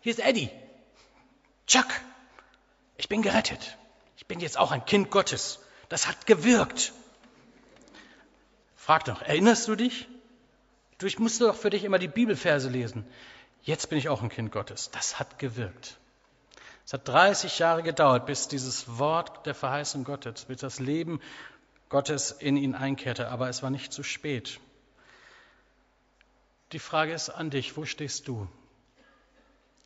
Hier 0.00 0.12
ist 0.12 0.20
Eddie. 0.20 0.50
Chuck, 1.66 1.86
ich 2.96 3.08
bin 3.08 3.22
gerettet. 3.22 3.76
Ich 4.16 4.26
bin 4.26 4.40
jetzt 4.40 4.58
auch 4.58 4.72
ein 4.72 4.84
Kind 4.84 5.10
Gottes. 5.10 5.60
Das 5.88 6.08
hat 6.08 6.26
gewirkt. 6.26 6.92
Frag 8.86 9.04
doch, 9.06 9.20
erinnerst 9.20 9.66
du 9.66 9.74
dich? 9.74 10.06
Du 10.98 11.08
musst 11.18 11.40
doch 11.40 11.56
für 11.56 11.70
dich 11.70 11.82
immer 11.82 11.98
die 11.98 12.06
Bibelverse 12.06 12.68
lesen. 12.68 13.04
Jetzt 13.62 13.90
bin 13.90 13.98
ich 13.98 14.08
auch 14.08 14.22
ein 14.22 14.28
Kind 14.28 14.52
Gottes. 14.52 14.92
Das 14.92 15.18
hat 15.18 15.40
gewirkt. 15.40 15.98
Es 16.84 16.92
hat 16.92 17.08
30 17.08 17.58
Jahre 17.58 17.82
gedauert, 17.82 18.26
bis 18.26 18.46
dieses 18.46 18.96
Wort 18.96 19.44
der 19.44 19.56
Verheißung 19.56 20.04
Gottes, 20.04 20.44
bis 20.44 20.60
das 20.60 20.78
Leben 20.78 21.20
Gottes 21.88 22.30
in 22.30 22.56
ihn 22.56 22.76
einkehrte, 22.76 23.28
aber 23.28 23.48
es 23.48 23.60
war 23.60 23.70
nicht 23.70 23.92
zu 23.92 24.04
spät. 24.04 24.60
Die 26.70 26.78
Frage 26.78 27.12
ist 27.12 27.28
an 27.28 27.50
dich, 27.50 27.76
wo 27.76 27.86
stehst 27.86 28.28
du? 28.28 28.46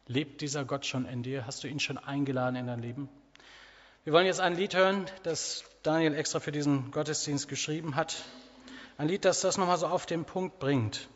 Lebt 0.09 0.43
dieser 0.43 0.67
Gott 0.67 0.85
schon 0.85 1.07
in 1.07 1.23
dir? 1.23 1.47
Hast 1.47 1.65
du 1.65 1.69
ihn 1.69 1.81
schon 1.81 1.97
eingeladen 1.97 2.57
in 2.57 2.67
dein 2.67 2.83
Leben? 2.83 3.09
Wir 4.05 4.13
wollen 4.13 4.27
jetzt 4.27 4.41
ein 4.41 4.57
Lied 4.57 4.75
hören, 4.75 5.07
das 5.23 5.65
Daniel 5.83 6.15
extra 6.15 6.39
für 6.39 6.53
diesen 6.53 6.91
Gottesdienst 6.91 7.49
geschrieben 7.49 7.97
hat. 7.97 8.23
Ein 9.01 9.09
Lied, 9.09 9.25
das 9.25 9.41
das 9.41 9.57
nochmal 9.57 9.79
so 9.79 9.87
auf 9.87 10.05
den 10.05 10.27
Punkt 10.27 10.59
bringt. 10.59 11.09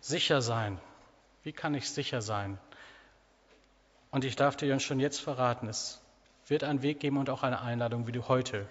Sicher 0.00 0.40
sein. 0.40 0.80
Wie 1.42 1.52
kann 1.52 1.74
ich 1.74 1.90
sicher 1.90 2.22
sein? 2.22 2.56
Und 4.10 4.24
ich 4.24 4.34
darf 4.34 4.56
dir 4.56 4.80
schon 4.80 4.98
jetzt 4.98 5.20
verraten, 5.20 5.68
es 5.68 6.00
wird 6.46 6.64
einen 6.64 6.80
Weg 6.80 7.00
geben 7.00 7.18
und 7.18 7.28
auch 7.28 7.42
eine 7.42 7.60
Einladung, 7.60 8.06
wie 8.06 8.12
du 8.12 8.28
heute 8.28 8.66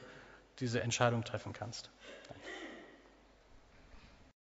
diese 0.58 0.82
Entscheidung 0.82 1.24
treffen 1.24 1.54
kannst. 1.54 1.92